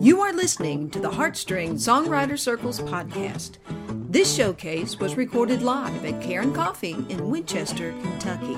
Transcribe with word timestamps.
You 0.00 0.20
are 0.20 0.32
listening 0.32 0.90
to 0.90 0.98
the 0.98 1.10
Heartstring 1.10 1.74
Songwriter 1.74 2.36
Circles 2.36 2.80
podcast. 2.80 3.58
This 4.10 4.34
showcase 4.34 4.98
was 4.98 5.16
recorded 5.16 5.62
live 5.62 6.04
at 6.04 6.20
Cairn 6.20 6.52
Coffee 6.52 6.96
in 7.08 7.30
Winchester, 7.30 7.92
Kentucky. 8.02 8.56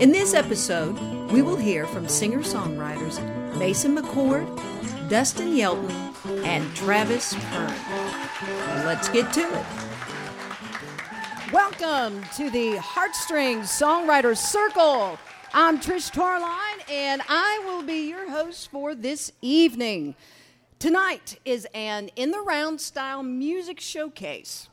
In 0.00 0.10
this 0.10 0.34
episode, 0.34 0.98
we 1.30 1.42
will 1.42 1.56
hear 1.56 1.86
from 1.86 2.08
singer 2.08 2.40
songwriters 2.40 3.20
Mason 3.56 3.96
McCord, 3.96 4.48
Dustin 5.08 5.54
Yelton, 5.56 5.90
and 6.44 6.74
Travis 6.74 7.34
Kern. 7.34 7.74
Let's 8.84 9.08
get 9.08 9.32
to 9.34 9.42
it. 9.42 9.66
Welcome 11.52 12.24
to 12.36 12.50
the 12.50 12.78
Heartstring 12.78 13.60
Songwriter 13.60 14.36
Circle. 14.36 15.18
I'm 15.54 15.80
Trish 15.80 16.12
Torline, 16.12 16.67
and 16.90 17.20
I 17.28 17.62
will 17.66 17.82
be 17.82 18.08
your 18.08 18.30
host 18.30 18.70
for 18.70 18.94
this 18.94 19.30
evening. 19.42 20.14
Tonight 20.78 21.38
is 21.44 21.66
an 21.74 22.08
in 22.16 22.30
the 22.30 22.40
round 22.40 22.80
style 22.80 23.22
music 23.22 23.78
showcase. 23.78 24.68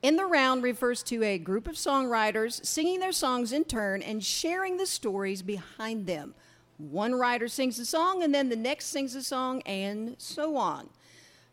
In 0.00 0.16
the 0.16 0.24
round 0.24 0.62
refers 0.62 1.02
to 1.04 1.22
a 1.22 1.36
group 1.36 1.68
of 1.68 1.74
songwriters 1.74 2.64
singing 2.64 3.00
their 3.00 3.12
songs 3.12 3.52
in 3.52 3.64
turn 3.64 4.00
and 4.00 4.24
sharing 4.24 4.76
the 4.76 4.86
stories 4.86 5.42
behind 5.42 6.06
them. 6.06 6.34
One 6.78 7.14
writer 7.14 7.48
sings 7.48 7.78
a 7.78 7.84
song, 7.84 8.22
and 8.22 8.32
then 8.32 8.48
the 8.48 8.56
next 8.56 8.86
sings 8.86 9.14
a 9.14 9.22
song, 9.22 9.60
and 9.62 10.14
so 10.16 10.56
on. 10.56 10.88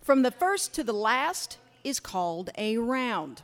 From 0.01 0.21
the 0.21 0.31
first 0.31 0.73
to 0.75 0.83
the 0.83 0.93
last 0.93 1.57
is 1.83 1.99
called 1.99 2.51
a 2.57 2.77
round. 2.77 3.41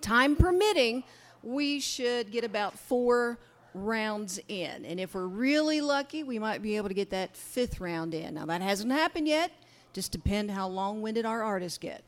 Time 0.00 0.34
permitting, 0.36 1.04
we 1.42 1.78
should 1.78 2.32
get 2.32 2.44
about 2.44 2.78
four 2.78 3.38
rounds 3.84 4.40
in. 4.48 4.84
And 4.84 4.98
if 4.98 5.14
we're 5.14 5.26
really 5.26 5.80
lucky, 5.80 6.22
we 6.22 6.38
might 6.38 6.62
be 6.62 6.76
able 6.76 6.88
to 6.88 6.94
get 6.94 7.10
that 7.10 7.36
fifth 7.36 7.80
round 7.80 8.14
in. 8.14 8.34
Now, 8.34 8.46
that 8.46 8.62
hasn't 8.62 8.92
happened 8.92 9.28
yet. 9.28 9.50
Just 9.92 10.12
depend 10.12 10.50
how 10.50 10.68
long 10.68 11.02
winded 11.02 11.26
our 11.26 11.42
artists 11.42 11.78
get. 11.78 12.02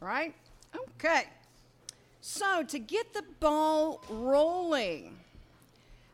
Right? 0.00 0.34
Okay. 0.74 1.24
So, 2.20 2.62
to 2.64 2.78
get 2.78 3.14
the 3.14 3.22
ball 3.40 4.02
rolling, 4.08 5.16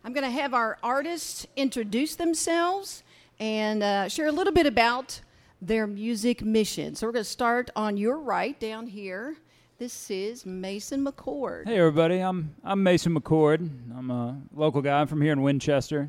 I'm 0.05 0.13
going 0.13 0.25
to 0.25 0.31
have 0.31 0.53
our 0.53 0.79
artists 0.83 1.47
introduce 1.57 2.17
themselves 2.17 3.03
and 3.41 3.83
uh, 3.83 4.09
share 4.09 4.27
a 4.27 4.33
little 4.33 4.53
bit 4.53 4.67
about 4.67 5.21
their 5.61 5.87
music 5.87 6.43
mission. 6.43 6.95
So, 6.95 7.07
we're 7.07 7.13
going 7.13 7.25
to 7.25 7.31
start 7.31 7.71
on 7.75 7.97
your 7.97 8.19
right 8.19 8.59
down 8.61 8.87
here. 8.87 9.37
This 9.83 10.13
is 10.13 10.47
Mason 10.47 11.05
McCord. 11.05 11.67
Hey 11.67 11.77
everybody, 11.77 12.21
I'm 12.21 12.55
I'm 12.63 12.85
Mason 12.85 13.19
McCord. 13.19 13.69
I'm 13.99 14.13
a 14.13 14.41
local 14.55 14.81
guy. 14.81 15.01
I'm 15.01 15.09
from 15.09 15.21
here 15.21 15.33
in 15.33 15.43
Winchester. 15.43 16.07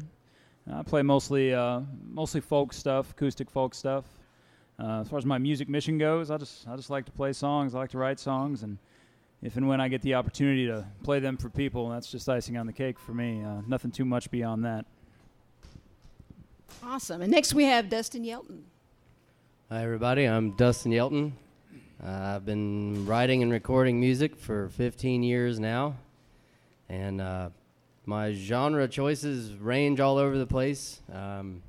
I 0.72 0.84
play 0.84 1.02
mostly 1.02 1.56
uh, 1.56 1.82
mostly 2.08 2.40
folk 2.40 2.72
stuff, 2.72 3.10
acoustic 3.14 3.50
folk 3.50 3.74
stuff. 3.74 4.06
Uh, 4.78 5.02
as 5.02 5.08
far 5.08 5.18
as 5.18 5.26
my 5.26 5.40
music 5.40 5.70
mission 5.70 5.98
goes, 5.98 6.30
I 6.30 6.38
just 6.38 6.68
I 6.68 6.76
just 6.76 6.92
like 6.92 7.06
to 7.06 7.12
play 7.12 7.34
songs. 7.34 7.74
I 7.74 7.80
like 7.80 7.90
to 7.90 7.98
write 7.98 8.20
songs, 8.20 8.62
and 8.62 8.78
if 9.42 9.58
and 9.58 9.68
when 9.68 9.82
I 9.82 9.88
get 9.88 10.04
the 10.04 10.14
opportunity 10.14 10.68
to 10.68 10.86
play 11.02 11.18
them 11.18 11.36
for 11.36 11.50
people, 11.50 11.90
that's 11.90 12.12
just 12.12 12.30
icing 12.30 12.58
on 12.58 12.68
the 12.68 12.74
cake 12.74 13.00
for 13.00 13.16
me. 13.16 13.42
Uh, 13.44 13.62
nothing 13.66 13.90
too 13.90 14.06
much 14.06 14.30
beyond 14.30 14.66
that. 14.66 14.86
Awesome. 16.84 17.24
And 17.24 17.32
next 17.32 17.56
we 17.56 17.64
have 17.64 17.90
Dustin 17.90 18.24
Yelton. 18.24 18.66
Hi 19.72 19.84
everybody, 19.84 20.26
I'm 20.26 20.52
Dustin 20.58 20.92
Yelton. 20.92 21.34
Uh, 22.06 22.36
I've 22.36 22.46
been 22.46 23.06
writing 23.06 23.44
and 23.44 23.52
recording 23.52 23.98
music 23.98 24.36
for 24.36 24.68
15 24.68 25.24
years 25.24 25.58
now, 25.58 25.96
and 26.90 27.22
uh, 27.22 27.50
my 28.06 28.34
genre 28.34 28.90
choices 28.90 29.54
range 29.54 30.02
all 30.02 30.18
over 30.18 30.38
the 30.38 30.46
place. 30.46 31.00
Um, 31.14 31.64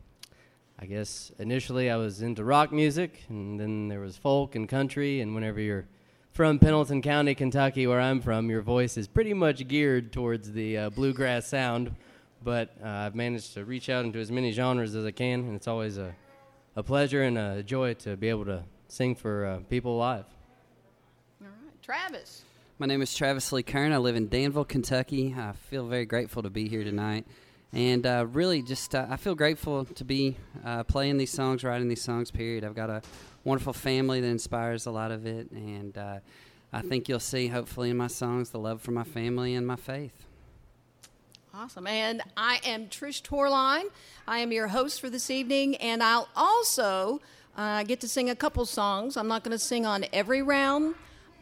I 0.77 0.87
guess 0.87 1.31
initially 1.39 1.89
I 1.89 1.95
was 1.97 2.21
into 2.21 2.43
rock 2.43 2.73
music, 2.73 3.23
and 3.29 3.61
then 3.61 3.87
there 3.87 4.01
was 4.01 4.17
folk 4.17 4.57
and 4.57 4.69
country, 4.69 5.21
and 5.21 5.37
whenever 5.37 5.61
you're 5.61 5.87
from 6.33 6.59
Pendleton 6.59 7.01
County, 7.01 7.37
Kentucky, 7.37 7.87
where 7.87 8.01
I'm 8.01 8.21
from, 8.21 8.51
your 8.51 8.63
voice 8.63 8.97
is 8.97 9.07
pretty 9.07 9.35
much 9.35 9.69
geared 9.69 10.13
towards 10.13 10.51
the 10.51 10.77
uh, 10.79 10.91
bluegrass 10.91 11.47
sound. 11.47 11.95
But 12.43 12.75
uh, 12.83 12.89
I've 12.89 13.15
managed 13.15 13.55
to 13.55 13.65
reach 13.65 13.89
out 13.89 14.05
into 14.05 14.19
as 14.19 14.33
many 14.33 14.51
genres 14.51 14.97
as 14.97 15.05
I 15.05 15.13
can, 15.13 15.45
and 15.45 15.55
it's 15.55 15.69
always 15.69 15.97
a, 15.97 16.13
a 16.75 16.83
pleasure 16.83 17.23
and 17.23 17.39
a 17.39 17.63
joy 17.63 17.95
to 17.95 18.17
be 18.17 18.29
able 18.31 18.47
to 18.47 18.65
sing 18.95 19.17
for 19.17 19.45
uh, 19.45 19.59
people 19.69 19.97
live. 19.97 20.25
All 21.43 21.49
right. 21.49 21.83
Travis. 21.83 22.43
My 22.79 22.87
name 22.87 23.03
is 23.03 23.13
Travis 23.13 23.51
Lee 23.51 23.65
Kern. 23.65 23.93
I 23.93 23.97
live 23.97 24.15
in 24.15 24.29
Danville, 24.29 24.65
Kentucky. 24.65 25.35
I 25.37 25.51
feel 25.53 25.89
very 25.89 26.07
grateful 26.07 26.45
to 26.45 26.51
be 26.51 26.69
here 26.69 26.85
tonight. 26.85 27.27
And 27.73 28.07
uh, 28.07 28.27
really, 28.31 28.63
just 28.63 28.95
uh, 28.95 29.07
I 29.11 29.17
feel 29.17 29.35
grateful 29.35 29.85
to 29.85 30.05
be 30.05 30.37
uh, 30.65 30.85
playing 30.85 31.17
these 31.17 31.33
songs, 31.33 31.65
writing 31.65 31.89
these 31.89 32.03
songs, 32.03 32.31
period. 32.31 32.65
I've 32.65 32.77
got 32.77 32.89
a 32.89 33.03
wonderful 33.43 33.73
family 33.73 34.21
that 34.21 34.29
inspires 34.29 34.87
a 34.87 34.93
lot 34.93 35.11
of 35.11 35.27
it. 35.27 35.51
And 35.51 35.99
uh, 35.99 36.19
I 36.73 36.83
think 36.83 37.09
you'll 37.09 37.19
see, 37.19 37.49
hopefully, 37.49 37.91
in 37.91 37.97
my 37.97 38.07
songs, 38.07 38.51
the 38.51 38.61
love 38.61 38.81
for 38.81 38.93
my 38.93 39.05
family 39.05 39.57
and 39.57 39.67
my 39.67 39.77
faith. 39.77 40.25
Awesome. 41.53 41.89
And 41.89 42.23
I 42.37 42.61
am 42.65 42.87
Trish 42.87 43.23
Torline. 43.23 43.87
I 44.29 44.39
am 44.39 44.53
your 44.53 44.69
host 44.69 45.01
for 45.01 45.11
this 45.11 45.31
evening. 45.31 45.75
And 45.77 46.01
I'll 46.01 46.29
also 46.37 47.21
uh, 47.57 47.83
get 47.85 48.01
to 48.01 48.09
sing 48.09 48.31
a 48.31 48.35
couple 48.35 48.65
songs. 48.67 49.17
I'm 49.17 49.29
not 49.29 49.45
going 49.45 49.53
to 49.53 49.59
sing 49.59 49.87
on 49.87 50.05
every 50.13 50.43
round 50.43 50.95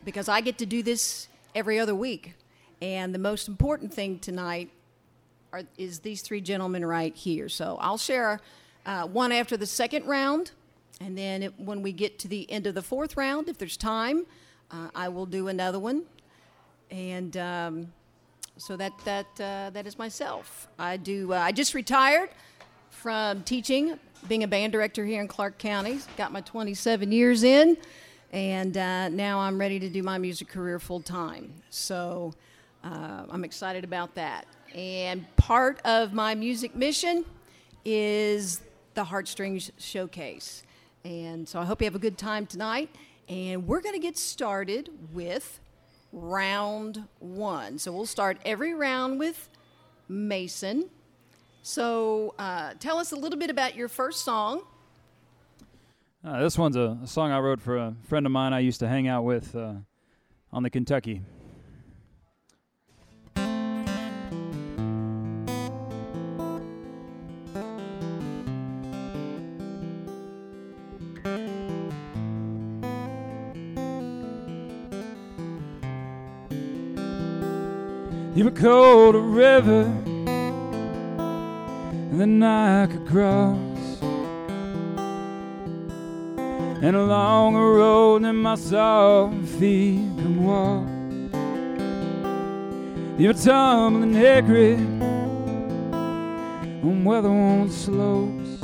because 0.04 0.28
I 0.28 0.40
get 0.40 0.58
to 0.58 0.66
do 0.66 0.82
this 0.82 1.28
every 1.54 1.78
other 1.78 1.94
week. 1.94 2.34
And 2.80 3.14
the 3.14 3.18
most 3.18 3.48
important 3.48 3.94
thing 3.94 4.18
tonight 4.18 4.70
are, 5.52 5.62
is 5.78 6.00
these 6.00 6.22
three 6.22 6.40
gentlemen 6.40 6.84
right 6.84 7.14
here. 7.14 7.48
So 7.48 7.78
I'll 7.80 7.98
share 7.98 8.40
uh, 8.84 9.06
one 9.06 9.32
after 9.32 9.56
the 9.56 9.66
second 9.66 10.06
round. 10.06 10.50
And 11.00 11.16
then 11.16 11.42
it, 11.42 11.58
when 11.58 11.82
we 11.82 11.92
get 11.92 12.18
to 12.20 12.28
the 12.28 12.50
end 12.50 12.66
of 12.66 12.74
the 12.74 12.82
fourth 12.82 13.16
round, 13.16 13.48
if 13.48 13.58
there's 13.58 13.76
time, 13.76 14.26
uh, 14.70 14.88
I 14.94 15.08
will 15.08 15.26
do 15.26 15.48
another 15.48 15.78
one. 15.78 16.02
And 16.90 17.36
um, 17.36 17.92
so 18.56 18.76
that, 18.76 18.92
that, 19.04 19.26
uh, 19.40 19.70
that 19.70 19.86
is 19.86 19.98
myself. 19.98 20.68
I, 20.78 20.96
do, 20.96 21.32
uh, 21.32 21.36
I 21.36 21.52
just 21.52 21.74
retired 21.74 22.30
from 22.92 23.42
teaching, 23.42 23.98
being 24.28 24.44
a 24.44 24.48
band 24.48 24.72
director 24.72 25.04
here 25.04 25.20
in 25.20 25.26
Clark 25.26 25.58
County. 25.58 25.98
Got 26.16 26.30
my 26.30 26.42
27 26.42 27.10
years 27.10 27.42
in, 27.42 27.76
and 28.32 28.76
uh, 28.76 29.08
now 29.08 29.40
I'm 29.40 29.58
ready 29.58 29.80
to 29.80 29.88
do 29.88 30.02
my 30.02 30.18
music 30.18 30.48
career 30.48 30.78
full 30.78 31.00
time. 31.00 31.52
So 31.70 32.32
uh, 32.84 33.24
I'm 33.28 33.44
excited 33.44 33.82
about 33.82 34.14
that. 34.14 34.46
And 34.74 35.26
part 35.36 35.80
of 35.84 36.12
my 36.12 36.34
music 36.34 36.76
mission 36.76 37.24
is 37.84 38.60
the 38.94 39.04
Heartstrings 39.04 39.72
Showcase. 39.78 40.62
And 41.04 41.48
so 41.48 41.58
I 41.58 41.64
hope 41.64 41.80
you 41.80 41.86
have 41.86 41.96
a 41.96 41.98
good 42.00 42.18
time 42.18 42.46
tonight. 42.46 42.88
And 43.28 43.66
we're 43.66 43.80
going 43.80 43.94
to 43.94 44.00
get 44.00 44.16
started 44.16 44.90
with 45.12 45.60
round 46.12 47.04
one. 47.18 47.78
So 47.78 47.90
we'll 47.90 48.06
start 48.06 48.38
every 48.44 48.74
round 48.74 49.18
with 49.18 49.48
Mason. 50.08 50.90
So 51.62 52.34
uh, 52.38 52.74
tell 52.80 52.98
us 52.98 53.12
a 53.12 53.16
little 53.16 53.38
bit 53.38 53.48
about 53.48 53.76
your 53.76 53.88
first 53.88 54.24
song. 54.24 54.62
Uh, 56.24 56.42
this 56.42 56.58
one's 56.58 56.76
a, 56.76 56.98
a, 57.02 57.06
song 57.06 57.30
I 57.32 57.38
wrote 57.38 57.60
for 57.60 57.76
a 57.76 57.94
friend 58.04 58.26
of 58.26 58.32
mine 58.32 58.52
I 58.52 58.60
used 58.60 58.80
to 58.80 58.88
hang 58.88 59.08
out 59.08 59.24
with 59.24 59.54
uh, 59.56 59.74
on 60.52 60.62
the 60.62 60.70
Kentucky. 60.70 61.22
You 78.34 78.44
were 78.46 78.50
cold 78.50 79.14
a 79.14 79.18
river, 79.18 79.92
I 82.14 82.86
could 82.90 83.06
cross. 83.06 83.56
And 86.82 86.94
along 86.94 87.56
a 87.56 87.58
road 87.58 88.24
that 88.24 88.34
my 88.34 88.54
soft 88.54 89.48
feet 89.58 90.04
can 90.18 90.44
walk. 90.44 90.86
You're 93.18 93.32
tumbling 93.32 94.14
hickory 94.14 94.74
on 96.82 97.04
weather-worn 97.04 97.70
slopes, 97.70 98.62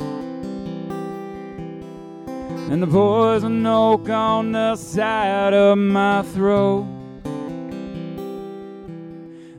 and 2.69 2.83
the 2.83 2.87
poison 2.87 3.65
oak 3.65 4.09
on 4.09 4.51
the 4.51 4.75
side 4.75 5.53
of 5.53 5.77
my 5.77 6.21
throat. 6.33 6.85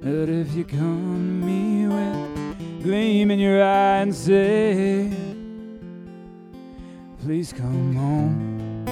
But 0.03 0.29
if 0.29 0.55
you 0.55 0.65
come 0.65 1.41
to 1.41 1.47
me 1.47 1.87
with 1.87 2.40
gleam 2.83 3.31
in 3.31 3.39
your 3.39 3.63
eye 3.63 3.99
and 3.99 4.15
say, 4.15 5.11
Please 7.23 7.53
come 7.53 7.95
home, 7.95 8.85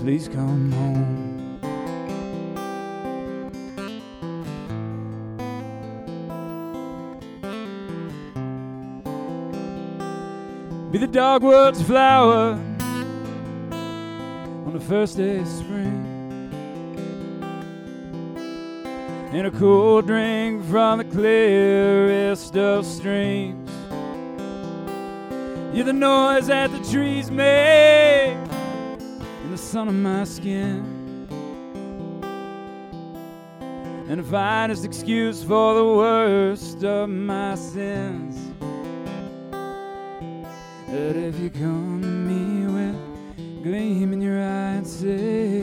please 0.00 0.28
come 0.28 0.72
home. 0.72 1.26
be 10.98 10.98
the 10.98 11.06
dogwood's 11.06 11.82
flower 11.82 12.52
on 13.70 14.72
the 14.72 14.80
first 14.80 15.18
day 15.18 15.40
of 15.40 15.46
spring. 15.46 15.95
And 19.36 19.46
a 19.46 19.50
cool 19.50 20.00
drink 20.00 20.64
from 20.64 20.96
the 20.96 21.04
clearest 21.04 22.56
of 22.56 22.86
streams. 22.86 23.70
You're 25.74 25.84
the 25.84 25.92
noise 25.92 26.46
that 26.46 26.70
the 26.72 26.78
trees 26.90 27.30
make 27.30 28.32
in 28.32 29.50
the 29.50 29.58
sun 29.58 29.88
on 29.88 30.02
my 30.02 30.24
skin. 30.24 31.28
And 34.08 34.20
the 34.20 34.24
finest 34.24 34.86
excuse 34.86 35.44
for 35.44 35.74
the 35.74 35.84
worst 35.84 36.82
of 36.82 37.10
my 37.10 37.56
sins. 37.56 38.38
That 40.88 41.14
if 41.14 41.38
you 41.38 41.50
come 41.50 42.00
to 42.00 42.08
me 42.08 42.72
with 42.72 43.62
gleam 43.62 44.14
in 44.14 44.22
your 44.22 44.40
eye 44.40 44.76
and 44.76 44.86
say, 44.86 45.55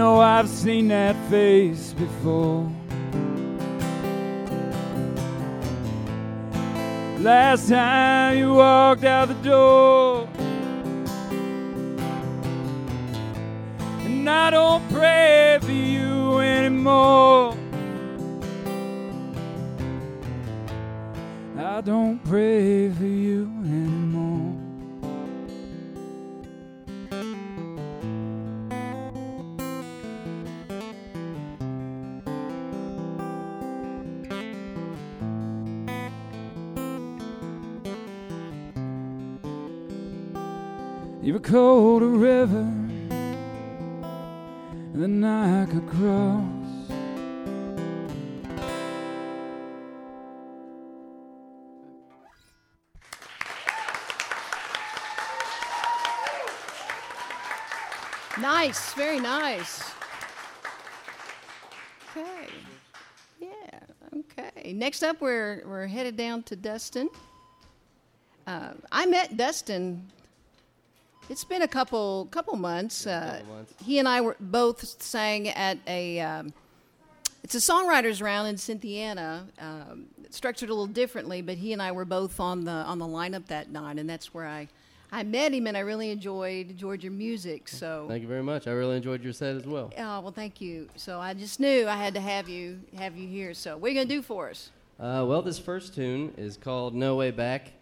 know 0.00 0.18
I've 0.18 0.48
seen 0.48 0.88
that 0.88 1.14
face 1.28 1.92
before. 1.92 2.66
Last 7.18 7.68
time 7.68 8.38
you 8.38 8.54
walked 8.54 9.04
out 9.04 9.28
the 9.28 9.34
door. 9.34 10.26
And 14.06 14.30
I 14.30 14.48
don't 14.48 14.82
pray 14.88 15.58
for 15.60 15.70
you 15.70 16.38
anymore. 16.38 17.54
I 21.58 21.82
don't 21.82 22.24
pray 22.24 22.88
for 22.88 23.04
you 23.04 23.49
Nice, 58.70 58.92
very 58.92 59.18
nice. 59.18 59.90
Okay. 62.16 62.46
Yeah, 63.40 63.48
okay. 64.16 64.72
Next 64.74 65.02
up, 65.02 65.20
we're, 65.20 65.64
we're 65.66 65.88
headed 65.88 66.16
down 66.16 66.44
to 66.44 66.54
Dustin. 66.54 67.10
Uh, 68.46 68.74
I 68.92 69.06
met 69.06 69.36
Dustin. 69.36 70.08
It's 71.28 71.42
been 71.42 71.62
a 71.62 71.66
couple 71.66 72.28
couple 72.30 72.54
months. 72.54 73.08
Uh, 73.08 73.38
couple 73.40 73.54
months. 73.56 73.74
He 73.84 73.98
and 73.98 74.06
I 74.06 74.20
were 74.20 74.36
both 74.38 75.02
sang 75.02 75.48
at 75.48 75.78
a. 75.88 76.20
Um, 76.20 76.52
it's 77.42 77.56
a 77.56 77.58
songwriters 77.58 78.22
round 78.22 78.46
in 78.46 78.56
Cynthiana, 78.56 79.48
um, 79.58 80.06
structured 80.30 80.68
a 80.68 80.72
little 80.72 80.86
differently, 80.86 81.42
but 81.42 81.56
he 81.56 81.72
and 81.72 81.82
I 81.82 81.90
were 81.90 82.04
both 82.04 82.38
on 82.38 82.64
the 82.66 82.70
on 82.70 83.00
the 83.00 83.06
lineup 83.06 83.46
that 83.46 83.68
night, 83.68 83.98
and 83.98 84.08
that's 84.08 84.32
where 84.32 84.46
I, 84.46 84.68
I 85.12 85.22
met 85.24 85.52
him, 85.52 85.66
and 85.66 85.76
I 85.76 85.80
really 85.80 86.10
enjoyed 86.10 86.80
your 86.80 87.12
music. 87.12 87.68
So 87.68 88.06
Thank 88.08 88.22
you 88.22 88.28
very 88.28 88.42
much. 88.42 88.66
I 88.66 88.72
really 88.72 88.96
enjoyed 88.96 89.22
your 89.22 89.32
set 89.32 89.56
as 89.56 89.66
well. 89.66 89.92
Oh 89.98 90.20
well, 90.20 90.32
thank 90.32 90.60
you. 90.60 90.88
So 90.96 91.20
I 91.20 91.34
just 91.34 91.58
knew 91.58 91.88
I 91.88 91.96
had 91.96 92.14
to 92.14 92.20
have 92.20 92.48
you 92.48 92.80
have 92.96 93.16
you 93.16 93.26
here. 93.26 93.54
So 93.54 93.76
what 93.76 93.88
are 93.88 93.90
you 93.90 94.00
gonna 94.00 94.08
do 94.08 94.22
for 94.22 94.50
us? 94.50 94.70
Uh, 95.00 95.24
well, 95.26 95.40
this 95.40 95.58
first 95.58 95.94
tune 95.94 96.34
is 96.36 96.56
called 96.58 96.94
No 96.94 97.16
Way 97.16 97.30
Back, 97.30 97.72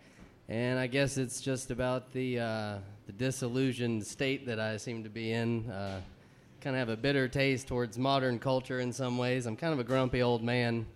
and 0.49 0.79
I 0.79 0.87
guess 0.87 1.19
it's 1.19 1.41
just 1.41 1.73
about 1.73 2.13
the, 2.13 2.39
uh, 2.39 2.79
the 3.07 3.13
disillusioned 3.13 4.07
state 4.07 4.47
that 4.47 4.61
I 4.61 4.77
seem 4.77 5.03
to 5.03 5.11
be 5.11 5.33
in. 5.33 5.69
Uh, 5.69 6.01
kind 6.61 6.77
of 6.77 6.79
have 6.79 6.89
a 6.89 6.97
bitter 6.97 7.27
taste 7.27 7.67
towards 7.67 7.99
modern 7.99 8.39
culture 8.39 8.79
in 8.81 8.93
some 8.93 9.19
ways. 9.19 9.47
I'm 9.47 9.57
kind 9.57 9.73
of 9.73 9.81
a 9.81 9.85
grumpy 9.85 10.23
old 10.23 10.45
man 10.45 10.87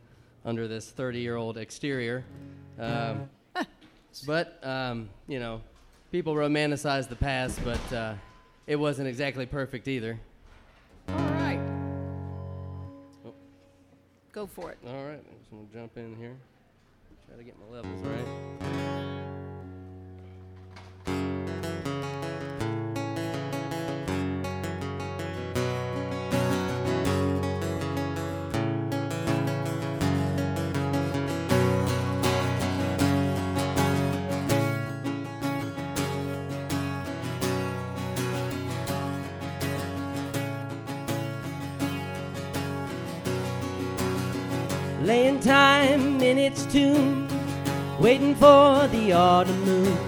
under 0.44 0.68
this 0.68 0.90
30 0.90 1.20
year 1.20 1.36
old 1.36 1.58
exterior. 1.58 2.24
Um, 2.78 3.28
but, 4.26 4.58
um, 4.62 5.08
you 5.26 5.40
know, 5.40 5.60
people 6.12 6.34
romanticize 6.34 7.08
the 7.08 7.16
past, 7.16 7.58
but 7.64 7.92
uh, 7.92 8.14
it 8.66 8.76
wasn't 8.76 9.08
exactly 9.08 9.46
perfect 9.46 9.88
either. 9.88 10.20
All 11.08 11.16
right. 11.16 11.58
Oh. 13.26 13.32
Go 14.30 14.46
for 14.46 14.70
it. 14.70 14.78
All 14.86 15.06
right, 15.06 15.18
I'm 15.18 15.38
just 15.38 15.50
gonna 15.50 15.62
jump 15.72 15.96
in 15.96 16.14
here. 16.16 16.36
Try 17.26 17.38
to 17.38 17.42
get 17.42 17.56
my 17.58 17.76
levels 17.76 18.00
right. 18.02 19.11
In 46.22 46.38
its 46.38 46.64
tune, 46.66 47.26
waiting 47.98 48.34
for 48.36 48.86
the 48.88 49.12
autumn 49.12 49.60
moon. 49.64 49.98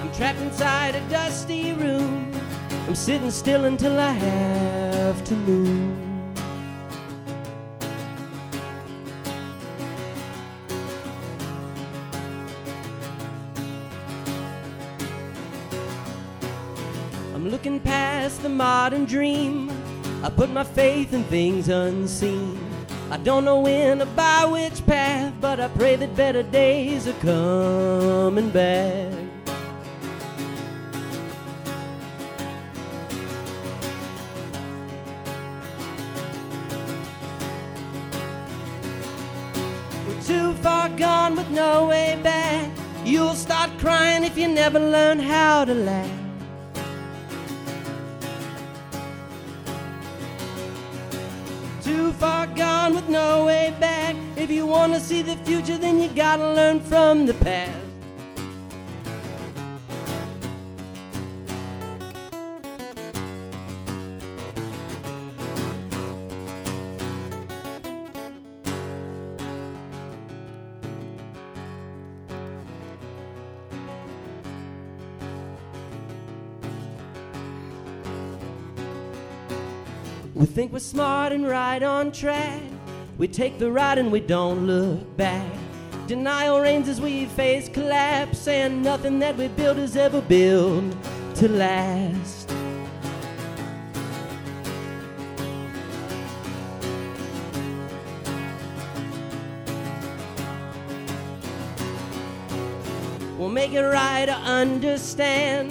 I'm 0.00 0.12
trapped 0.12 0.38
inside 0.38 0.94
a 0.94 1.00
dusty 1.08 1.72
room. 1.72 2.32
I'm 2.86 2.94
sitting 2.94 3.32
still 3.32 3.64
until 3.64 3.98
I 3.98 4.12
have 4.12 5.24
to 5.24 5.34
move. 5.34 5.98
I'm 17.34 17.48
looking 17.48 17.80
past 17.80 18.42
the 18.42 18.48
modern 18.48 19.04
dream. 19.04 19.68
I 20.22 20.30
put 20.30 20.50
my 20.50 20.62
faith 20.62 21.12
in 21.12 21.24
things 21.24 21.68
unseen. 21.68 22.69
I 23.12 23.16
don't 23.16 23.44
know 23.44 23.58
when 23.58 24.00
or 24.00 24.06
by 24.06 24.44
which 24.44 24.86
path, 24.86 25.34
but 25.40 25.58
I 25.58 25.66
pray 25.66 25.96
that 25.96 26.14
better 26.14 26.44
days 26.44 27.08
are 27.08 27.12
coming 27.14 28.50
back. 28.50 29.12
We're 40.06 40.22
too 40.22 40.54
far 40.62 40.88
gone 40.90 41.34
with 41.34 41.50
no 41.50 41.88
way 41.88 42.16
back. 42.22 42.70
You'll 43.04 43.34
start 43.34 43.70
crying 43.80 44.22
if 44.22 44.38
you 44.38 44.46
never 44.46 44.78
learn 44.78 45.18
how 45.18 45.64
to 45.64 45.74
laugh. 45.74 46.19
Far 52.20 52.46
gone 52.48 52.94
with 52.94 53.08
no 53.08 53.46
way 53.46 53.74
back. 53.80 54.14
If 54.36 54.50
you 54.50 54.66
want 54.66 54.92
to 54.92 55.00
see 55.00 55.22
the 55.22 55.36
future, 55.36 55.78
then 55.78 56.02
you 56.02 56.08
gotta 56.08 56.52
learn 56.52 56.80
from 56.80 57.24
the 57.24 57.32
past. 57.34 57.89
We 80.40 80.46
think 80.46 80.72
we're 80.72 80.78
smart 80.78 81.34
and 81.34 81.46
right 81.46 81.82
on 81.82 82.12
track. 82.12 82.62
We 83.18 83.28
take 83.28 83.58
the 83.58 83.70
ride 83.70 83.98
and 83.98 84.10
we 84.10 84.20
don't 84.20 84.66
look 84.66 85.14
back. 85.18 85.52
Denial 86.06 86.62
reigns 86.62 86.88
as 86.88 86.98
we 86.98 87.26
face 87.26 87.68
collapse, 87.68 88.48
and 88.48 88.82
nothing 88.82 89.18
that 89.18 89.36
we 89.36 89.48
build 89.48 89.76
is 89.76 89.96
ever 89.96 90.22
built 90.22 90.96
to 91.34 91.46
last. 91.46 92.48
We'll 103.36 103.50
make 103.50 103.74
it 103.74 103.82
right 103.82 104.24
to 104.24 104.32
understand 104.32 105.70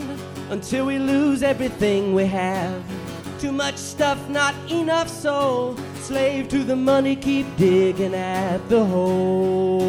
until 0.51 0.85
we 0.85 0.99
lose 0.99 1.41
everything 1.41 2.13
we 2.13 2.25
have. 2.25 2.98
Too 3.39 3.53
much 3.53 3.77
stuff, 3.77 4.27
not 4.27 4.53
enough 4.69 5.07
soul. 5.07 5.77
Slave 6.01 6.49
to 6.49 6.65
the 6.65 6.75
money, 6.75 7.15
keep 7.15 7.45
digging 7.55 8.13
at 8.13 8.67
the 8.67 8.83
hole. 8.83 9.79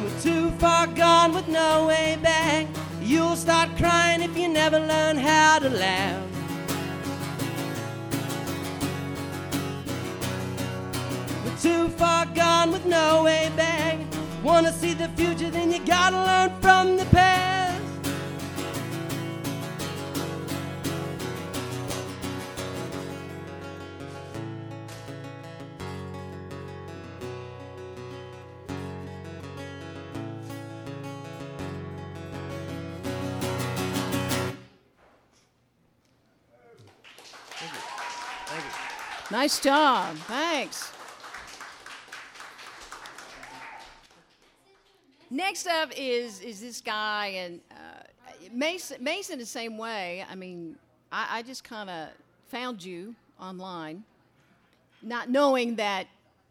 We're 0.00 0.20
too 0.20 0.50
far 0.58 0.88
gone 0.88 1.32
with 1.32 1.46
no 1.46 1.86
way 1.86 2.18
back. 2.20 2.66
You'll 3.00 3.36
start 3.36 3.68
crying 3.76 4.22
if 4.22 4.36
you 4.36 4.48
never 4.48 4.80
learn 4.80 5.16
how 5.16 5.60
to 5.60 5.70
laugh. 5.70 6.31
Too 11.62 11.88
far 11.90 12.26
gone 12.34 12.72
with 12.72 12.84
no 12.86 13.22
way 13.22 13.48
back. 13.56 13.96
Wanna 14.42 14.72
see 14.72 14.94
the 14.94 15.08
future, 15.10 15.48
then 15.48 15.70
you 15.70 15.78
gotta 15.86 16.16
learn 16.16 16.50
from 16.60 16.96
the 16.96 17.04
past. 17.06 17.80
Nice 39.30 39.60
job. 39.60 40.16
Thanks. 40.26 40.92
Next 45.32 45.66
up 45.66 45.90
is 45.96 46.40
is 46.40 46.60
this 46.60 46.82
guy 46.82 47.28
and 47.28 47.60
uh, 47.70 48.02
Mason. 48.52 49.02
Mason 49.02 49.38
the 49.38 49.46
same 49.46 49.78
way. 49.78 50.22
I 50.30 50.34
mean, 50.34 50.76
I, 51.10 51.38
I 51.38 51.42
just 51.42 51.64
kind 51.64 51.88
of 51.88 52.08
found 52.48 52.84
you 52.84 53.14
online, 53.40 54.04
not 55.02 55.30
knowing 55.30 55.76
that 55.76 56.06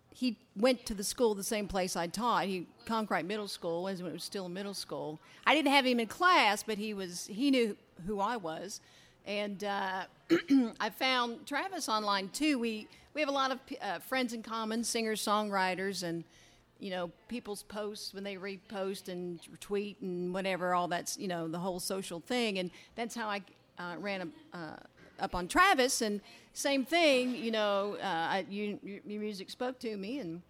he 0.10 0.36
went 0.56 0.84
to 0.88 0.96
the 0.96 1.04
school 1.04 1.36
the 1.36 1.44
same 1.44 1.68
place 1.68 1.96
I 1.96 2.08
taught. 2.08 2.46
He 2.46 2.66
Conkwright 2.88 3.26
Middle 3.26 3.48
School 3.48 3.84
when 3.84 3.98
it 3.98 4.02
was 4.02 4.24
still 4.24 4.50
middle 4.50 4.74
school. 4.74 5.20
I 5.46 5.54
didn't 5.54 5.72
have 5.72 5.86
him 5.86 6.00
in 6.00 6.08
class, 6.08 6.64
but 6.64 6.80
he 6.80 6.96
was 6.96 7.28
he 7.28 7.52
knew 7.52 7.78
who 8.08 8.20
I 8.20 8.36
was, 8.36 8.82
and 9.28 9.64
uh, 9.64 10.06
I 10.80 10.90
found 10.90 11.46
Travis 11.46 11.88
online 11.88 12.30
too. 12.30 12.58
We 12.58 12.88
we 13.14 13.22
have 13.22 13.30
a 13.30 13.34
lot 13.34 13.52
of 13.52 13.60
uh, 13.80 14.00
friends 14.00 14.34
in 14.34 14.42
common, 14.42 14.84
singers, 14.84 15.24
songwriters, 15.24 16.02
and 16.02 16.24
you 16.82 16.90
know 16.90 17.12
people's 17.28 17.64
posts 17.64 18.14
when 18.14 18.24
they 18.24 18.36
repost 18.36 19.08
and 19.08 19.40
tweet 19.60 20.02
and 20.02 20.34
whatever. 20.34 20.74
All 20.74 20.88
that's 20.88 21.18
you 21.18 21.28
know 21.28 21.48
the 21.48 21.60
whole 21.60 21.80
social 21.80 22.20
thing, 22.20 22.58
and 22.60 22.72
that's 22.96 23.16
how 23.16 23.30
I 23.30 23.42
uh, 23.80 23.96
ran 24.00 24.34
a, 24.54 24.58
uh, 24.58 24.76
up 25.20 25.36
on 25.36 25.48
Travis. 25.48 26.02
And 26.02 26.20
same 26.54 26.84
thing, 26.84 27.36
you 27.36 27.52
know, 27.52 27.98
uh, 28.02 28.06
I, 28.06 28.46
you, 28.50 28.80
your 28.84 29.22
music 29.22 29.50
spoke 29.50 29.80
to 29.80 29.96
me, 29.96 30.20
and 30.20 30.42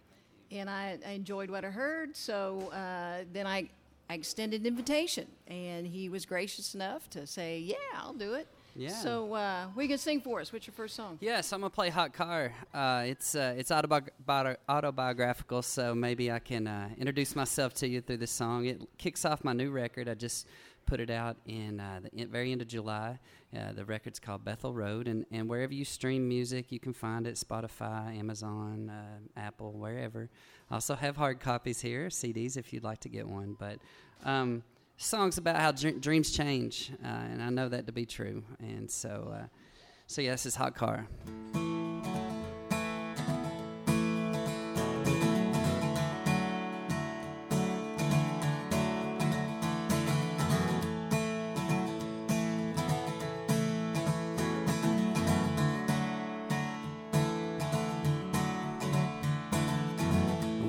and 0.50 0.68
I, 0.68 0.98
I 1.06 1.10
enjoyed 1.12 1.50
what 1.50 1.64
I 1.64 1.70
heard. 1.70 2.16
So 2.16 2.70
uh, 2.72 3.24
then 3.32 3.46
I. 3.46 3.68
I 4.10 4.14
extended 4.14 4.60
an 4.60 4.66
invitation, 4.66 5.26
and 5.46 5.86
he 5.86 6.10
was 6.10 6.26
gracious 6.26 6.74
enough 6.74 7.08
to 7.10 7.26
say, 7.26 7.60
"Yeah, 7.60 7.76
I'll 7.96 8.12
do 8.12 8.34
it." 8.34 8.46
Yeah. 8.74 8.90
So, 8.90 9.34
uh, 9.34 9.66
what 9.74 9.90
are 9.90 9.96
sing 9.96 10.20
for 10.20 10.40
us? 10.40 10.52
What's 10.52 10.66
your 10.66 10.74
first 10.74 10.94
song? 10.94 11.18
Yes, 11.20 11.52
I'm 11.52 11.60
gonna 11.60 11.70
play 11.70 11.90
Hot 11.90 12.12
Car. 12.12 12.52
Uh, 12.72 13.04
it's 13.06 13.34
uh, 13.34 13.54
it's 13.56 13.70
autobi- 13.70 14.56
autobiographical, 14.68 15.62
so 15.62 15.94
maybe 15.94 16.30
I 16.32 16.38
can 16.38 16.66
uh, 16.66 16.88
introduce 16.96 17.36
myself 17.36 17.74
to 17.74 17.88
you 17.88 18.00
through 18.00 18.18
this 18.18 18.30
song. 18.30 18.66
It 18.66 18.88
kicks 18.98 19.24
off 19.24 19.44
my 19.44 19.52
new 19.52 19.70
record. 19.70 20.08
I 20.08 20.14
just 20.14 20.46
put 20.86 21.00
it 21.00 21.10
out 21.10 21.36
in 21.46 21.80
uh, 21.80 22.00
the 22.02 22.20
in, 22.20 22.28
very 22.28 22.52
end 22.52 22.62
of 22.62 22.68
July. 22.68 23.18
Uh, 23.54 23.72
the 23.72 23.84
record's 23.84 24.18
called 24.18 24.44
Bethel 24.44 24.72
Road, 24.72 25.06
and, 25.06 25.26
and 25.30 25.48
wherever 25.48 25.74
you 25.74 25.84
stream 25.84 26.26
music, 26.26 26.72
you 26.72 26.80
can 26.80 26.94
find 26.94 27.26
it: 27.26 27.34
Spotify, 27.34 28.18
Amazon, 28.18 28.90
uh, 28.90 29.40
Apple, 29.40 29.72
wherever. 29.72 30.30
I 30.70 30.74
also 30.74 30.94
have 30.94 31.16
hard 31.16 31.40
copies 31.40 31.80
here, 31.80 32.08
CDs, 32.08 32.56
if 32.56 32.72
you'd 32.72 32.84
like 32.84 33.00
to 33.00 33.10
get 33.10 33.28
one. 33.28 33.54
But 33.58 33.78
um, 34.24 34.62
songs 34.96 35.38
about 35.38 35.56
how 35.56 35.72
dr- 35.72 36.00
dreams 36.00 36.30
change, 36.30 36.92
uh, 37.04 37.06
and 37.06 37.42
I 37.42 37.50
know 37.50 37.68
that 37.68 37.86
to 37.86 37.92
be 37.92 38.06
true. 38.06 38.44
And 38.60 38.90
so, 38.90 39.32
uh, 39.34 39.46
so 40.06 40.22
yeah, 40.22 40.32
this 40.32 40.46
is 40.46 40.54
Hot 40.56 40.74
Car. 40.74 41.06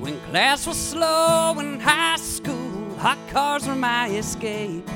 When 0.00 0.20
class 0.30 0.66
was 0.66 0.78
slow 0.78 1.58
in 1.60 1.80
high 1.80 2.16
hot 3.04 3.18
cars 3.28 3.66
were 3.66 3.74
my 3.74 4.08
escape. 4.08 4.86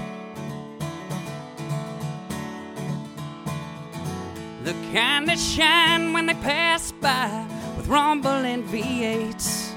The 4.65 4.73
kind 4.95 5.29
that 5.29 5.39
shine 5.39 6.15
when 6.15 6.25
they 6.25 6.33
pass 6.33 6.91
by 6.91 7.47
with 7.77 7.87
rumbling 7.87 8.63
V8s. 8.65 9.75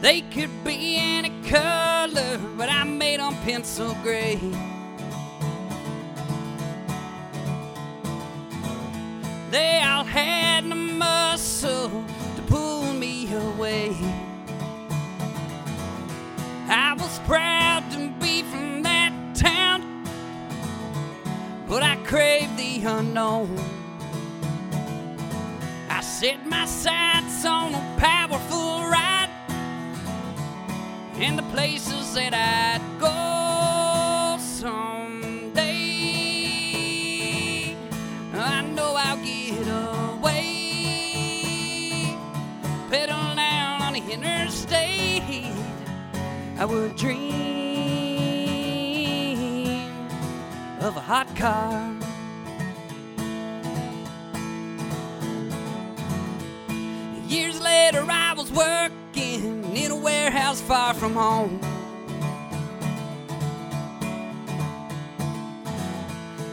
They 0.00 0.22
could 0.22 0.64
be 0.64 0.96
any 0.96 1.28
color, 1.46 2.38
but 2.56 2.70
I 2.70 2.84
made 2.84 3.20
them 3.20 3.34
pencil 3.44 3.94
gray. 4.02 4.40
They 9.50 9.82
all 9.82 10.04
had 10.04 10.64
the 10.64 10.76
muscle 10.76 12.06
I 13.62 13.94
was 16.96 17.18
proud 17.26 17.84
to 17.92 18.08
be 18.18 18.42
from 18.44 18.82
that 18.84 19.12
town, 19.34 20.02
but 21.68 21.82
I 21.82 21.96
craved 22.06 22.56
the 22.56 22.82
unknown. 22.86 23.54
I 25.90 26.00
set 26.00 26.46
my 26.46 26.64
sights 26.64 27.44
on 27.44 27.74
a 27.74 27.96
powerful 27.98 28.88
ride 28.88 29.28
and 31.16 31.38
the 31.38 31.44
places 31.54 32.14
that 32.14 32.32
I'd 32.32 32.80
go 32.98 34.38
someday. 34.42 34.89
Interstate. 44.10 45.46
I 46.58 46.64
would 46.64 46.96
dream 46.96 47.30
of 50.80 50.96
a 50.96 51.00
hot 51.00 51.34
car. 51.36 51.94
Years 57.28 57.60
later, 57.60 58.04
I 58.08 58.34
was 58.36 58.50
working 58.50 59.76
in 59.76 59.92
a 59.92 59.96
warehouse 59.96 60.60
far 60.60 60.94
from 60.94 61.14
home. 61.14 61.60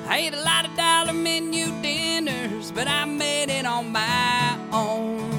I 0.07 0.19
ate 0.19 0.33
a 0.33 0.41
lot 0.41 0.65
of 0.65 0.75
dollar 0.77 1.13
menu 1.13 1.65
dinners, 1.81 2.71
but 2.71 2.87
I 2.87 3.05
made 3.05 3.49
it 3.49 3.65
on 3.65 3.91
my 3.91 4.57
own. 4.71 5.36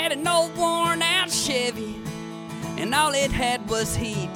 had 0.00 0.12
an 0.12 0.26
old 0.26 0.56
worn 0.56 1.02
out 1.02 1.30
Chevy, 1.30 1.94
and 2.78 2.94
all 2.94 3.12
it 3.12 3.30
had 3.30 3.68
was 3.68 3.94
heat. 3.94 4.34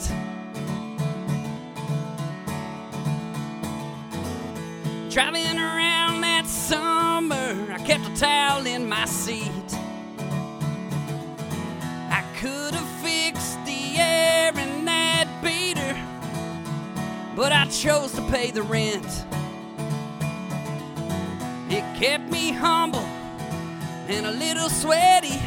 Driving 5.08 5.58
around 5.58 6.20
that 6.20 6.44
summer, 6.46 7.72
I 7.72 7.78
kept 7.82 8.06
a 8.06 8.14
towel 8.14 8.66
in 8.66 8.86
my 8.86 9.06
seat. 9.06 9.68
I 12.10 12.22
could 12.38 12.74
have 12.74 13.02
fixed 13.02 13.64
the 13.64 13.96
air 13.96 14.50
in 14.58 14.84
that 14.84 15.26
beater, 15.42 15.96
but 17.34 17.52
I 17.52 17.64
chose 17.68 18.12
to 18.12 18.22
pay 18.30 18.50
the 18.50 18.62
rent. 18.62 19.24
It 21.70 21.84
kept 21.98 22.30
me 22.30 22.52
humble 22.52 23.08
and 24.08 24.26
a 24.26 24.30
little 24.30 24.68
sweaty 24.68 25.40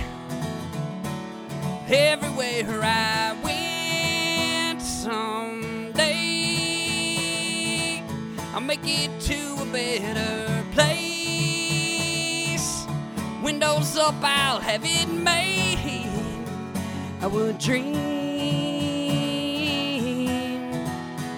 everywhere 1.89 2.81
I 2.83 3.35
went. 3.43 4.81
Someday 4.81 6.03
I'll 8.53 8.61
make 8.61 8.85
it 8.85 9.19
to 9.21 9.57
a 9.61 9.65
better 9.65 10.63
place. 10.71 10.97
Windows 13.41 13.97
up, 13.97 14.15
I'll 14.21 14.59
have 14.59 14.83
it 14.83 15.07
made. 15.07 15.57
I 17.19 17.27
would 17.27 17.57
dream 17.57 17.95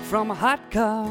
from 0.04 0.32
a 0.32 0.36
hot 0.36 0.72
car. 0.72 1.10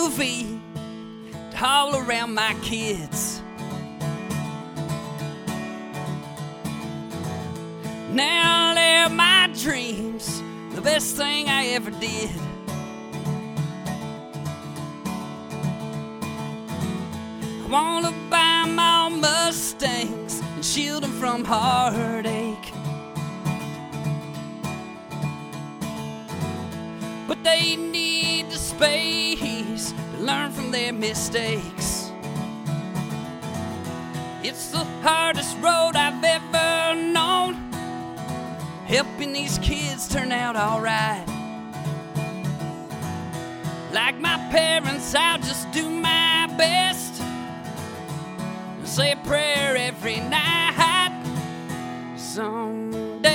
SUV 0.00 0.58
to 1.50 1.56
haul 1.56 1.94
around 1.94 2.34
my 2.34 2.54
kids. 2.62 3.42
Now 8.10 8.72
they're 8.74 9.10
my 9.10 9.50
dreams, 9.62 10.42
the 10.74 10.80
best 10.80 11.16
thing 11.16 11.48
I 11.48 11.66
ever 11.76 11.90
did. 11.90 12.30
I 17.62 17.68
wanna 17.68 18.12
buy 18.30 18.64
my 18.66 19.10
Mustangs 19.10 20.40
and 20.40 20.64
shield 20.64 21.02
them 21.02 21.12
from 21.12 21.44
heartache. 21.44 22.72
but 27.28 27.44
they 27.44 27.76
need 27.76 28.50
the 28.50 28.56
space 28.58 29.59
learn 30.20 30.52
from 30.52 30.70
their 30.70 30.92
mistakes. 30.92 32.12
It's 34.42 34.70
the 34.70 34.84
hardest 35.02 35.56
road 35.58 35.96
I've 35.96 36.22
ever 36.22 36.94
known, 37.00 37.54
helping 38.86 39.32
these 39.32 39.58
kids 39.58 40.08
turn 40.08 40.30
out 40.32 40.56
alright. 40.56 41.26
Like 43.92 44.18
my 44.20 44.36
parents, 44.50 45.14
I'll 45.14 45.38
just 45.38 45.70
do 45.72 45.88
my 45.88 46.46
best, 46.56 47.22
say 48.84 49.12
a 49.12 49.16
prayer 49.16 49.76
every 49.76 50.20
night. 50.20 50.56
Someday. 52.16 53.30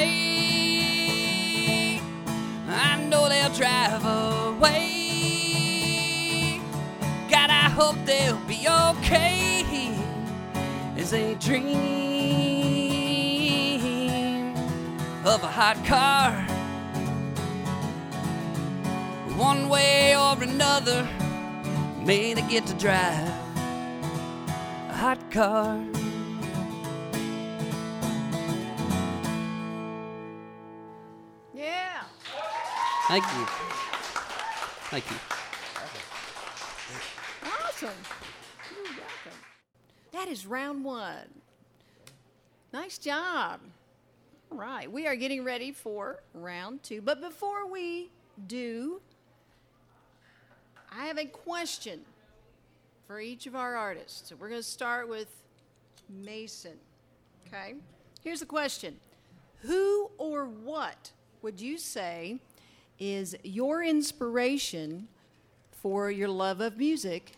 I 2.68 3.04
know 3.10 3.27
they'll 3.27 3.54
drive 3.54 4.06
hope 7.75 7.98
they'll 8.05 8.39
be 8.48 8.65
okay 8.70 9.65
as 10.95 11.12
they 11.12 11.36
dream 11.36 11.76
of 15.26 15.43
a 15.43 15.47
hot 15.47 15.76
car. 15.84 16.32
One 19.36 19.67
way 19.67 20.15
or 20.15 20.41
another, 20.41 21.06
may 22.02 22.34
they 22.34 22.43
get 22.43 22.65
to 22.67 22.73
drive 22.76 23.28
a 24.89 24.93
hot 24.93 25.19
car. 25.30 25.78
Yeah. 31.54 32.04
Thank 33.10 33.26
you. 33.26 33.45
Thank 34.91 35.12
you. 35.12 35.17
Awesome. 37.76 37.89
You're 38.71 38.84
welcome. 38.86 39.38
That 40.25 40.31
is 40.31 40.47
round 40.47 40.83
one. 40.83 41.43
Nice 42.73 42.97
job. 42.97 43.59
All 44.51 44.57
right, 44.57 44.91
we 44.91 45.05
are 45.05 45.15
getting 45.15 45.43
ready 45.43 45.71
for 45.71 46.23
round 46.33 46.81
two. 46.81 46.99
But 46.99 47.21
before 47.21 47.67
we 47.67 48.09
do, 48.47 49.01
I 50.91 51.05
have 51.05 51.19
a 51.19 51.25
question 51.25 51.99
for 53.05 53.19
each 53.19 53.45
of 53.45 53.55
our 53.55 53.75
artists. 53.75 54.29
So 54.29 54.35
we're 54.35 54.49
going 54.49 54.61
to 54.61 54.67
start 54.67 55.07
with 55.07 55.27
Mason. 56.09 56.73
Okay? 57.45 57.75
Here's 58.23 58.39
the 58.39 58.47
question 58.47 58.95
Who 59.59 60.09
or 60.17 60.45
what 60.45 61.11
would 61.43 61.61
you 61.61 61.77
say 61.77 62.39
is 62.97 63.35
your 63.43 63.83
inspiration 63.83 65.07
for 65.83 66.09
your 66.09 66.29
love 66.29 66.61
of 66.61 66.77
music 66.77 67.33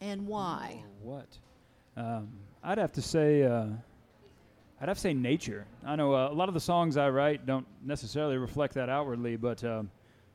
and 0.00 0.26
why? 0.26 0.84
What? 1.02 1.26
Um, 1.96 2.28
I'd 2.62 2.78
have 2.78 2.92
to 2.92 3.02
say. 3.02 3.42
Uh, 3.44 3.66
I'd 4.82 4.88
have 4.88 4.96
to 4.96 5.00
say 5.02 5.12
nature. 5.12 5.66
I 5.84 5.94
know 5.94 6.14
uh, 6.14 6.30
a 6.30 6.32
lot 6.32 6.48
of 6.48 6.54
the 6.54 6.60
songs 6.60 6.96
I 6.96 7.10
write 7.10 7.44
don't 7.44 7.66
necessarily 7.84 8.38
reflect 8.38 8.72
that 8.74 8.88
outwardly, 8.88 9.36
but 9.36 9.62
um, 9.62 9.90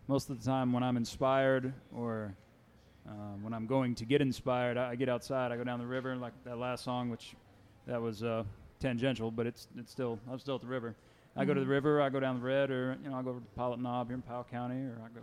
most 0.07 0.29
of 0.29 0.37
the 0.37 0.45
time 0.45 0.71
when 0.71 0.83
I'm 0.83 0.97
inspired 0.97 1.73
or 1.91 2.35
um, 3.09 3.43
when 3.43 3.55
I'm 3.55 3.65
going 3.65 3.95
to 3.95 4.05
get 4.05 4.21
inspired, 4.21 4.77
I, 4.77 4.91
I 4.91 4.95
get 4.95 5.09
outside. 5.09 5.51
I 5.51 5.57
go 5.57 5.63
down 5.63 5.79
the 5.79 5.87
river, 5.87 6.15
like 6.15 6.33
that 6.43 6.59
last 6.59 6.83
song, 6.83 7.09
which 7.09 7.35
that 7.87 7.99
was 7.99 8.23
uh, 8.23 8.43
tangential, 8.79 9.31
but 9.31 9.47
it's 9.47 9.67
it's 9.77 9.91
still 9.91 10.19
I'm 10.31 10.39
still 10.39 10.55
at 10.55 10.61
the 10.61 10.67
river. 10.67 10.95
I 11.37 11.43
go 11.43 11.53
to 11.53 11.59
the 11.59 11.65
river, 11.65 12.01
I 12.01 12.09
go 12.09 12.19
down 12.19 12.39
the 12.39 12.45
red, 12.45 12.71
or 12.71 12.97
you 13.03 13.09
know 13.09 13.17
I 13.17 13.21
go 13.21 13.31
over 13.31 13.39
to 13.39 13.45
Pilot 13.57 13.79
Knob 13.79 14.07
here 14.07 14.15
in 14.15 14.21
Powell 14.21 14.47
County, 14.49 14.81
or 14.85 14.97
I 15.03 15.09
go 15.09 15.21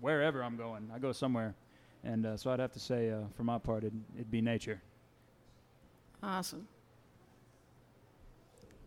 wherever 0.00 0.42
I'm 0.42 0.56
going. 0.56 0.90
I 0.94 0.98
go 0.98 1.12
somewhere, 1.12 1.54
and 2.02 2.26
uh, 2.26 2.36
so 2.36 2.50
I'd 2.50 2.60
have 2.60 2.72
to 2.72 2.80
say 2.80 3.10
uh, 3.10 3.20
for 3.36 3.44
my 3.44 3.58
part, 3.58 3.84
it'd, 3.84 3.98
it'd 4.14 4.30
be 4.30 4.42
nature. 4.42 4.82
Awesome. 6.24 6.66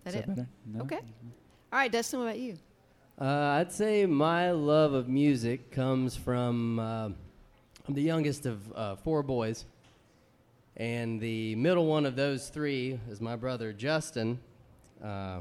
That 0.03 0.09
Is 0.09 0.15
it? 0.15 0.25
that 0.27 0.35
better? 0.35 0.47
No? 0.65 0.81
Okay. 0.81 0.99
All 1.71 1.79
right, 1.79 1.91
Dustin, 1.91 2.19
what 2.19 2.25
about 2.25 2.39
you? 2.39 2.57
Uh, 3.19 3.25
I'd 3.25 3.71
say 3.71 4.05
my 4.05 4.51
love 4.51 4.93
of 4.93 5.07
music 5.07 5.69
comes 5.71 6.15
from. 6.15 6.79
Uh, 6.79 7.09
I'm 7.87 7.93
the 7.93 8.01
youngest 8.01 8.45
of 8.45 8.59
uh, 8.73 8.95
four 8.95 9.21
boys, 9.23 9.65
and 10.77 11.21
the 11.21 11.55
middle 11.55 11.85
one 11.85 12.05
of 12.05 12.15
those 12.15 12.49
three 12.49 12.99
is 13.09 13.21
my 13.21 13.35
brother 13.35 13.71
Justin, 13.71 14.39
uh, 15.03 15.39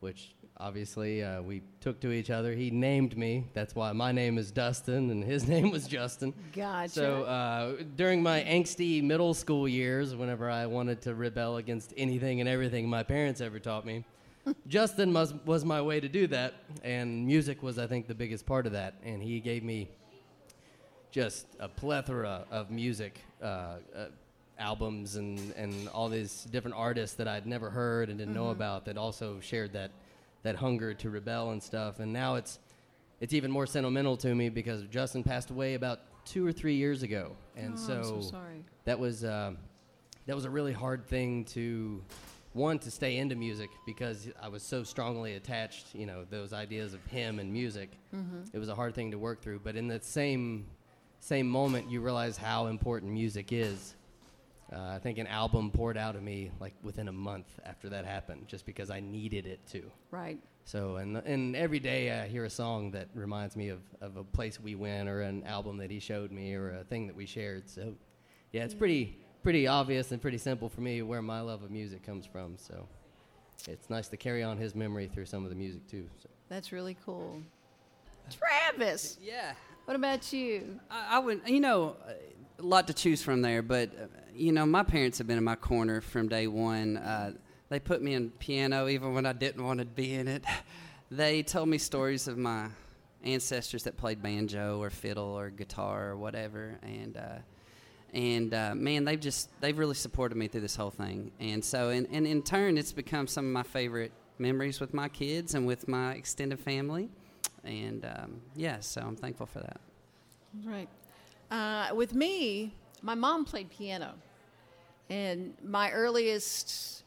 which 0.00 0.34
obviously 0.58 1.22
uh, 1.22 1.42
we 1.42 1.62
took 1.80 2.00
to 2.00 2.12
each 2.12 2.30
other. 2.30 2.54
He 2.54 2.70
named 2.70 3.16
me. 3.16 3.48
That's 3.54 3.74
why 3.74 3.92
my 3.92 4.12
name 4.12 4.38
is 4.38 4.50
Dustin, 4.50 5.10
and 5.10 5.24
his 5.24 5.48
name 5.54 5.70
was 5.70 5.86
Justin. 5.86 6.34
Gotcha. 6.54 6.92
So 6.92 7.22
uh, 7.24 7.82
during 7.96 8.22
my 8.22 8.42
angsty 8.42 9.02
middle 9.02 9.34
school 9.34 9.68
years, 9.68 10.14
whenever 10.14 10.50
I 10.50 10.66
wanted 10.66 11.00
to 11.02 11.14
rebel 11.14 11.56
against 11.56 11.92
anything 11.96 12.40
and 12.40 12.48
everything 12.48 12.88
my 12.88 13.02
parents 13.02 13.40
ever 13.40 13.58
taught 13.58 13.84
me, 13.84 14.04
Justin 14.66 15.12
was, 15.12 15.34
was 15.44 15.64
my 15.64 15.80
way 15.80 16.00
to 16.00 16.08
do 16.08 16.26
that, 16.28 16.54
and 16.82 17.26
music 17.26 17.62
was, 17.62 17.78
I 17.78 17.86
think, 17.86 18.08
the 18.08 18.14
biggest 18.14 18.46
part 18.46 18.66
of 18.66 18.72
that. 18.72 18.94
And 19.04 19.22
he 19.22 19.40
gave 19.40 19.62
me 19.62 19.88
just 21.10 21.46
a 21.60 21.68
plethora 21.68 22.44
of 22.50 22.70
music, 22.70 23.20
uh, 23.42 23.46
uh, 23.46 24.06
albums, 24.58 25.16
and, 25.16 25.52
and 25.56 25.88
all 25.88 26.08
these 26.08 26.44
different 26.50 26.76
artists 26.76 27.16
that 27.16 27.28
I'd 27.28 27.46
never 27.46 27.70
heard 27.70 28.08
and 28.08 28.18
didn't 28.18 28.34
know 28.34 28.50
about 28.50 28.84
that 28.86 28.96
also 28.96 29.38
shared 29.40 29.72
that, 29.74 29.90
that 30.42 30.56
hunger 30.56 30.92
to 30.94 31.10
rebel 31.10 31.50
and 31.50 31.62
stuff. 31.62 32.00
And 32.00 32.12
now 32.12 32.34
it's, 32.36 32.58
it's 33.20 33.32
even 33.32 33.50
more 33.50 33.66
sentimental 33.66 34.16
to 34.18 34.34
me 34.34 34.48
because 34.48 34.82
Justin 34.90 35.22
passed 35.22 35.50
away 35.50 35.74
about 35.74 36.00
two 36.24 36.46
or 36.46 36.52
three 36.52 36.74
years 36.74 37.02
ago. 37.02 37.32
And 37.56 37.74
Oh, 37.74 37.76
so, 37.76 38.02
so 38.02 38.20
sorry. 38.20 38.64
that 38.84 38.98
was 38.98 39.24
uh, 39.24 39.52
that 40.26 40.34
was 40.36 40.44
a 40.44 40.50
really 40.50 40.72
hard 40.72 41.06
thing 41.06 41.44
to 41.46 42.02
one 42.54 42.78
to 42.80 42.90
stay 42.90 43.16
into 43.16 43.34
music 43.34 43.70
because 43.86 44.28
I 44.40 44.48
was 44.48 44.62
so 44.62 44.82
strongly 44.84 45.34
attached. 45.34 45.94
You 45.94 46.06
know, 46.06 46.24
those 46.28 46.52
ideas 46.52 46.94
of 46.94 47.04
him 47.06 47.38
and 47.38 47.52
music. 47.52 47.90
It 48.52 48.58
was 48.58 48.68
a 48.68 48.74
hard 48.74 48.94
thing 48.94 49.10
to 49.12 49.18
work 49.18 49.40
through. 49.42 49.60
But 49.64 49.76
in 49.76 49.88
that 49.88 50.04
same 50.04 50.66
same 51.20 51.48
moment, 51.48 51.90
you 51.90 52.00
realize 52.00 52.36
how 52.36 52.66
important 52.66 53.12
music 53.12 53.52
is. 53.52 53.94
Uh, 54.74 54.92
I 54.94 54.98
think 54.98 55.18
an 55.18 55.26
album 55.26 55.70
poured 55.70 55.98
out 55.98 56.16
of 56.16 56.22
me 56.22 56.50
like 56.58 56.72
within 56.82 57.08
a 57.08 57.12
month 57.12 57.46
after 57.66 57.88
that 57.90 58.06
happened, 58.06 58.48
just 58.48 58.64
because 58.64 58.90
I 58.90 59.00
needed 59.00 59.46
it 59.46 59.60
to. 59.72 59.82
Right. 60.10 60.38
So, 60.64 60.96
and, 60.96 61.16
and 61.18 61.54
every 61.56 61.80
day 61.80 62.10
I 62.12 62.26
hear 62.28 62.44
a 62.44 62.50
song 62.50 62.92
that 62.92 63.08
reminds 63.14 63.56
me 63.56 63.68
of, 63.68 63.80
of 64.00 64.16
a 64.16 64.24
place 64.24 64.58
we 64.60 64.74
went 64.74 65.08
or 65.08 65.20
an 65.22 65.42
album 65.44 65.76
that 65.78 65.90
he 65.90 65.98
showed 65.98 66.30
me 66.30 66.54
or 66.54 66.70
a 66.78 66.84
thing 66.84 67.06
that 67.08 67.16
we 67.16 67.26
shared. 67.26 67.68
So, 67.68 67.94
yeah, 68.52 68.64
it's 68.64 68.74
pretty 68.74 69.18
pretty 69.42 69.66
obvious 69.66 70.12
and 70.12 70.22
pretty 70.22 70.38
simple 70.38 70.68
for 70.68 70.82
me 70.82 71.02
where 71.02 71.20
my 71.20 71.40
love 71.40 71.64
of 71.64 71.70
music 71.70 72.04
comes 72.06 72.24
from. 72.24 72.56
So 72.56 72.86
it's 73.68 73.90
nice 73.90 74.06
to 74.08 74.16
carry 74.16 74.42
on 74.44 74.56
his 74.56 74.74
memory 74.76 75.10
through 75.12 75.26
some 75.26 75.42
of 75.42 75.50
the 75.50 75.56
music 75.56 75.86
too. 75.88 76.08
So. 76.22 76.28
That's 76.48 76.70
really 76.70 76.96
cool. 77.04 77.42
Travis, 78.30 79.18
Yeah. 79.20 79.52
what 79.84 79.96
about 79.96 80.32
you? 80.32 80.78
I, 80.90 81.16
I 81.16 81.18
would, 81.18 81.40
you 81.46 81.60
know, 81.60 81.96
a 82.62 82.66
lot 82.66 82.86
to 82.86 82.94
choose 82.94 83.22
from 83.22 83.42
there, 83.42 83.60
but 83.62 83.90
uh, 83.90 84.06
you 84.34 84.52
know, 84.52 84.64
my 84.64 84.82
parents 84.82 85.18
have 85.18 85.26
been 85.26 85.38
in 85.38 85.44
my 85.44 85.56
corner 85.56 86.00
from 86.00 86.28
day 86.28 86.46
one. 86.46 86.96
Uh, 86.96 87.32
they 87.68 87.80
put 87.80 88.02
me 88.02 88.14
in 88.14 88.30
piano 88.30 88.88
even 88.88 89.14
when 89.14 89.26
I 89.26 89.32
didn't 89.32 89.64
want 89.64 89.80
to 89.80 89.86
be 89.86 90.14
in 90.14 90.28
it. 90.28 90.44
They 91.10 91.42
told 91.42 91.68
me 91.68 91.76
stories 91.76 92.26
of 92.26 92.38
my 92.38 92.68
ancestors 93.22 93.82
that 93.82 93.98
played 93.98 94.22
banjo 94.22 94.80
or 94.80 94.88
fiddle 94.88 95.38
or 95.38 95.50
guitar 95.50 96.08
or 96.08 96.16
whatever, 96.16 96.78
and 96.82 97.18
uh, 97.18 97.38
and 98.14 98.54
uh, 98.54 98.74
man, 98.74 99.04
they've 99.04 99.20
just 99.20 99.50
they've 99.60 99.78
really 99.78 99.94
supported 99.94 100.36
me 100.36 100.48
through 100.48 100.62
this 100.62 100.74
whole 100.74 100.90
thing. 100.90 101.30
And 101.38 101.62
so, 101.62 101.90
and, 101.90 102.08
and 102.10 102.26
in 102.26 102.42
turn, 102.42 102.78
it's 102.78 102.92
become 102.92 103.26
some 103.26 103.44
of 103.44 103.52
my 103.52 103.62
favorite 103.62 104.12
memories 104.38 104.80
with 104.80 104.94
my 104.94 105.10
kids 105.10 105.54
and 105.54 105.66
with 105.66 105.86
my 105.86 106.12
extended 106.12 106.58
family. 106.58 107.10
And 107.62 108.06
um, 108.06 108.40
yeah, 108.56 108.80
so 108.80 109.02
I'm 109.02 109.16
thankful 109.16 109.44
for 109.44 109.60
that. 109.60 109.82
Right. 110.64 110.88
Uh, 111.52 111.94
with 111.94 112.14
me, 112.14 112.72
my 113.02 113.14
mom 113.14 113.44
played 113.44 113.68
piano, 113.68 114.14
and 115.10 115.52
my 115.62 115.90
earliest 115.90 117.02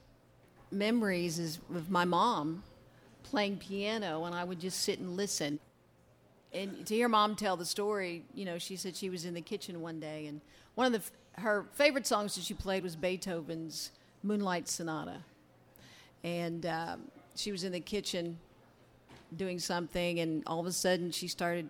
memories 0.69 1.39
is 1.39 1.59
of 1.73 1.89
my 1.89 2.05
mom 2.05 2.61
playing 3.23 3.57
piano, 3.57 4.23
and 4.25 4.35
I 4.35 4.43
would 4.43 4.59
just 4.59 4.81
sit 4.81 4.99
and 4.99 5.17
listen. 5.17 5.59
And 6.53 6.85
to 6.85 6.93
hear 6.93 7.09
mom 7.09 7.35
tell 7.35 7.57
the 7.57 7.65
story, 7.65 8.23
you 8.35 8.45
know, 8.45 8.59
she 8.59 8.75
said 8.75 8.95
she 8.95 9.09
was 9.09 9.25
in 9.25 9.33
the 9.33 9.41
kitchen 9.41 9.81
one 9.81 9.99
day, 9.99 10.27
and 10.27 10.41
one 10.75 10.93
of 10.93 11.01
the 11.01 11.41
her 11.41 11.65
favorite 11.73 12.05
songs 12.05 12.35
that 12.35 12.43
she 12.43 12.53
played 12.53 12.83
was 12.83 12.95
Beethoven's 12.95 13.89
Moonlight 14.21 14.69
Sonata, 14.69 15.21
and 16.23 16.67
um, 16.67 17.01
she 17.35 17.51
was 17.51 17.63
in 17.63 17.71
the 17.71 17.79
kitchen 17.79 18.37
doing 19.35 19.57
something, 19.57 20.19
and 20.19 20.43
all 20.45 20.59
of 20.59 20.67
a 20.67 20.71
sudden 20.71 21.09
she 21.09 21.27
started 21.27 21.67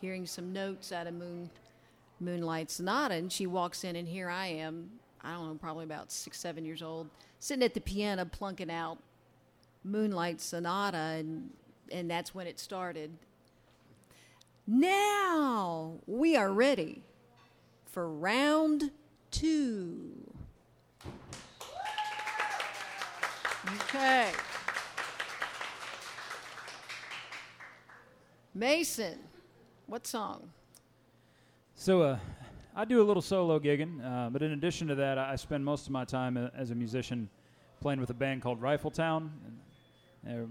hearing 0.00 0.26
some 0.26 0.52
notes 0.52 0.90
out 0.90 1.06
of 1.06 1.14
Moon 1.14 1.48
Moonlight 2.20 2.70
Sonata, 2.70 3.14
and 3.14 3.32
she 3.32 3.46
walks 3.46 3.84
in, 3.84 3.96
and 3.96 4.08
here 4.08 4.28
I 4.28 4.46
am. 4.46 4.90
I 5.22 5.32
don't 5.32 5.48
know, 5.48 5.54
probably 5.54 5.84
about 5.84 6.12
six, 6.12 6.38
seven 6.38 6.64
years 6.64 6.82
old, 6.82 7.10
sitting 7.40 7.64
at 7.64 7.74
the 7.74 7.80
piano 7.80 8.24
plunking 8.24 8.70
out 8.70 8.98
Moonlight 9.84 10.40
Sonata, 10.40 10.96
and 10.96 11.50
and 11.92 12.10
that's 12.10 12.34
when 12.34 12.46
it 12.46 12.58
started. 12.58 13.12
Now 14.66 15.94
we 16.06 16.36
are 16.36 16.52
ready 16.52 17.02
for 17.84 18.10
round 18.10 18.90
two. 19.30 20.12
Okay. 23.82 24.30
Mason, 28.54 29.18
what 29.86 30.06
song? 30.06 30.50
So 31.78 32.00
uh, 32.00 32.18
I 32.74 32.86
do 32.86 33.02
a 33.02 33.04
little 33.04 33.20
solo 33.20 33.60
gigging, 33.60 34.02
uh, 34.02 34.30
but 34.30 34.40
in 34.40 34.52
addition 34.52 34.88
to 34.88 34.94
that, 34.94 35.18
I 35.18 35.36
spend 35.36 35.62
most 35.62 35.84
of 35.84 35.92
my 35.92 36.06
time 36.06 36.38
as 36.56 36.70
a 36.70 36.74
musician 36.74 37.28
playing 37.82 38.00
with 38.00 38.08
a 38.08 38.14
band 38.14 38.40
called 38.40 38.62
Rifletown. 38.62 39.28
And 39.44 39.58
they're 40.24 40.46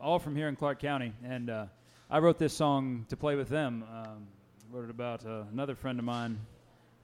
all 0.00 0.18
from 0.18 0.34
here 0.34 0.48
in 0.48 0.56
Clark 0.56 0.80
County, 0.80 1.12
and 1.24 1.50
uh, 1.50 1.66
I 2.10 2.18
wrote 2.18 2.36
this 2.36 2.52
song 2.52 3.06
to 3.10 3.16
play 3.16 3.36
with 3.36 3.48
them. 3.48 3.84
Um, 3.94 4.26
wrote 4.72 4.86
it 4.86 4.90
about 4.90 5.24
uh, 5.24 5.44
another 5.52 5.76
friend 5.76 6.00
of 6.00 6.04
mine 6.04 6.36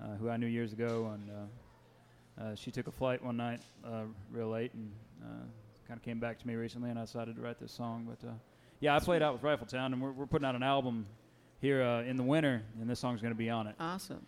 uh, 0.02 0.16
who 0.16 0.28
I 0.28 0.36
knew 0.36 0.48
years 0.48 0.72
ago, 0.72 1.14
and 1.14 1.30
uh, 1.30 2.42
uh, 2.42 2.54
she 2.56 2.72
took 2.72 2.88
a 2.88 2.92
flight 2.92 3.24
one 3.24 3.36
night 3.36 3.60
uh, 3.86 4.02
real 4.32 4.48
late, 4.48 4.74
and 4.74 4.90
kind 5.86 5.98
of 5.98 6.02
came 6.02 6.18
back 6.18 6.40
to 6.40 6.46
me 6.48 6.56
recently, 6.56 6.90
and 6.90 6.98
I 6.98 7.02
decided 7.02 7.36
to 7.36 7.42
write 7.42 7.60
this 7.60 7.70
song. 7.70 8.08
But 8.08 8.26
uh, 8.26 8.32
yeah, 8.80 8.96
I 8.96 8.98
played 8.98 9.22
out 9.22 9.34
with 9.34 9.42
Rifletown, 9.42 9.86
and 9.86 10.02
we're, 10.02 10.10
we're 10.10 10.26
putting 10.26 10.46
out 10.48 10.56
an 10.56 10.64
album 10.64 11.06
here 11.60 11.82
uh, 11.82 12.02
in 12.02 12.16
the 12.16 12.22
winter, 12.22 12.62
and 12.80 12.88
this 12.88 13.00
song's 13.00 13.20
going 13.20 13.32
to 13.32 13.38
be 13.38 13.50
on 13.50 13.66
it. 13.66 13.74
Awesome. 13.80 14.24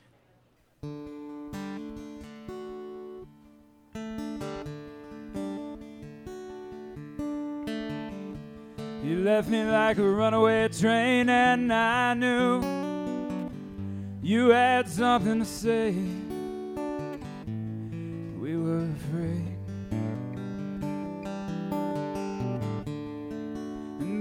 You 9.05 9.25
left 9.25 9.49
me 9.49 9.65
like 9.65 9.99
a 9.99 10.03
runaway 10.03 10.69
train, 10.69 11.29
and 11.31 11.73
I 11.73 12.15
knew 12.15 12.63
you 14.23 14.51
had 14.51 14.89
something 14.89 15.39
to 15.39 15.45
say. 15.45 15.95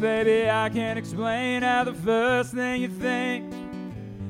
Baby, 0.07 0.49
I 0.49 0.69
can't 0.69 0.97
explain 0.97 1.63
how 1.63 1.83
the 1.83 1.93
first 1.93 2.53
thing 2.53 2.81
you 2.81 2.87
think, 2.87 3.53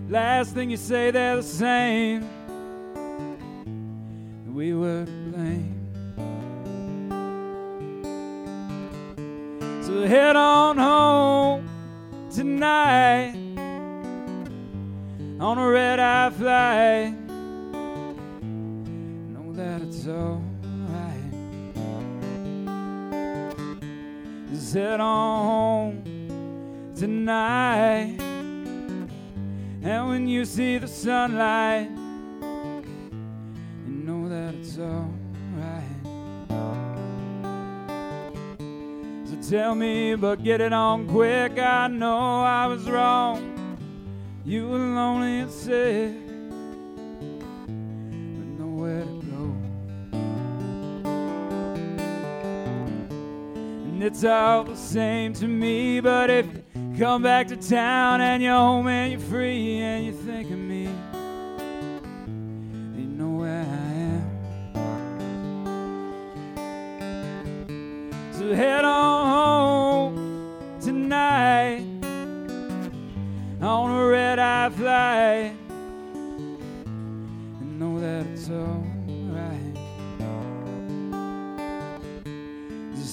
last 0.10 0.56
thing 0.56 0.72
you 0.72 0.78
say, 0.78 1.12
they're 1.12 1.36
the 1.36 1.44
same. 1.44 2.28
We 4.56 4.74
were 4.74 5.06
to 5.06 5.12
blame. 5.32 5.76
So 9.84 10.08
head 10.08 10.36
on 10.36 10.78
home 10.80 11.70
tonight 12.32 13.36
on 15.40 15.58
a 15.60 15.68
red 15.70 16.00
eye 16.00 16.32
flight. 16.32 17.14
Know 19.32 19.54
that 19.54 19.84
it's 19.84 20.08
alright. 20.08 20.47
Head 24.74 25.00
on 25.00 25.46
home 25.46 26.92
tonight. 26.94 28.18
And 29.82 30.08
when 30.08 30.28
you 30.28 30.44
see 30.46 30.78
the 30.78 30.88
sunlight, 30.88 31.90
you 33.88 33.94
know 34.06 34.28
that 34.28 34.54
it's 34.56 34.78
alright. 34.78 35.84
So 39.26 39.50
tell 39.50 39.74
me, 39.74 40.16
but 40.16 40.44
get 40.44 40.60
it 40.60 40.74
on 40.74 41.08
quick. 41.08 41.58
I 41.58 41.88
know 41.88 42.42
I 42.42 42.68
was 42.68 42.90
wrong. 42.90 43.54
You 44.46 44.68
were 44.68 44.78
lonely 44.78 45.40
and 45.40 45.50
sick, 45.52 46.14
it's 54.08 54.24
all 54.24 54.64
the 54.64 54.76
same 54.78 55.34
to 55.34 55.46
me, 55.46 56.00
but 56.00 56.30
if 56.30 56.46
you 56.46 56.96
come 56.98 57.22
back 57.24 57.46
to 57.50 57.58
town 57.58 58.22
and 58.22 58.42
you're 58.42 58.54
home 58.54 58.88
and 58.88 59.12
you're 59.12 59.22
free 59.30 59.80
and 59.80 60.06
you 60.06 60.14
think 60.14 60.50
of 60.50 60.58
me, 60.58 60.84
you 62.96 63.06
know 63.06 63.32
where 63.42 63.66
I 63.66 63.92
am. 64.14 64.24
So 68.32 68.56
head 68.56 68.86
on 68.86 69.28
home 69.28 70.80
tonight 70.80 71.84
on 73.62 73.92
a 73.92 74.08
red 74.08 74.40
eye 74.40 74.70
flight 74.70 75.54
know 77.78 78.00
that 78.00 78.26
it's 78.28 78.50
alright. 78.50 78.88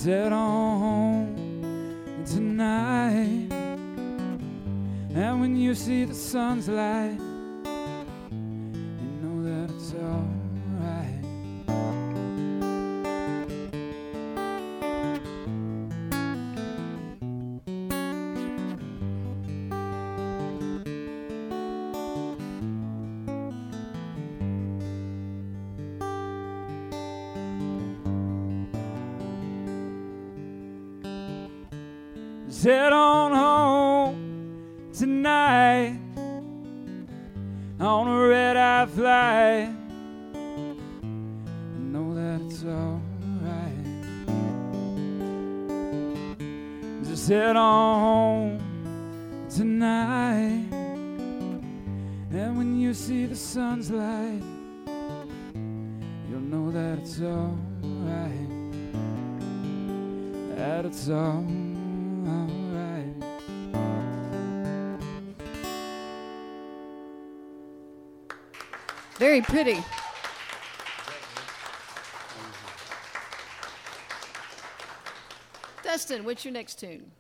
Head 0.05 0.35
on 0.35 0.81
and 5.15 5.41
when 5.41 5.57
you 5.57 5.75
see 5.75 6.05
the 6.05 6.15
sun's 6.15 6.69
light, 6.69 7.19
you 8.31 9.17
know 9.23 9.43
that 9.45 9.71
it's 9.75 9.95
alright. 9.95 10.35
Head 32.65 32.95
on 32.95 33.04
on 37.95 38.09
a 38.09 38.27
red 38.27 38.57
eye 38.57 38.87
flight. 38.87 39.69
Know 41.93 42.13
that 42.19 42.41
it's 42.45 42.65
alright. 42.65 43.87
Just 47.05 47.29
head 47.29 47.55
on 47.55 48.01
home 48.01 48.59
tonight. 49.49 50.67
And 52.33 52.59
when 52.59 52.81
you 52.81 52.95
see 52.95 53.27
the 53.27 53.37
sun's 53.37 53.93
light, 53.93 54.43
you'll 56.29 56.49
know 56.55 56.73
that 56.73 56.99
it's 56.99 57.21
alright. 57.21 58.51
That 60.57 60.85
it's 60.85 61.09
alright. 61.09 61.54
Very 69.25 69.41
pretty. 69.41 69.83
Dustin, 75.83 76.27
what's 76.27 76.45
your 76.45 76.53
next 76.53 76.79
tune? 76.79 77.11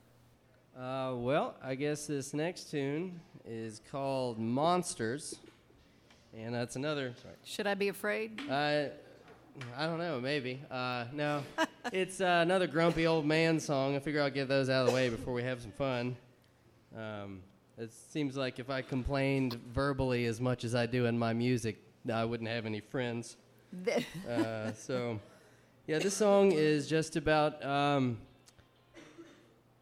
Uh, 0.78 1.14
well, 1.14 1.54
I 1.62 1.74
guess 1.74 2.06
this 2.06 2.34
next 2.34 2.70
tune 2.70 3.18
is 3.46 3.80
called 3.90 4.38
Monsters. 4.38 5.36
And 6.36 6.54
that's 6.54 6.76
another. 6.76 7.14
Sorry. 7.22 7.36
Should 7.42 7.66
I 7.66 7.72
be 7.72 7.88
afraid? 7.88 8.38
Uh, 8.50 8.88
I 9.74 9.86
don't 9.86 9.96
know, 9.96 10.20
maybe. 10.20 10.60
Uh, 10.70 11.06
no. 11.10 11.42
it's 11.90 12.20
uh, 12.20 12.40
another 12.42 12.66
grumpy 12.66 13.06
old 13.06 13.24
man 13.24 13.58
song. 13.58 13.96
I 13.96 13.98
figure 13.98 14.20
I'll 14.20 14.28
get 14.28 14.46
those 14.46 14.68
out 14.68 14.82
of 14.82 14.88
the 14.88 14.94
way 14.94 15.08
before 15.08 15.32
we 15.32 15.42
have 15.44 15.62
some 15.62 15.72
fun. 15.72 16.16
Um, 16.94 17.40
it 17.78 17.90
seems 17.90 18.36
like 18.36 18.58
if 18.58 18.68
I 18.68 18.82
complained 18.82 19.54
verbally 19.72 20.26
as 20.26 20.38
much 20.38 20.64
as 20.64 20.74
I 20.74 20.84
do 20.84 21.06
in 21.06 21.18
my 21.18 21.32
music, 21.32 21.78
I 22.12 22.24
wouldn't 22.24 22.48
have 22.48 22.66
any 22.66 22.80
friends. 22.80 23.36
Uh, 24.28 24.72
so, 24.72 25.18
yeah, 25.86 25.98
this 25.98 26.14
song 26.14 26.52
is 26.52 26.86
just 26.86 27.16
about 27.16 27.64
um, 27.64 28.18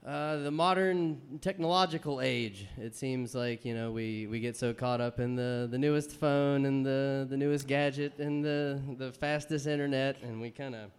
uh, 0.06 0.38
the 0.38 0.50
modern 0.50 1.38
technological 1.40 2.20
age. 2.20 2.66
It 2.78 2.96
seems 2.96 3.34
like 3.34 3.64
you 3.64 3.74
know 3.74 3.92
we, 3.92 4.26
we 4.26 4.40
get 4.40 4.56
so 4.56 4.72
caught 4.72 5.00
up 5.00 5.20
in 5.20 5.36
the, 5.36 5.68
the 5.70 5.78
newest 5.78 6.12
phone 6.12 6.66
and 6.66 6.84
the, 6.84 7.26
the 7.28 7.36
newest 7.36 7.66
gadget 7.66 8.18
and 8.18 8.44
the 8.44 8.80
the 8.98 9.12
fastest 9.12 9.66
internet, 9.66 10.16
and 10.22 10.40
we 10.40 10.50
kind 10.50 10.74
of 10.74 10.90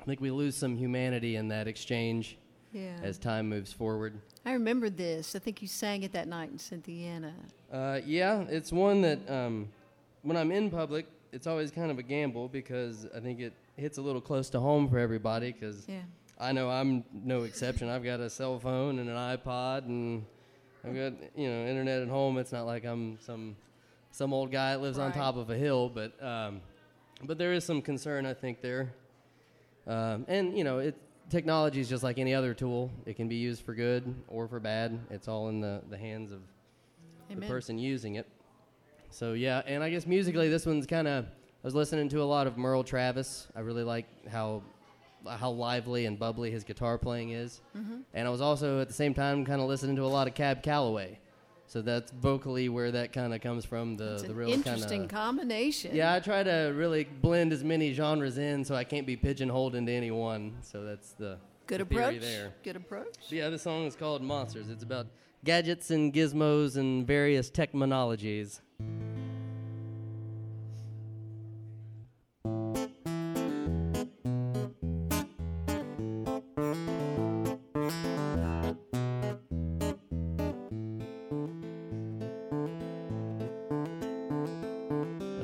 I 0.00 0.04
think 0.04 0.20
we 0.20 0.30
lose 0.30 0.56
some 0.56 0.76
humanity 0.76 1.36
in 1.36 1.48
that 1.48 1.68
exchange 1.68 2.38
yeah. 2.72 2.96
as 3.02 3.18
time 3.18 3.48
moves 3.48 3.72
forward. 3.72 4.18
I 4.46 4.52
remember 4.52 4.88
this. 4.88 5.36
I 5.36 5.38
think 5.38 5.60
you 5.60 5.68
sang 5.68 6.02
it 6.02 6.12
that 6.12 6.26
night 6.26 6.50
in 6.50 6.58
Cynthiana. 6.58 7.34
Uh, 7.70 8.00
yeah, 8.06 8.44
it's 8.48 8.72
one 8.72 9.02
that 9.02 9.30
um, 9.30 9.68
when 10.22 10.36
I'm 10.36 10.50
in 10.52 10.70
public, 10.70 11.06
it's 11.32 11.46
always 11.46 11.70
kind 11.70 11.90
of 11.90 11.98
a 11.98 12.02
gamble 12.02 12.48
because 12.48 13.06
I 13.14 13.20
think 13.20 13.40
it 13.40 13.52
hits 13.76 13.98
a 13.98 14.02
little 14.02 14.20
close 14.20 14.50
to 14.50 14.60
home 14.60 14.88
for 14.88 14.98
everybody 14.98 15.52
because 15.52 15.86
Yeah. 15.88 16.02
I 16.38 16.52
know 16.52 16.70
I'm 16.70 17.04
no 17.12 17.42
exception. 17.42 17.88
I've 17.88 18.02
got 18.04 18.20
a 18.20 18.30
cell 18.30 18.58
phone 18.58 18.98
and 18.98 19.10
an 19.10 19.16
iPod, 19.16 19.84
and 19.86 20.24
I've 20.84 20.94
got 20.94 21.12
you 21.36 21.48
know 21.48 21.66
internet 21.66 22.00
at 22.02 22.08
home. 22.08 22.38
It's 22.38 22.50
not 22.52 22.64
like 22.64 22.84
I'm 22.84 23.18
some 23.20 23.56
some 24.10 24.32
old 24.32 24.50
guy 24.50 24.72
that 24.72 24.80
lives 24.80 24.98
on 24.98 25.12
top 25.12 25.36
of 25.36 25.50
a 25.50 25.56
hill, 25.56 25.90
but 25.90 26.12
um, 26.24 26.62
but 27.24 27.36
there 27.36 27.52
is 27.52 27.64
some 27.64 27.82
concern 27.82 28.24
I 28.24 28.32
think 28.34 28.62
there. 28.62 28.92
Um, 29.86 30.24
and 30.28 30.56
you 30.56 30.64
know, 30.64 30.78
it 30.78 30.96
technology 31.28 31.80
is 31.80 31.88
just 31.90 32.02
like 32.02 32.18
any 32.18 32.32
other 32.34 32.54
tool. 32.54 32.90
It 33.04 33.16
can 33.16 33.28
be 33.28 33.36
used 33.36 33.62
for 33.62 33.74
good 33.74 34.14
or 34.26 34.48
for 34.48 34.60
bad. 34.60 34.98
It's 35.10 35.28
all 35.28 35.48
in 35.50 35.60
the 35.60 35.82
the 35.90 35.98
hands 35.98 36.32
of 36.32 36.40
the 37.28 37.46
person 37.46 37.78
using 37.78 38.14
it. 38.14 38.26
So 39.10 39.32
yeah, 39.32 39.62
and 39.66 39.82
I 39.82 39.90
guess 39.90 40.06
musically, 40.06 40.48
this 40.48 40.66
one's 40.66 40.86
kind 40.86 41.08
of. 41.08 41.24
I 41.26 41.66
was 41.66 41.74
listening 41.74 42.08
to 42.10 42.22
a 42.22 42.24
lot 42.24 42.46
of 42.46 42.56
Merle 42.56 42.84
Travis. 42.84 43.46
I 43.54 43.60
really 43.60 43.84
like 43.84 44.06
how 44.28 44.62
how 45.28 45.50
lively 45.50 46.06
and 46.06 46.18
bubbly 46.18 46.50
his 46.50 46.64
guitar 46.64 46.96
playing 46.96 47.30
is, 47.32 47.60
Mm-hmm. 47.76 47.98
and 48.14 48.26
I 48.26 48.30
was 48.30 48.40
also 48.40 48.80
at 48.80 48.88
the 48.88 48.94
same 48.94 49.12
time 49.12 49.44
kind 49.44 49.60
of 49.60 49.68
listening 49.68 49.96
to 49.96 50.04
a 50.04 50.08
lot 50.08 50.26
of 50.26 50.34
Cab 50.34 50.62
Calloway. 50.62 51.18
So 51.66 51.82
that's 51.82 52.10
vocally 52.10 52.68
where 52.68 52.90
that 52.90 53.12
kind 53.12 53.32
of 53.34 53.40
comes 53.42 53.64
from. 53.64 53.96
The 53.96 54.14
It's 54.14 54.22
the 54.22 54.34
real 54.34 54.48
interesting 54.50 55.00
kind 55.00 55.04
of 55.04 55.10
combination. 55.10 55.94
yeah. 55.94 56.14
I 56.14 56.20
try 56.20 56.42
to 56.42 56.72
really 56.74 57.04
blend 57.04 57.52
as 57.52 57.62
many 57.62 57.92
genres 57.92 58.38
in, 58.38 58.64
so 58.64 58.74
I 58.74 58.82
can't 58.82 59.06
be 59.06 59.14
pigeonholed 59.16 59.74
into 59.76 59.92
any 59.92 60.10
one. 60.10 60.56
So 60.62 60.82
that's 60.84 61.12
the 61.12 61.36
Good 61.68 61.78
the 61.78 61.82
approach. 61.82 62.20
there. 62.22 62.52
Good 62.64 62.74
approach. 62.76 63.14
So 63.20 63.36
yeah, 63.36 63.50
the 63.50 63.58
song 63.58 63.84
is 63.86 63.94
called 63.94 64.20
Monsters. 64.22 64.68
It's 64.70 64.82
about 64.82 65.06
gadgets 65.44 65.90
and 65.90 66.12
gizmos 66.12 66.76
and 66.76 67.06
various 67.06 67.50
technologies. 67.50 68.60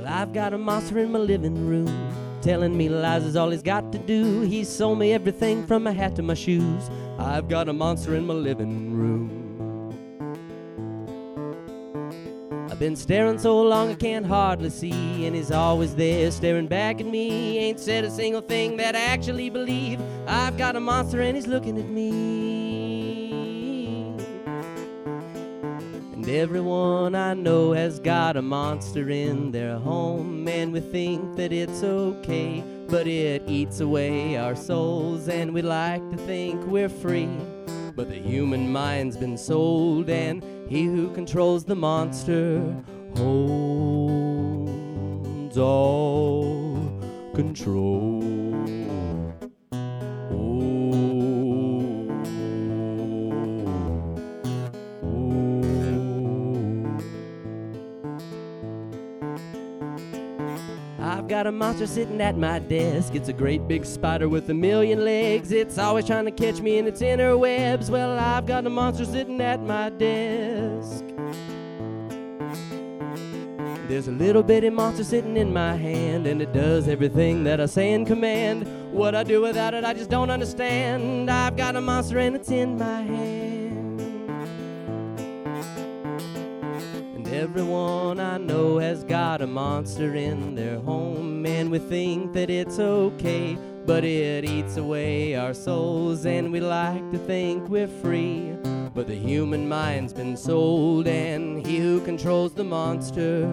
I've 0.08 0.32
got 0.32 0.52
a 0.52 0.58
monster 0.58 0.98
in 0.98 1.12
my 1.12 1.18
living 1.18 1.66
room. 1.66 1.86
Telling 2.42 2.76
me 2.76 2.88
lies 2.88 3.24
is 3.24 3.36
all 3.36 3.50
he's 3.50 3.62
got 3.62 3.92
to 3.92 3.98
do. 3.98 4.42
He 4.42 4.64
sold 4.64 4.98
me 4.98 5.12
everything 5.12 5.66
from 5.66 5.84
my 5.84 5.92
hat 5.92 6.16
to 6.16 6.22
my 6.22 6.34
shoes. 6.34 6.90
I've 7.18 7.48
got 7.48 7.68
a 7.68 7.72
monster 7.72 8.14
in 8.14 8.26
my 8.26 8.34
living 8.34 8.92
room. 8.92 9.25
I've 12.76 12.80
been 12.80 12.94
staring 12.94 13.38
so 13.38 13.62
long 13.62 13.92
I 13.92 13.94
can't 13.94 14.26
hardly 14.26 14.68
see, 14.68 15.24
and 15.24 15.34
he's 15.34 15.50
always 15.50 15.94
there 15.94 16.30
staring 16.30 16.66
back 16.66 17.00
at 17.00 17.06
me. 17.06 17.56
Ain't 17.56 17.80
said 17.80 18.04
a 18.04 18.10
single 18.10 18.42
thing 18.42 18.76
that 18.76 18.94
I 18.94 19.00
actually 19.00 19.48
believe. 19.48 19.98
I've 20.26 20.58
got 20.58 20.76
a 20.76 20.80
monster 20.80 21.22
and 21.22 21.34
he's 21.34 21.46
looking 21.46 21.78
at 21.78 21.88
me. 21.88 23.30
And 26.12 26.28
everyone 26.28 27.14
I 27.14 27.32
know 27.32 27.72
has 27.72 27.98
got 27.98 28.36
a 28.36 28.42
monster 28.42 29.08
in 29.08 29.52
their 29.52 29.78
home, 29.78 30.46
and 30.46 30.70
we 30.70 30.80
think 30.80 31.34
that 31.36 31.54
it's 31.54 31.82
okay. 31.82 32.62
But 32.88 33.06
it 33.06 33.44
eats 33.46 33.80
away 33.80 34.36
our 34.36 34.54
souls, 34.54 35.30
and 35.30 35.54
we 35.54 35.62
like 35.62 36.06
to 36.10 36.18
think 36.18 36.62
we're 36.66 36.90
free. 36.90 37.38
But 37.94 38.10
the 38.10 38.16
human 38.16 38.70
mind's 38.70 39.16
been 39.16 39.38
sold, 39.38 40.10
and 40.10 40.44
he 40.68 40.84
who 40.84 41.12
controls 41.14 41.64
the 41.64 41.76
monster 41.76 42.60
holds 43.16 44.66
all 45.58 47.00
control. 47.34 48.15
Got 61.36 61.46
a 61.46 61.52
monster 61.52 61.86
sitting 61.86 62.18
at 62.22 62.38
my 62.38 62.58
desk. 62.58 63.14
It's 63.14 63.28
a 63.28 63.32
great 63.34 63.68
big 63.68 63.84
spider 63.84 64.26
with 64.26 64.48
a 64.48 64.54
million 64.54 65.04
legs. 65.04 65.52
It's 65.52 65.76
always 65.76 66.06
trying 66.06 66.24
to 66.24 66.30
catch 66.30 66.62
me 66.62 66.78
in 66.78 66.86
its 66.86 67.02
inner 67.02 67.36
webs. 67.36 67.90
Well, 67.90 68.18
I've 68.18 68.46
got 68.46 68.66
a 68.66 68.70
monster 68.70 69.04
sitting 69.04 69.38
at 69.42 69.60
my 69.60 69.90
desk. 69.90 71.04
There's 73.86 74.08
a 74.08 74.12
little 74.12 74.42
bitty 74.42 74.70
monster 74.70 75.04
sitting 75.04 75.36
in 75.36 75.52
my 75.52 75.76
hand, 75.76 76.26
and 76.26 76.40
it 76.40 76.54
does 76.54 76.88
everything 76.88 77.44
that 77.44 77.60
I 77.60 77.66
say 77.66 77.92
in 77.92 78.06
command. 78.06 78.66
What 78.90 79.14
I 79.14 79.22
do 79.22 79.42
without 79.42 79.74
it, 79.74 79.84
I 79.84 79.92
just 79.92 80.08
don't 80.08 80.30
understand. 80.30 81.30
I've 81.30 81.54
got 81.54 81.76
a 81.76 81.82
monster, 81.82 82.18
and 82.18 82.34
it's 82.34 82.50
in 82.50 82.78
my 82.78 83.02
hand. 83.02 83.55
Everyone 87.36 88.18
I 88.18 88.38
know 88.38 88.78
has 88.78 89.04
got 89.04 89.42
a 89.42 89.46
monster 89.46 90.14
in 90.14 90.54
their 90.54 90.78
home, 90.78 91.44
and 91.44 91.70
we 91.70 91.78
think 91.78 92.32
that 92.32 92.48
it's 92.48 92.78
okay. 92.78 93.58
But 93.84 94.04
it 94.04 94.44
eats 94.44 94.78
away 94.78 95.36
our 95.36 95.52
souls, 95.52 96.24
and 96.24 96.50
we 96.50 96.60
like 96.60 97.10
to 97.12 97.18
think 97.18 97.68
we're 97.68 97.86
free. 97.86 98.56
But 98.94 99.06
the 99.06 99.14
human 99.14 99.68
mind's 99.68 100.14
been 100.14 100.36
sold, 100.36 101.06
and 101.06 101.64
he 101.64 101.76
who 101.76 102.00
controls 102.00 102.54
the 102.54 102.64
monster 102.64 103.46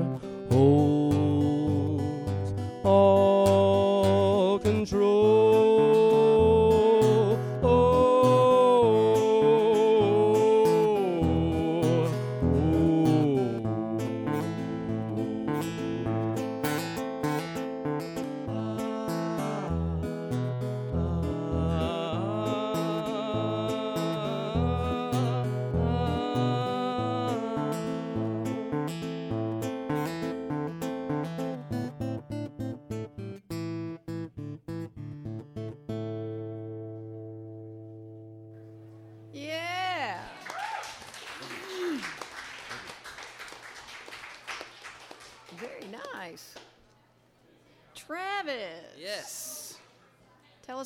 holds 0.50 2.04
all 2.86 4.60
control. 4.60 5.73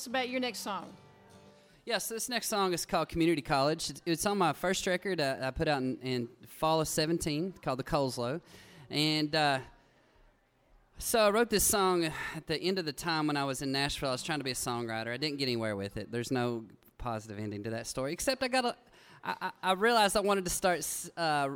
About 0.07 0.29
your 0.29 0.39
next 0.39 0.59
song. 0.59 0.85
Yeah, 1.85 1.97
so 1.97 2.13
this 2.13 2.29
next 2.29 2.47
song 2.47 2.73
is 2.73 2.85
called 2.85 3.09
Community 3.09 3.41
College. 3.41 3.91
It's, 4.05 4.25
on 4.25 4.37
my 4.37 4.53
first 4.53 4.87
record 4.87 5.19
uh, 5.19 5.35
I 5.41 5.51
put 5.51 5.67
out 5.67 5.81
in, 5.81 5.97
in 6.01 6.29
fall 6.47 6.81
of 6.81 6.87
17 6.87 7.53
called 7.61 7.79
The 7.79 7.83
Coleslow. 7.83 8.41
And 8.89 9.35
uh, 9.35 9.59
so 10.97 11.19
I 11.19 11.29
wrote 11.29 11.49
this 11.49 11.65
song 11.65 12.05
at 12.35 12.47
the 12.47 12.57
end 12.57 12.79
of 12.79 12.85
the 12.85 12.93
time 12.93 13.27
when 13.27 13.35
I 13.35 13.43
was 13.43 13.61
in 13.61 13.71
Nashville. 13.71 14.09
I 14.09 14.13
was 14.13 14.23
trying 14.23 14.39
to 14.39 14.45
be 14.45 14.51
a 14.51 14.55
songwriter. 14.55 15.13
I 15.13 15.17
didn't 15.17 15.39
get 15.39 15.45
anywhere 15.45 15.75
with 15.75 15.97
it. 15.97 16.09
There's 16.09 16.31
no 16.31 16.63
positive 16.97 17.37
ending 17.37 17.63
to 17.63 17.69
that 17.71 17.85
story, 17.85 18.13
except 18.13 18.43
I 18.43 18.47
got 18.47 18.65
a. 18.65 18.75
I, 19.23 19.51
I 19.61 19.71
realized 19.73 20.15
I 20.15 20.21
wanted 20.21 20.45
to 20.45 20.51
start 20.51 20.85
uh, 21.17 21.49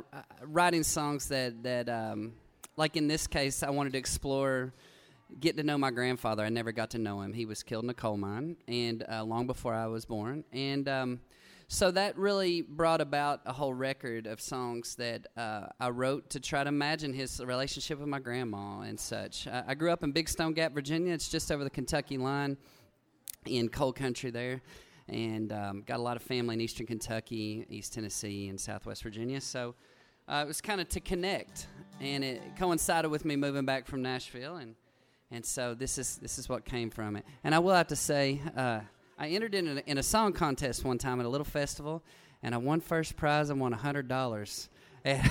writing 0.44 0.82
songs 0.82 1.28
that 1.28 1.62
that, 1.62 1.88
um, 1.88 2.34
like 2.76 2.96
in 2.96 3.08
this 3.08 3.26
case, 3.26 3.62
I 3.62 3.70
wanted 3.70 3.92
to 3.94 3.98
explore 3.98 4.74
get 5.40 5.56
to 5.56 5.62
know 5.62 5.78
my 5.78 5.90
grandfather. 5.90 6.44
I 6.44 6.48
never 6.48 6.72
got 6.72 6.90
to 6.90 6.98
know 6.98 7.20
him. 7.20 7.32
He 7.32 7.46
was 7.46 7.62
killed 7.62 7.84
in 7.84 7.90
a 7.90 7.94
coal 7.94 8.16
mine, 8.16 8.56
and 8.68 9.04
uh, 9.10 9.24
long 9.24 9.46
before 9.46 9.74
I 9.74 9.86
was 9.86 10.04
born. 10.04 10.44
And 10.52 10.88
um, 10.88 11.20
so 11.68 11.90
that 11.90 12.18
really 12.18 12.62
brought 12.62 13.00
about 13.00 13.40
a 13.46 13.52
whole 13.52 13.72
record 13.72 14.26
of 14.26 14.40
songs 14.40 14.94
that 14.96 15.26
uh, 15.36 15.66
I 15.80 15.88
wrote 15.88 16.30
to 16.30 16.40
try 16.40 16.62
to 16.64 16.68
imagine 16.68 17.12
his 17.12 17.40
relationship 17.40 17.98
with 17.98 18.08
my 18.08 18.18
grandma 18.18 18.80
and 18.82 18.98
such. 19.00 19.46
I, 19.46 19.64
I 19.68 19.74
grew 19.74 19.90
up 19.90 20.04
in 20.04 20.12
Big 20.12 20.28
Stone 20.28 20.52
Gap, 20.52 20.72
Virginia. 20.74 21.14
It's 21.14 21.28
just 21.28 21.50
over 21.50 21.64
the 21.64 21.70
Kentucky 21.70 22.18
line 22.18 22.56
in 23.46 23.68
coal 23.68 23.92
country 23.92 24.30
there. 24.30 24.60
And 25.08 25.52
um, 25.52 25.82
got 25.86 25.98
a 25.98 26.02
lot 26.02 26.16
of 26.16 26.22
family 26.22 26.54
in 26.54 26.60
eastern 26.60 26.86
Kentucky, 26.86 27.66
East 27.68 27.92
Tennessee, 27.92 28.48
and 28.48 28.60
Southwest 28.60 29.02
Virginia. 29.02 29.40
So 29.40 29.74
uh, 30.28 30.42
it 30.44 30.46
was 30.46 30.60
kind 30.60 30.80
of 30.80 30.88
to 30.90 31.00
connect, 31.00 31.66
and 32.00 32.22
it 32.22 32.40
coincided 32.56 33.10
with 33.10 33.24
me 33.24 33.34
moving 33.34 33.64
back 33.64 33.86
from 33.86 34.02
Nashville, 34.02 34.56
and 34.56 34.76
and 35.32 35.44
so 35.44 35.74
this 35.74 35.98
is 35.98 36.18
this 36.18 36.38
is 36.38 36.48
what 36.48 36.64
came 36.64 36.90
from 36.90 37.16
it. 37.16 37.24
And 37.42 37.54
I 37.54 37.58
will 37.58 37.74
have 37.74 37.88
to 37.88 37.96
say, 37.96 38.40
uh, 38.56 38.80
I 39.18 39.28
entered 39.28 39.54
in 39.54 39.78
a, 39.78 39.82
in 39.86 39.98
a 39.98 40.02
song 40.02 40.32
contest 40.32 40.84
one 40.84 40.98
time 40.98 41.18
at 41.20 41.26
a 41.26 41.28
little 41.28 41.44
festival, 41.44 42.02
and 42.42 42.54
I 42.54 42.58
won 42.58 42.80
first 42.80 43.16
prize. 43.16 43.50
I 43.50 43.54
won 43.54 43.72
hundred 43.72 44.08
dollars, 44.08 44.68
and, 45.04 45.28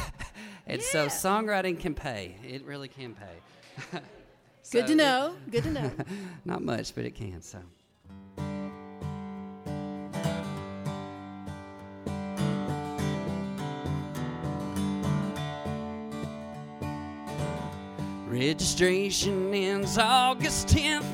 and 0.67 0.81
so 0.81 1.07
songwriting 1.07 1.79
can 1.79 1.93
pay. 1.93 2.35
It 2.43 2.65
really 2.65 2.87
can 2.87 3.13
pay. 3.13 3.99
Good 4.71 4.87
to 4.87 4.87
So, 4.87 4.93
know. 4.95 5.35
Good 5.49 5.63
to 5.63 5.71
know. 5.71 5.91
Not 6.45 6.61
much, 6.61 6.95
but 6.95 7.05
it 7.05 7.15
can. 7.15 7.41
So. 7.41 7.59
Registration 18.41 19.53
ends 19.53 19.99
August 19.99 20.67
10th, 20.69 21.05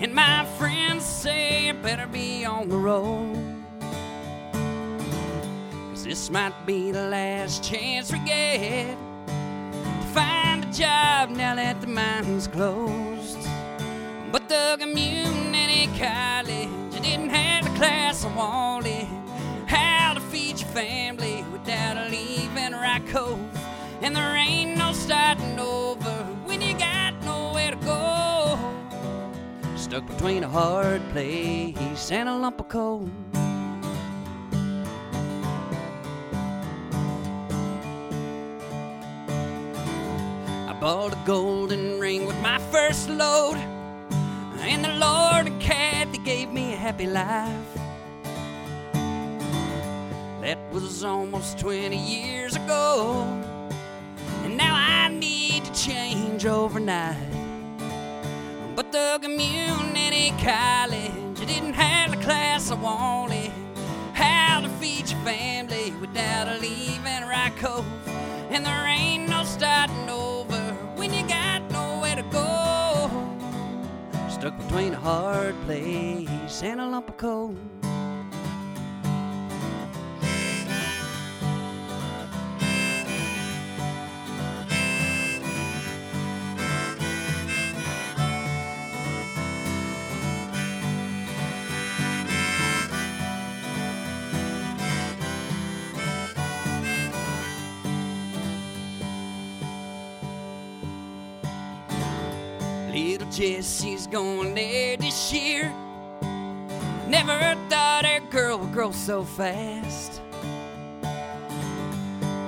and 0.00 0.12
my 0.12 0.44
friends 0.58 1.04
say 1.04 1.68
I 1.68 1.72
better 1.72 2.08
be 2.08 2.44
on 2.44 2.68
the 2.68 2.76
road. 2.76 3.36
Cause 5.90 6.02
this 6.02 6.28
might 6.28 6.66
be 6.66 6.90
the 6.90 7.06
last 7.06 7.62
chance 7.62 8.10
we 8.10 8.18
get 8.26 8.98
to 9.28 10.06
find 10.12 10.64
a 10.64 10.72
job 10.72 11.30
now 11.30 11.54
that 11.54 11.80
the 11.80 11.86
mine's 11.86 12.48
closed. 12.48 13.38
But 14.32 14.48
the 14.48 14.76
community 14.80 15.86
college 15.96 16.68
didn't 17.00 17.30
have 17.30 17.62
the 17.62 17.78
class 17.78 18.24
I 18.24 18.34
wanted. 18.34 19.06
How 19.66 20.14
to 20.14 20.20
feed 20.20 20.58
your 20.58 20.70
family 20.70 21.29
Stuck 30.00 30.16
between 30.16 30.44
a 30.44 30.48
hard 30.48 31.02
place 31.10 32.10
and 32.10 32.26
a 32.26 32.34
lump 32.34 32.58
of 32.58 32.68
coal. 32.70 33.10
I 40.68 40.72
bought 40.80 41.12
a 41.12 41.18
golden 41.26 42.00
ring 42.00 42.26
with 42.26 42.40
my 42.40 42.58
first 42.70 43.10
load. 43.10 43.56
And 44.60 44.84
the 44.84 44.94
Lord 44.94 45.46
and 45.48 45.60
Kathy 45.60 46.18
gave 46.18 46.50
me 46.50 46.72
a 46.72 46.76
happy 46.76 47.06
life. 47.06 47.50
That 50.40 50.58
was 50.72 51.04
almost 51.04 51.58
20 51.58 51.94
years 51.96 52.56
ago. 52.56 53.22
And 54.44 54.56
now 54.56 54.74
I 54.74 55.08
need 55.08 55.64
to 55.66 55.72
change 55.74 56.46
overnight. 56.46 57.16
But 58.76 58.92
the 58.92 59.18
community 60.20 60.44
college, 60.44 61.40
You 61.40 61.46
didn't 61.46 61.74
have 61.74 62.10
the 62.10 62.16
class 62.18 62.70
I 62.70 62.74
wanted. 62.74 63.50
How 64.12 64.60
to 64.60 64.68
feed 64.80 65.10
your 65.10 65.20
family 65.20 65.92
without 66.00 66.60
leaving 66.60 67.06
Cove. 67.56 67.86
And 68.50 68.64
there 68.64 68.86
ain't 68.86 69.28
no 69.28 69.44
starting 69.44 70.08
over 70.08 70.60
when 70.96 71.12
you 71.12 71.26
got 71.26 71.70
nowhere 71.70 72.16
to 72.16 72.22
go. 72.24 73.10
Stuck 74.28 74.56
between 74.58 74.94
a 74.94 74.98
hard 74.98 75.54
place 75.66 76.62
and 76.62 76.80
a 76.80 76.86
lump 76.86 77.08
of 77.08 77.16
coal. 77.16 77.54
Going 104.10 104.56
there 104.56 104.96
this 104.96 105.32
year. 105.32 105.72
Never 107.06 107.56
thought 107.68 108.04
a 108.04 108.20
girl 108.28 108.58
would 108.58 108.72
grow 108.72 108.90
so 108.90 109.22
fast. 109.22 110.20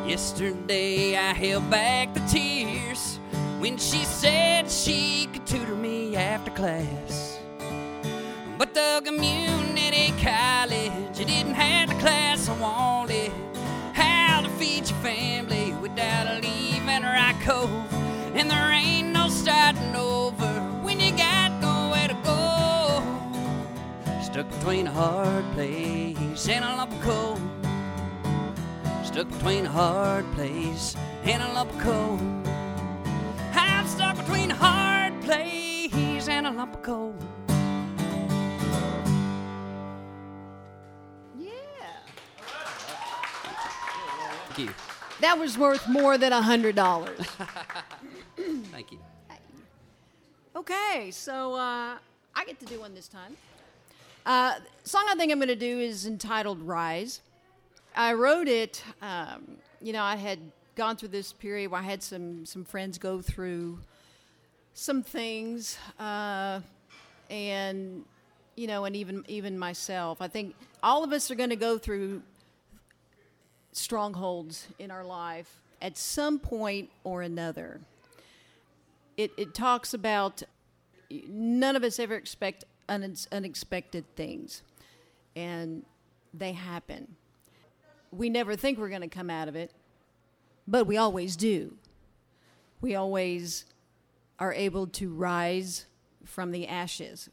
Yesterday 0.04 1.16
I 1.16 1.34
held 1.34 1.70
back 1.70 2.12
the 2.14 2.20
tears 2.20 3.20
when 3.60 3.78
she 3.78 4.04
said 4.04 4.68
she 4.68 5.28
could 5.32 5.46
tutor 5.46 5.76
me 5.76 6.16
after 6.16 6.50
class. 6.50 7.38
But 8.58 8.74
the 8.74 9.02
community 9.04 10.12
college, 10.20 11.16
didn't 11.16 11.54
have 11.54 11.90
the 11.90 11.94
class 12.00 12.48
I 12.48 12.58
wanted. 12.58 13.30
How 13.92 14.40
to 14.40 14.48
feed 14.58 14.90
your 14.90 14.98
family 14.98 15.74
without 15.80 16.42
leaving 16.42 17.02
Rock 17.04 17.40
Cove. 17.42 17.70
And 18.34 18.50
there 18.50 18.72
ain't 18.72 19.12
no 19.12 19.28
starting 19.28 19.94
over 19.94 20.21
Stuck 24.32 24.48
between 24.48 24.86
a 24.86 24.90
hard 24.90 25.44
place 25.52 26.48
and 26.48 26.64
a 26.64 26.74
lump 26.74 26.90
of 26.90 27.00
coal. 27.02 27.38
Stuck 29.04 29.28
between 29.28 29.66
a 29.66 29.68
hard 29.68 30.24
place 30.32 30.96
and 31.24 31.42
a 31.42 31.52
lump 31.52 31.70
of 31.70 31.78
coal. 31.78 32.18
I'm 33.52 33.86
stuck 33.86 34.16
between 34.16 34.50
a 34.50 34.54
hard 34.54 35.20
place 35.20 36.28
and 36.28 36.46
a 36.46 36.50
lump 36.50 36.76
of 36.76 36.82
coal. 36.82 37.14
yeah. 41.38 41.50
Thank 44.46 44.58
you. 44.60 44.74
That 45.20 45.38
was 45.38 45.58
worth 45.58 45.86
more 45.86 46.16
than 46.16 46.32
a 46.32 46.40
hundred 46.40 46.74
dollars. 46.74 47.20
Thank 48.72 48.92
you. 48.92 48.98
Okay, 50.56 51.10
so 51.10 51.52
uh, 51.52 51.98
I 52.34 52.44
get 52.46 52.58
to 52.60 52.64
do 52.64 52.80
one 52.80 52.94
this 52.94 53.08
time. 53.08 53.36
Uh, 54.24 54.54
song 54.84 55.04
I 55.08 55.14
think 55.16 55.32
I'm 55.32 55.38
going 55.38 55.48
to 55.48 55.56
do 55.56 55.80
is 55.80 56.06
entitled 56.06 56.60
"Rise." 56.62 57.20
I 57.96 58.14
wrote 58.14 58.48
it. 58.48 58.82
Um, 59.00 59.58
you 59.80 59.92
know, 59.92 60.02
I 60.02 60.16
had 60.16 60.38
gone 60.76 60.96
through 60.96 61.08
this 61.08 61.32
period 61.32 61.70
where 61.70 61.80
I 61.80 61.84
had 61.84 62.02
some 62.02 62.46
some 62.46 62.64
friends 62.64 62.98
go 62.98 63.20
through 63.20 63.80
some 64.74 65.02
things, 65.02 65.76
uh, 65.98 66.60
and 67.30 68.04
you 68.54 68.66
know, 68.68 68.84
and 68.84 68.94
even 68.94 69.24
even 69.26 69.58
myself. 69.58 70.22
I 70.22 70.28
think 70.28 70.54
all 70.82 71.02
of 71.02 71.12
us 71.12 71.30
are 71.30 71.34
going 71.34 71.50
to 71.50 71.56
go 71.56 71.76
through 71.76 72.22
strongholds 73.72 74.68
in 74.78 74.90
our 74.90 75.04
life 75.04 75.60
at 75.80 75.96
some 75.96 76.38
point 76.38 76.90
or 77.02 77.22
another. 77.22 77.80
It, 79.16 79.32
it 79.36 79.54
talks 79.54 79.92
about 79.92 80.42
none 81.10 81.76
of 81.76 81.82
us 81.82 81.98
ever 81.98 82.14
expect 82.14 82.64
un- 82.88 83.16
unexpected 83.30 84.04
things, 84.16 84.62
and 85.36 85.84
they 86.34 86.52
happen. 86.52 87.16
We 88.10 88.28
never 88.28 88.56
think 88.56 88.78
we're 88.78 88.88
going 88.88 89.02
to 89.02 89.08
come 89.08 89.30
out 89.30 89.48
of 89.48 89.56
it, 89.56 89.72
but 90.66 90.86
we 90.86 90.96
always 90.96 91.36
do. 91.36 91.76
We 92.80 92.94
always 92.94 93.64
are 94.38 94.52
able 94.52 94.86
to 94.88 95.08
rise 95.08 95.86
from 96.24 96.50
the 96.50 96.66
ashes. 96.66 97.28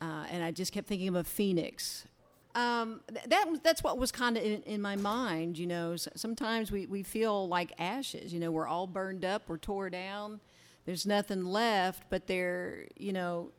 Uh, 0.00 0.24
and 0.30 0.42
I 0.42 0.50
just 0.50 0.72
kept 0.72 0.86
thinking 0.88 1.08
of 1.08 1.16
a 1.16 1.24
phoenix. 1.24 2.06
Um, 2.54 3.00
that 3.26 3.48
that's 3.62 3.82
what 3.82 3.98
was 3.98 4.12
kind 4.12 4.36
of 4.36 4.44
in, 4.44 4.62
in 4.62 4.80
my 4.80 4.96
mind. 4.96 5.58
You 5.58 5.66
know, 5.66 5.96
sometimes 5.96 6.70
we, 6.70 6.86
we 6.86 7.02
feel 7.02 7.48
like 7.48 7.72
ashes. 7.78 8.32
You 8.32 8.40
know, 8.40 8.50
we're 8.50 8.66
all 8.66 8.86
burned 8.86 9.24
up, 9.24 9.42
we're 9.48 9.58
tore 9.58 9.90
down. 9.90 10.40
There's 10.86 11.06
nothing 11.06 11.44
left, 11.44 12.04
but 12.10 12.26
there, 12.26 12.86
you 12.96 13.12
know, 13.12 13.50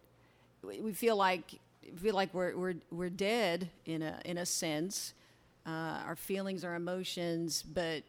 we 0.82 0.94
feel 0.94 1.16
like 1.16 1.60
feel 1.98 2.16
like 2.16 2.34
we're 2.34 2.56
we're 2.56 2.76
we're 2.92 3.10
dead 3.10 3.70
in 3.86 4.02
a 4.02 4.20
in 4.26 4.38
a 4.38 4.46
sense. 4.46 5.14
Uh, 5.66 6.00
our 6.06 6.16
feelings, 6.16 6.64
our 6.64 6.76
emotions, 6.76 7.64
but 7.64 8.04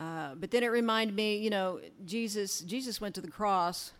uh, 0.00 0.34
but 0.34 0.50
then 0.50 0.62
it 0.62 0.68
reminded 0.68 1.14
me, 1.14 1.36
you 1.36 1.50
know, 1.50 1.80
Jesus 2.04 2.60
Jesus 2.60 3.00
went 3.00 3.14
to 3.14 3.20
the 3.20 3.30
cross 3.30 3.92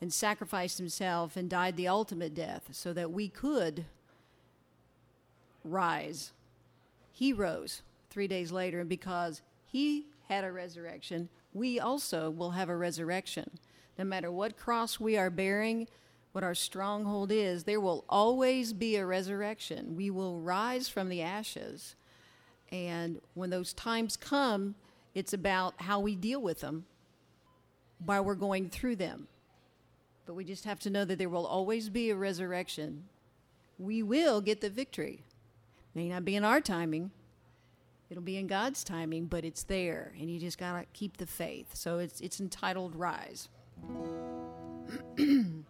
and 0.00 0.12
sacrificed 0.12 0.78
himself 0.78 1.36
and 1.36 1.48
died 1.48 1.76
the 1.76 1.88
ultimate 1.88 2.34
death 2.34 2.68
so 2.70 2.92
that 2.92 3.10
we 3.10 3.28
could 3.28 3.84
rise. 5.64 6.32
He 7.12 7.32
rose 7.32 7.82
three 8.10 8.28
days 8.28 8.52
later, 8.52 8.80
and 8.80 8.88
because 8.88 9.42
he 9.64 10.06
had 10.28 10.44
a 10.44 10.52
resurrection, 10.52 11.28
we 11.52 11.80
also 11.80 12.30
will 12.30 12.50
have 12.50 12.68
a 12.68 12.76
resurrection. 12.76 13.58
No 13.98 14.04
matter 14.04 14.30
what 14.30 14.58
cross 14.58 15.00
we 15.00 15.16
are 15.16 15.30
bearing, 15.30 15.88
what 16.36 16.44
our 16.44 16.54
stronghold 16.54 17.32
is, 17.32 17.64
there 17.64 17.80
will 17.80 18.04
always 18.10 18.74
be 18.74 18.96
a 18.96 19.06
resurrection. 19.06 19.96
We 19.96 20.10
will 20.10 20.38
rise 20.38 20.86
from 20.86 21.08
the 21.08 21.22
ashes. 21.22 21.96
And 22.70 23.22
when 23.32 23.48
those 23.48 23.72
times 23.72 24.18
come, 24.18 24.74
it's 25.14 25.32
about 25.32 25.80
how 25.80 25.98
we 25.98 26.14
deal 26.14 26.42
with 26.42 26.60
them 26.60 26.84
while 28.04 28.22
we're 28.22 28.34
going 28.34 28.68
through 28.68 28.96
them. 28.96 29.28
But 30.26 30.34
we 30.34 30.44
just 30.44 30.66
have 30.66 30.78
to 30.80 30.90
know 30.90 31.06
that 31.06 31.16
there 31.16 31.30
will 31.30 31.46
always 31.46 31.88
be 31.88 32.10
a 32.10 32.16
resurrection. 32.16 33.04
We 33.78 34.02
will 34.02 34.42
get 34.42 34.60
the 34.60 34.68
victory. 34.68 35.22
May 35.94 36.10
not 36.10 36.26
be 36.26 36.36
in 36.36 36.44
our 36.44 36.60
timing, 36.60 37.12
it'll 38.10 38.22
be 38.22 38.36
in 38.36 38.46
God's 38.46 38.84
timing, 38.84 39.24
but 39.24 39.46
it's 39.46 39.62
there, 39.62 40.12
and 40.20 40.30
you 40.30 40.38
just 40.38 40.58
gotta 40.58 40.84
keep 40.92 41.16
the 41.16 41.24
faith. 41.26 41.74
So 41.74 41.98
it's 41.98 42.20
it's 42.20 42.40
entitled 42.40 42.94
Rise. 42.94 43.48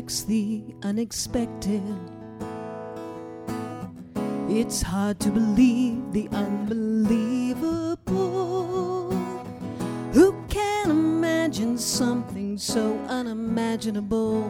expects 0.00 0.22
the 0.22 0.62
unexpected. 0.82 1.82
It's 4.48 4.80
hard 4.80 5.20
to 5.20 5.30
believe 5.30 6.12
the 6.12 6.26
unbelievable. 6.32 9.12
Who 10.12 10.42
can 10.48 10.90
imagine 10.90 11.76
something 11.76 12.56
so 12.56 12.98
unimaginable? 13.08 14.42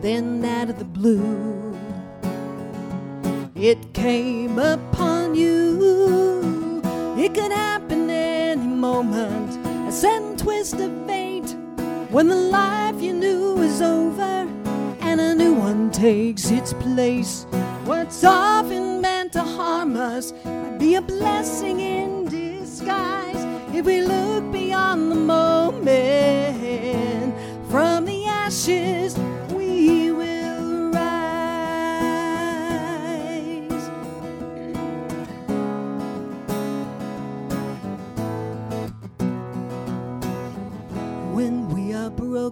Then, 0.00 0.44
out 0.44 0.70
of 0.70 0.78
the 0.78 0.84
blue, 0.84 1.76
it 3.56 3.92
came 3.94 4.60
upon 4.60 5.34
you. 5.34 6.80
It 7.18 7.34
could 7.34 7.50
happen 7.50 8.08
any 8.08 8.64
moment, 8.64 9.58
a 9.88 9.90
sudden 9.90 10.36
twist 10.36 10.74
of 10.74 11.06
fate. 11.08 11.56
When 12.10 12.28
the 12.28 12.36
life 12.36 13.02
you 13.02 13.12
knew 13.12 13.47
is 13.78 13.82
over 13.82 14.48
and 15.00 15.20
a 15.20 15.34
new 15.34 15.54
one 15.54 15.90
takes 15.90 16.50
its 16.50 16.72
place, 16.74 17.46
what's 17.84 18.24
often 18.24 19.00
meant 19.00 19.32
to 19.32 19.42
harm 19.42 19.96
us 19.96 20.32
might 20.44 20.78
be 20.78 20.96
a 20.96 21.02
blessing 21.02 21.78
in 21.78 22.24
disguise 22.24 23.44
if 23.72 23.86
we 23.86 24.02
look 24.02 24.50
beyond 24.50 25.12
the 25.12 25.16
moment. 25.16 25.88
From 27.70 28.04
the 28.04 28.26
ashes, 28.26 29.07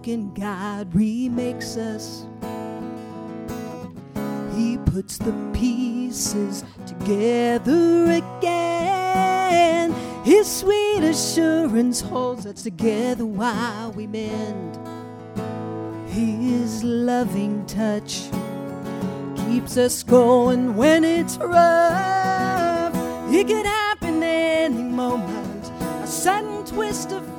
broken, 0.07 0.33
God 0.35 0.95
remakes 0.95 1.77
us. 1.77 2.27
He 4.55 4.79
puts 4.79 5.19
the 5.19 5.33
pieces 5.53 6.65
together 6.87 8.05
again. 8.13 9.93
His 10.25 10.51
sweet 10.51 11.03
assurance 11.03 12.01
holds 12.01 12.47
us 12.47 12.63
together 12.63 13.27
while 13.27 13.93
we 13.93 14.07
mend. 14.07 14.79
His 16.09 16.83
loving 16.85 17.67
touch 17.67 18.31
keeps 19.37 19.77
us 19.77 20.03
going 20.03 20.77
when 20.77 21.05
it's 21.05 21.37
rough. 21.37 22.95
It 23.33 23.49
could 23.49 23.67
happen 23.67 24.23
any 24.23 24.83
moment, 24.83 25.71
a 26.03 26.07
sudden 26.07 26.65
twist 26.65 27.13
of 27.13 27.36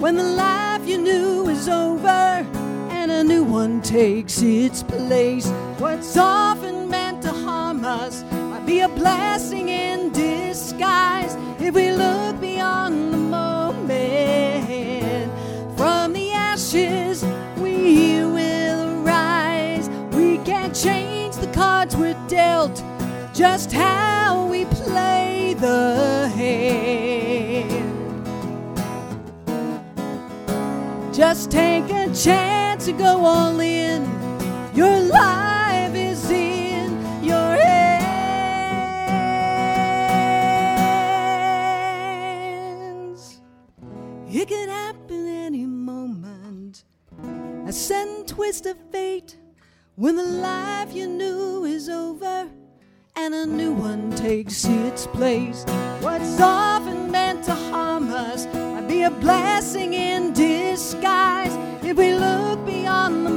when 0.00 0.16
the 0.16 0.24
life 0.24 0.88
you 0.88 0.96
knew 0.96 1.46
is 1.48 1.68
over 1.68 2.46
and 2.90 3.12
a 3.12 3.22
new 3.22 3.44
one 3.44 3.82
takes 3.82 4.40
its 4.40 4.82
place. 4.82 5.50
What's 5.78 6.16
often 6.16 6.88
meant 6.88 7.20
to 7.22 7.30
harm 7.30 7.84
us 7.84 8.24
might 8.32 8.64
be 8.64 8.80
a 8.80 8.88
blessing 8.88 9.68
in 9.68 10.10
disguise 10.10 11.36
if 11.60 11.74
we 11.74 11.92
look 11.92 12.40
beyond 12.40 13.12
the 13.12 13.18
moment. 13.18 13.90
From 15.76 16.14
the 16.14 16.32
ashes, 16.32 17.22
we 17.58 18.24
will 18.24 19.02
rise. 19.02 19.90
We 20.12 20.38
can't 20.38 20.74
change 20.74 21.36
the 21.36 21.52
cards 21.52 21.94
we're 21.94 22.16
dealt, 22.26 22.82
just 23.34 23.70
how 23.70 24.46
we 24.46 24.64
play 24.64 25.54
the 25.58 26.32
hand. 26.34 27.49
Just 31.20 31.50
take 31.50 31.84
a 31.90 32.06
chance 32.14 32.86
to 32.86 32.92
go 32.92 33.26
all 33.26 33.60
in. 33.60 34.08
Your 34.74 34.98
life 35.00 35.94
is 35.94 36.30
in 36.30 37.22
your 37.22 37.56
hands. 37.58 38.00
It 44.30 44.48
could 44.48 44.70
happen 44.70 45.28
any 45.28 45.66
moment. 45.66 46.84
A 47.66 47.72
sudden 47.72 48.24
twist 48.24 48.64
of 48.64 48.78
fate 48.90 49.36
when 49.96 50.16
the 50.16 50.24
life 50.24 50.94
you 50.94 51.06
knew 51.06 51.66
is 51.66 51.90
over 51.90 52.48
and 53.24 53.34
a 53.34 53.44
new 53.44 53.72
one 53.72 54.10
takes 54.12 54.64
its 54.64 55.06
place. 55.06 55.64
What's 56.00 56.40
often 56.40 57.10
meant 57.10 57.44
to 57.44 57.54
harm 57.54 58.08
us 58.10 58.46
might 58.54 58.88
be 58.88 59.02
a 59.02 59.10
blessing 59.10 59.92
in 59.92 60.32
disguise 60.32 61.54
if 61.84 61.98
we 61.98 62.14
look 62.14 62.64
beyond 62.64 63.26
the 63.26 63.36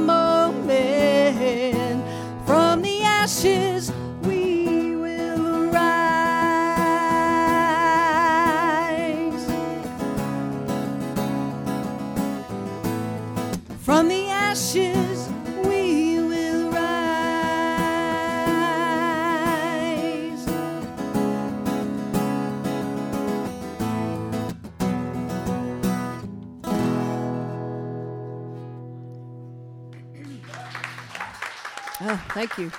Oh, 32.14 32.24
thank 32.28 32.56
you. 32.58 32.70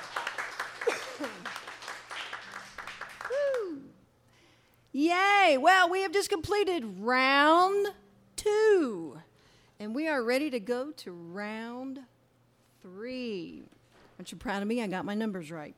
Yay! 4.94 5.58
Well, 5.60 5.90
we 5.90 6.04
have 6.04 6.14
just 6.14 6.30
completed 6.30 6.86
round 7.02 7.88
two, 8.38 9.20
and 9.78 9.94
we 9.94 10.08
are 10.08 10.24
ready 10.24 10.50
to 10.52 10.62
go 10.62 10.92
to 10.92 11.12
round 11.12 12.00
three. 12.82 13.64
Aren't 14.18 14.32
you 14.32 14.38
proud 14.38 14.62
of 14.62 14.70
me? 14.70 14.82
I 14.82 14.88
got 14.88 15.04
my 15.04 15.16
numbers 15.16 15.52
right. 15.52 15.76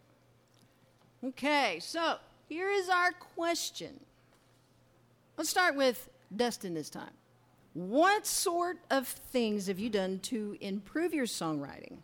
Okay, 1.23 1.79
so 1.81 2.17
here 2.47 2.69
is 2.69 2.89
our 2.89 3.11
question. 3.11 3.99
Let's 5.35 5.49
start 5.49 5.75
with 5.75 6.09
Dustin 6.35 6.75
this 6.75 6.91
time. 6.91 7.09
What 7.73 8.27
sort 8.27 8.77
of 8.91 9.07
things 9.07 9.65
have 9.65 9.79
you 9.79 9.89
done 9.89 10.19
to 10.19 10.55
improve 10.61 11.11
your 11.11 11.25
songwriting? 11.25 11.97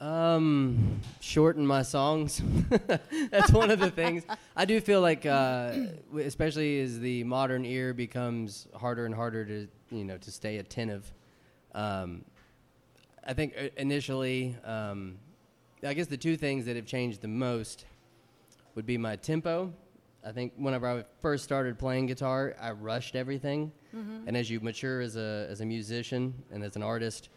Um, 0.00 1.00
shorten 1.20 1.66
my 1.66 1.82
songs. 1.82 2.40
That's 3.30 3.50
one 3.50 3.70
of 3.70 3.80
the 3.80 3.90
things. 3.90 4.24
I 4.54 4.64
do 4.64 4.80
feel 4.80 5.00
like, 5.00 5.26
uh, 5.26 5.72
especially 6.16 6.80
as 6.80 7.00
the 7.00 7.24
modern 7.24 7.64
ear 7.64 7.92
becomes 7.92 8.68
harder 8.76 9.06
and 9.06 9.14
harder 9.14 9.44
to, 9.44 9.68
you 9.90 10.04
know, 10.04 10.16
to 10.18 10.30
stay 10.30 10.58
attentive. 10.58 11.12
Um, 11.74 12.24
I 13.26 13.32
think 13.32 13.54
uh, 13.58 13.68
initially, 13.76 14.56
um, 14.64 15.18
I 15.84 15.94
guess 15.94 16.06
the 16.06 16.16
two 16.16 16.36
things 16.36 16.64
that 16.66 16.76
have 16.76 16.86
changed 16.86 17.20
the 17.20 17.28
most 17.28 17.84
would 18.76 18.86
be 18.86 18.98
my 18.98 19.16
tempo. 19.16 19.72
I 20.24 20.30
think 20.30 20.52
whenever 20.56 20.86
I 20.86 21.04
first 21.20 21.42
started 21.42 21.76
playing 21.78 22.06
guitar, 22.06 22.54
I 22.60 22.70
rushed 22.70 23.16
everything, 23.16 23.72
and 24.26 24.36
as 24.36 24.50
you 24.50 24.60
mature 24.60 25.00
as 25.00 25.16
a 25.16 25.46
as 25.48 25.60
a 25.60 25.64
musician 25.64 26.34
and 26.52 26.62
as 26.62 26.76
an 26.76 26.82
artist, 26.82 27.28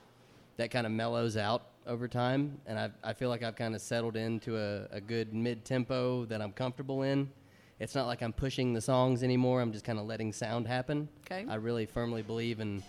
that 0.58 0.72
kind 0.72 0.86
of 0.86 0.92
mellows 0.92 1.38
out 1.38 1.71
over 1.88 2.08
time. 2.08 2.60
And 2.66 2.78
I, 2.78 2.90
I 3.04 3.14
feel 3.14 3.30
like 3.30 3.44
I've 3.44 3.56
kind 3.56 3.76
of 3.76 3.82
settled 3.82 4.16
into 4.16 4.58
a, 4.58 4.88
a 4.92 5.02
good 5.02 5.34
mid 5.34 5.66
tempo 5.66 6.26
that 6.26 6.42
I'm 6.42 6.52
comfortable 6.52 7.04
in. 7.04 7.30
It's 7.80 7.96
not 7.96 8.06
like 8.06 8.22
I'm 8.22 8.34
pushing 8.34 8.74
the 8.74 8.82
songs 8.82 9.24
anymore. 9.24 9.62
I'm 9.62 9.72
just 9.72 9.86
kind 9.86 9.98
of 9.98 10.06
letting 10.06 10.32
sound 10.34 10.68
happen. 10.68 11.10
Okay. 11.26 11.46
I 11.50 11.56
really 11.56 11.86
firmly 11.86 12.22
believe 12.22 12.60
in. 12.60 12.84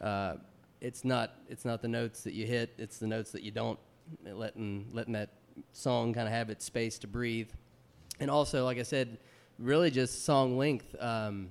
Uh, 0.00 0.34
it's 0.80 1.04
not 1.04 1.34
it's 1.48 1.64
not 1.64 1.82
the 1.82 1.88
notes 1.88 2.22
that 2.24 2.32
you 2.34 2.46
hit. 2.46 2.74
It's 2.78 2.98
the 2.98 3.06
notes 3.06 3.30
that 3.32 3.42
you 3.42 3.50
don't. 3.50 3.78
Letting 4.24 4.88
letting 4.92 5.12
that 5.12 5.30
song 5.72 6.14
kind 6.14 6.26
of 6.26 6.32
have 6.32 6.50
its 6.50 6.64
space 6.64 6.98
to 7.00 7.06
breathe. 7.06 7.50
And 8.20 8.30
also, 8.30 8.64
like 8.64 8.78
I 8.78 8.82
said, 8.82 9.18
really 9.58 9.90
just 9.90 10.24
song 10.24 10.56
length. 10.56 10.94
Um, 10.98 11.50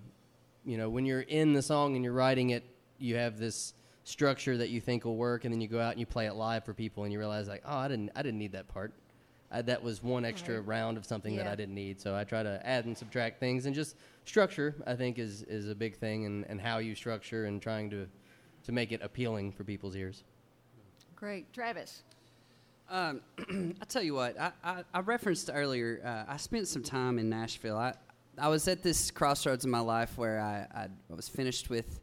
you 0.65 0.77
know, 0.77 0.89
when 0.89 1.05
you're 1.05 1.21
in 1.21 1.53
the 1.53 1.61
song 1.61 1.95
and 1.95 2.03
you're 2.03 2.13
writing 2.13 2.49
it, 2.49 2.65
you 2.97 3.15
have 3.15 3.37
this 3.37 3.73
structure 4.07 4.55
that 4.55 4.69
you 4.69 4.79
think 4.79 5.03
will 5.03 5.17
work, 5.17 5.43
and 5.43 5.53
then 5.53 5.59
you 5.59 5.67
go 5.67 5.81
out 5.81 5.91
and 5.91 5.99
you 5.99 6.05
play 6.05 6.27
it 6.27 6.33
live 6.33 6.63
for 6.63 6.73
people, 6.73 7.03
and 7.03 7.11
you 7.11 7.19
realize 7.19 7.47
like, 7.47 7.61
oh, 7.65 7.77
I 7.77 7.87
didn't, 7.89 8.11
I 8.15 8.21
didn't 8.21 8.39
need 8.39 8.53
that 8.53 8.67
part. 8.69 8.93
I, 9.51 9.61
that 9.61 9.83
was 9.83 10.01
one 10.01 10.25
extra 10.25 10.61
round 10.61 10.97
of 10.97 11.05
something 11.05 11.35
that 11.37 11.47
I 11.47 11.55
didn't 11.55 11.75
need. 11.75 12.01
So 12.01 12.15
I 12.15 12.23
try 12.23 12.43
to 12.43 12.61
add 12.65 12.85
and 12.85 12.97
subtract 12.97 13.39
things, 13.39 13.65
and 13.65 13.75
just 13.75 13.97
structure. 14.25 14.75
I 14.85 14.95
think 14.95 15.19
is 15.19 15.43
is 15.43 15.69
a 15.69 15.75
big 15.75 15.97
thing, 15.97 16.25
and, 16.25 16.45
and 16.47 16.59
how 16.59 16.77
you 16.77 16.95
structure 16.95 17.45
and 17.45 17.61
trying 17.61 17.89
to 17.89 18.07
to 18.65 18.71
make 18.71 18.91
it 18.91 19.01
appealing 19.01 19.51
for 19.51 19.63
people's 19.63 19.95
ears. 19.95 20.23
Great. 21.15 21.51
Travis. 21.53 22.03
Um, 22.89 23.21
I 23.81 23.85
tell 23.85 24.03
you 24.03 24.13
what, 24.13 24.39
I, 24.39 24.51
I, 24.63 24.83
I 24.93 24.99
referenced 25.01 25.49
earlier. 25.53 26.01
Uh, 26.03 26.31
I 26.31 26.37
spent 26.37 26.69
some 26.69 26.83
time 26.83 27.19
in 27.19 27.29
Nashville. 27.29 27.77
I 27.77 27.93
I 28.37 28.47
was 28.47 28.67
at 28.67 28.83
this 28.83 29.11
crossroads 29.11 29.65
in 29.65 29.71
my 29.71 29.79
life 29.79 30.17
where 30.17 30.39
I, 30.39 30.83
I 30.83 30.87
was 31.13 31.27
finished 31.27 31.69
with 31.69 31.99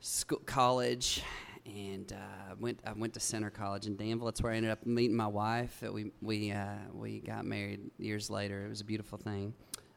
school, 0.00 0.40
college, 0.46 1.22
and 1.66 2.12
uh, 2.12 2.54
went 2.58 2.80
I 2.86 2.92
went 2.92 3.14
to 3.14 3.20
Centre 3.20 3.50
College 3.50 3.86
in 3.86 3.96
Danville. 3.96 4.26
That's 4.26 4.42
where 4.42 4.52
I 4.52 4.56
ended 4.56 4.70
up 4.70 4.84
meeting 4.86 5.16
my 5.16 5.26
wife. 5.26 5.82
We 5.82 6.12
we 6.22 6.52
uh, 6.52 6.76
we 6.92 7.20
got 7.20 7.44
married 7.44 7.90
years 7.98 8.30
later. 8.30 8.66
It 8.66 8.68
was 8.68 8.80
a 8.80 8.84
beautiful 8.84 9.18
thing. 9.18 9.54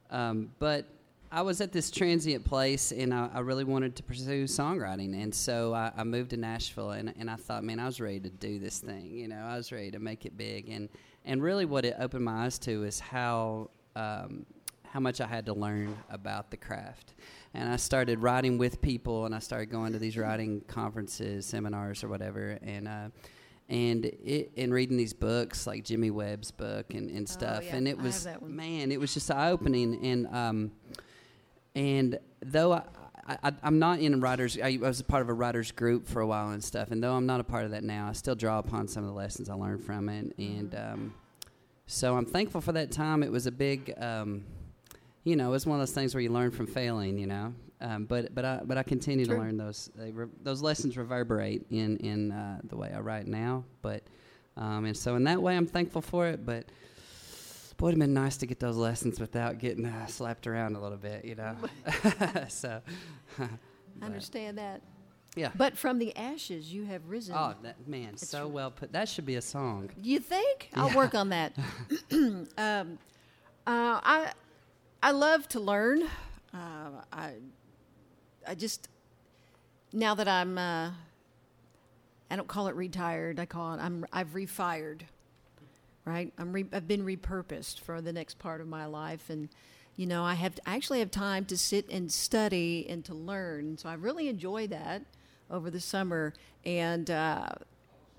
Um, 0.10 0.52
but 0.60 0.86
I 1.32 1.42
was 1.44 1.62
at 1.62 1.72
this 1.72 1.90
transient 1.90 2.44
place, 2.44 2.92
and 2.92 3.14
I, 3.14 3.30
I 3.34 3.40
really 3.40 3.64
wanted 3.64 3.96
to 3.96 4.04
pursue 4.04 4.44
songwriting, 4.44 5.24
and 5.24 5.34
so 5.34 5.74
I, 5.74 5.92
I 5.96 6.04
moved 6.04 6.32
to 6.32 6.38
Nashville, 6.38 6.92
and, 6.92 7.14
and 7.18 7.30
I 7.30 7.38
thought, 7.38 7.64
man, 7.64 7.80
I 7.80 7.86
was 7.86 8.02
ready 8.02 8.20
to 8.20 8.30
do 8.30 8.60
this 8.60 8.80
thing. 8.80 9.12
You 9.12 9.30
know, 9.30 9.38
I 9.38 9.56
was 9.56 9.72
ready 9.72 9.92
to 9.92 10.00
make 10.00 10.26
it 10.26 10.36
big, 10.36 10.68
and 10.70 10.90
and 11.24 11.42
really, 11.42 11.66
what 11.66 11.86
it 11.86 11.96
opened 12.00 12.26
my 12.26 12.46
eyes 12.46 12.60
to 12.60 12.84
is 12.84 13.00
how 13.00 13.70
um, 13.96 14.46
how 14.84 15.00
much 15.00 15.22
I 15.22 15.28
had 15.28 15.46
to 15.46 15.54
learn 15.54 15.96
about 16.10 16.52
the 16.52 16.58
craft. 16.58 17.14
And 17.54 17.70
I 17.70 17.76
started 17.76 18.20
writing 18.20 18.58
with 18.58 18.82
people, 18.82 19.26
and 19.26 19.36
I 19.36 19.40
started 19.40 19.68
going 19.68 19.94
to 19.94 20.00
these 20.00 20.18
writing 20.18 20.62
conferences, 20.68 21.46
seminars, 21.46 22.04
or 22.04 22.08
whatever, 22.10 22.58
and. 22.62 22.88
Uh, 22.88 23.10
and 23.70 24.04
it, 24.04 24.52
and 24.58 24.74
reading 24.74 24.98
these 24.98 25.14
books 25.14 25.66
like 25.66 25.86
Jimmy 25.86 26.12
Webb's 26.12 26.52
book 26.52 26.94
and, 26.94 27.10
and 27.10 27.30
stuff, 27.30 27.64
yeah, 27.64 27.78
and 27.78 27.88
it 27.88 27.98
was 27.98 28.28
man, 28.42 28.92
it 28.92 29.00
was 29.00 29.14
just 29.14 29.32
eye 29.32 29.50
opening. 29.50 30.06
And 30.06 30.28
um, 30.28 30.72
and 31.74 32.20
though 32.42 32.74
I, 32.74 32.84
I, 33.28 33.52
I'm 33.64 33.80
not 33.80 34.00
in 34.00 34.20
writers, 34.20 34.58
I 34.62 34.78
was 34.82 35.00
a 35.00 35.04
part 35.04 35.22
of 35.22 35.30
a 35.30 35.34
writers 35.34 35.72
group 35.72 36.08
for 36.08 36.22
a 36.22 36.28
while 36.28 36.50
and 36.50 36.64
stuff. 36.64 36.92
And 36.92 37.04
though 37.04 37.14
I'm 37.14 37.26
not 37.26 37.40
a 37.40 37.44
part 37.44 37.66
of 37.66 37.72
that 37.72 37.84
now, 37.84 38.08
I 38.10 38.14
still 38.14 38.36
draw 38.36 38.60
upon 38.60 38.88
some 38.88 39.04
of 39.04 39.10
the 39.10 39.16
lessons 39.16 39.50
I 39.50 39.54
learned 39.54 39.84
from 39.84 40.10
it. 40.10 40.34
And 40.38 40.76
um, 40.76 41.14
so 41.86 42.18
I'm 42.18 42.26
thankful 42.26 42.62
for 42.62 42.72
that 42.74 42.92
time. 42.92 43.24
It 43.24 43.32
was 43.32 43.48
a 43.48 43.52
big, 43.52 43.94
um, 43.98 44.44
you 45.24 45.36
know, 45.36 45.54
it's 45.54 45.66
one 45.66 45.80
of 45.80 45.82
those 45.82 45.94
things 45.94 46.14
where 46.14 46.22
you 46.22 46.30
learn 46.30 46.52
from 46.52 46.68
failing, 46.68 47.18
you 47.18 47.28
know. 47.28 47.54
Um, 47.80 48.06
but 48.06 48.34
but 48.34 48.46
I 48.46 48.62
but 48.64 48.78
I 48.78 48.84
continue 48.84 49.26
True. 49.26 49.36
to 49.36 49.42
learn 49.42 49.58
those 49.58 49.90
they 49.96 50.12
re- 50.12 50.28
those 50.44 50.62
lessons 50.62 50.98
reverberate 50.98 51.66
in 51.72 51.98
in 51.98 52.32
uh, 52.32 52.60
the 52.64 52.78
way 52.78 52.92
I 52.96 53.00
write 53.00 53.28
now. 53.28 53.66
But 53.82 54.04
um, 54.56 54.86
and 54.86 54.96
so 54.96 55.16
in 55.16 55.24
that 55.24 55.42
way 55.42 55.58
I'm 55.58 55.66
thankful 55.66 56.02
for 56.02 56.28
it. 56.28 56.46
But 56.46 56.66
boy, 57.78 57.88
it'd 57.88 58.00
been 58.00 58.14
nice 58.14 58.38
to 58.38 58.46
get 58.46 58.60
those 58.60 58.78
lessons 58.78 59.20
without 59.20 59.58
getting 59.58 59.88
uh, 59.88 60.06
slapped 60.06 60.46
around 60.46 60.76
a 60.76 60.80
little 60.80 60.98
bit, 60.98 61.26
you 61.26 61.34
know. 61.34 61.56
so 62.48 62.82
I 63.40 64.06
understand 64.06 64.60
that. 64.60 64.82
yeah. 65.36 65.50
But 65.56 65.76
from 65.76 65.98
the 65.98 66.16
ashes 66.16 66.72
you 66.72 66.86
have 66.86 67.10
risen. 67.10 67.36
Oh 67.36 67.56
that, 67.64 67.88
man, 67.88 68.16
so 68.18 68.48
well 68.48 68.70
put. 68.70 68.92
That 68.92 69.10
should 69.10 69.26
be 69.26 69.36
a 69.36 69.42
song. 69.42 69.90
You 70.02 70.20
think? 70.20 70.70
I'll 70.76 70.96
work 70.96 71.16
on 71.16 71.30
that. 71.30 71.54
um, 72.12 72.48
uh, 73.66 74.00
I 74.04 74.32
I 75.04 75.12
love 75.12 75.48
to 75.50 75.60
learn. 75.60 76.04
Uh, 76.54 77.02
I 77.12 77.34
I 78.48 78.54
just 78.56 78.88
now 79.92 80.14
that 80.14 80.28
I'm 80.28 80.58
uh, 80.58 80.92
I 82.30 82.36
don't 82.36 82.48
call 82.48 82.68
it 82.68 82.76
retired. 82.76 83.40
I 83.40 83.46
call 83.46 83.74
it 83.74 83.80
I'm 83.82 84.06
I've 84.14 84.34
refired. 84.34 85.02
Right? 86.06 86.32
I'm 86.38 86.54
re- 86.54 86.70
I've 86.72 86.88
been 86.88 87.06
repurposed 87.06 87.80
for 87.80 88.02
the 88.02 88.14
next 88.14 88.38
part 88.40 88.62
of 88.62 88.68
my 88.68 88.86
life, 88.86 89.30
and 89.30 89.50
you 89.96 90.06
know 90.06 90.24
I 90.24 90.36
have 90.36 90.60
I 90.68 90.76
actually 90.76 91.00
have 91.00 91.12
time 91.12 91.46
to 91.46 91.58
sit 91.58 91.90
and 91.90 92.12
study 92.12 92.86
and 92.88 93.04
to 93.06 93.14
learn. 93.16 93.78
So 93.78 93.90
I 93.90 93.96
really 93.96 94.28
enjoy 94.30 94.68
that 94.68 95.02
over 95.50 95.72
the 95.72 95.82
summer 95.82 96.34
and. 96.64 97.10
Uh, 97.10 97.48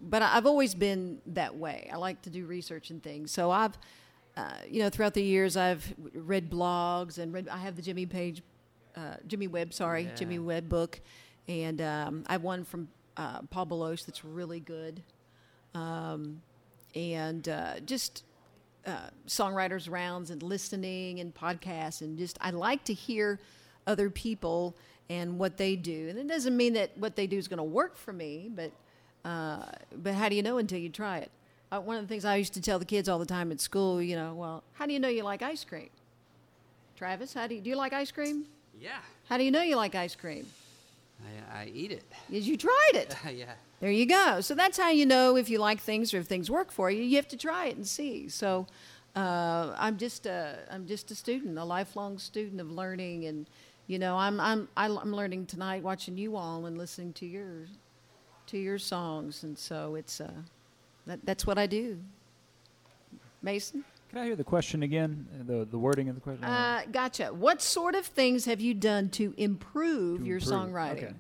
but 0.05 0.20
I've 0.20 0.47
always 0.47 0.74
been 0.74 1.20
that 1.26 1.57
way. 1.57 1.89
I 1.93 1.97
like 1.97 2.22
to 2.22 2.30
do 2.30 2.45
research 2.45 2.91
and 2.91 3.01
things. 3.01 3.30
So 3.30 3.53
I've, 3.53 3.78
uh, 4.37 4.53
you 4.68 4.80
know, 4.80 4.89
throughout 4.91 5.14
the 5.14 5.22
years, 5.22 5.57
I've 5.57 5.95
read 6.14 6.51
blogs 6.51 7.18
and 7.18 7.33
read. 7.33 7.49
I 7.49 7.59
have 7.59 7.76
the 7.76 7.83
Jimmy 7.83 8.07
Page, 8.07 8.43
uh, 8.97 9.16
Jimmy 9.26 9.47
Webb, 9.47 9.74
sorry, 9.74 10.05
Yeah. 10.05 10.14
Jimmy 10.14 10.39
Webb 10.39 10.68
book, 10.68 11.01
and 11.49 11.80
um, 11.80 12.24
I 12.26 12.33
have 12.33 12.43
one 12.43 12.64
from 12.64 12.89
uh, 13.16 13.43
Paul 13.43 13.66
Beloche 13.66 14.07
that's 14.07 14.24
really 14.24 14.61
good, 14.61 15.03
um, 15.74 16.41
and 16.95 17.47
uh, 17.49 17.80
just 17.80 18.24
uh, 18.87 19.11
songwriters 19.26 19.91
rounds 19.91 20.30
and 20.30 20.43
listening 20.43 21.20
and 21.20 21.35
podcasts 21.35 22.01
and 22.01 22.18
just 22.18 22.37
I 22.41 22.51
like 22.51 22.85
to 22.85 22.95
hear 22.95 23.39
other 23.87 24.11
people 24.11 24.76
and 25.09 25.39
what 25.39 25.57
they 25.57 25.76
do. 25.76 26.09
And 26.09 26.18
it 26.18 26.26
doesn't 26.26 26.57
mean 26.57 26.72
that 26.74 26.97
what 26.97 27.16
they 27.16 27.26
do 27.26 27.37
is 27.37 27.49
going 27.49 27.59
to 27.59 27.64
work 27.64 27.97
for 27.97 28.12
me, 28.12 28.51
but 28.55 28.72
uh, 29.24 29.66
but 29.97 30.14
how 30.14 30.28
do 30.28 30.35
you 30.37 30.43
know 30.43 30.59
until 30.59 30.78
you 30.78 30.89
try 30.89 31.18
it? 31.18 31.30
Uh, 31.73 31.81
one 31.81 31.97
of 31.97 32.03
the 32.03 32.09
things 32.09 32.27
I 32.27 32.37
used 32.37 32.53
to 32.55 32.61
tell 32.61 32.79
the 32.79 32.85
kids 32.85 33.09
all 33.09 33.18
the 33.18 33.25
time 33.25 33.51
at 33.51 33.59
school, 33.59 34.03
you 34.03 34.14
know, 34.14 34.35
well, 34.35 34.62
how 34.75 34.85
do 34.85 34.93
you 34.93 35.01
know 35.01 35.09
you 35.09 35.23
like 35.23 35.41
ice 35.41 35.64
cream? 35.64 35.89
Travis, 36.97 37.33
how 37.33 37.47
do 37.47 37.55
you, 37.55 37.62
do 37.62 37.70
you 37.70 37.77
like 37.77 37.95
ice 37.95 38.12
cream? 38.12 38.45
Yeah, 38.79 38.99
How 39.29 39.39
do 39.39 39.45
you 39.45 39.51
know 39.51 39.62
you 39.62 39.77
like 39.77 39.95
ice 39.95 40.14
cream? 40.14 40.47
I, 41.55 41.62
I 41.62 41.66
eat 41.73 41.91
it. 41.93 42.05
Is 42.31 42.47
you 42.47 42.59
tried 42.59 42.91
it. 42.95 43.16
yeah. 43.35 43.53
There 43.81 43.91
you 43.91 44.05
go. 44.07 44.43
So 44.43 44.55
that's 44.55 44.77
how 44.77 44.91
you 44.91 45.07
know 45.07 45.37
if 45.37 45.49
you 45.49 45.59
like 45.59 45.81
things 45.81 46.12
or 46.12 46.18
if 46.18 46.27
things 46.27 46.51
work 46.51 46.70
for 46.70 46.91
you. 46.91 47.03
You 47.03 47.16
have 47.16 47.29
to 47.29 47.37
try 47.39 47.66
it 47.66 47.77
and 47.77 47.87
see. 47.87 48.29
So 48.29 48.66
uh, 49.16 49.75
I'm 49.79 49.97
just 49.97 50.27
a 50.27 50.59
I'm 50.70 50.87
just 50.87 51.11
a 51.11 51.14
student, 51.14 51.59
a 51.59 51.64
lifelong 51.64 52.18
student 52.18 52.61
of 52.61 52.70
learning, 52.70 53.25
and 53.27 53.49
you 53.87 53.99
know 53.99 54.16
I'm 54.16 54.41
I'm 54.41 54.68
I- 54.77 54.87
I'm 54.87 55.14
learning 55.14 55.47
tonight 55.47 55.83
watching 55.83 56.16
you 56.16 56.37
all 56.37 56.66
and 56.66 56.77
listening 56.77 57.12
to 57.14 57.27
your 57.27 57.66
to 58.49 58.59
your 58.59 58.79
songs, 58.79 59.43
and 59.43 59.57
so 59.59 59.95
it's 59.95 60.20
uh, 60.20 60.31
that 61.07 61.20
that's 61.24 61.46
what 61.46 61.59
I 61.59 61.66
do. 61.66 61.98
Mason, 63.42 63.84
Can 64.11 64.18
I 64.20 64.24
hear 64.26 64.36
the 64.36 64.44
question 64.44 64.82
again? 64.82 65.26
The 65.46 65.64
the 65.68 65.78
wording 65.78 66.09
of 66.09 66.14
the 66.14 66.20
question. 66.20 66.44
uh, 66.44 66.82
gotcha. 66.92 67.26
What 67.32 67.61
sort 67.61 67.94
of 67.94 68.07
things 68.07 68.44
have 68.44 68.61
you 68.61 68.72
done 68.74 69.09
to 69.11 69.34
improve 69.36 70.20
To 70.20 70.26
your 70.26 70.38
improve. 70.38 70.53
songwriting? 70.53 70.92
Okay. 71.05 71.12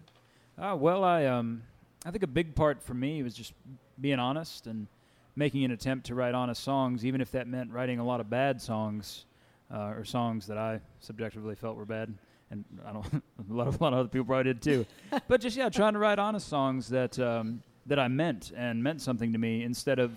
Uh, 0.58 0.76
well, 0.76 1.02
I 1.02 1.26
um, 1.26 1.62
I 2.06 2.10
think 2.12 2.22
a 2.22 2.28
big 2.28 2.54
part 2.54 2.80
for 2.82 2.94
me 2.94 3.22
was 3.22 3.34
just 3.34 3.52
being 4.00 4.18
honest 4.20 4.66
and 4.66 4.86
making 5.34 5.64
an 5.64 5.70
attempt 5.72 6.06
to 6.06 6.14
write 6.14 6.34
honest 6.34 6.62
songs, 6.62 7.04
even 7.04 7.20
if 7.20 7.32
that 7.32 7.46
meant 7.48 7.70
writing 7.72 7.98
a 7.98 8.04
lot 8.04 8.20
of 8.20 8.28
bad 8.30 8.60
songs 8.60 9.24
uh, 9.72 9.94
or 9.96 10.04
songs 10.04 10.46
that 10.46 10.58
I 10.58 10.80
subjectively 11.00 11.54
felt 11.56 11.76
were 11.76 11.86
bad. 11.86 12.12
And 12.50 12.64
I 12.86 12.92
don't 12.92 13.06
a 13.50 13.52
lot 13.52 13.66
of 13.66 13.80
a 13.80 13.82
lot 13.84 13.92
of 13.94 13.98
other 13.98 14.08
people 14.08 14.26
probably 14.26 14.52
did 14.52 14.62
too. 14.62 14.86
but 15.26 15.40
just 15.40 15.56
yeah, 15.56 15.70
trying 15.70 15.94
to 15.94 15.98
write 15.98 16.20
honest 16.20 16.46
songs 16.48 16.88
that 16.90 17.18
um, 17.18 17.62
that 17.86 17.98
I 17.98 18.08
meant 18.08 18.52
and 18.56 18.82
meant 18.82 19.00
something 19.00 19.32
to 19.32 19.38
me 19.38 19.62
instead 19.62 19.98
of 19.98 20.12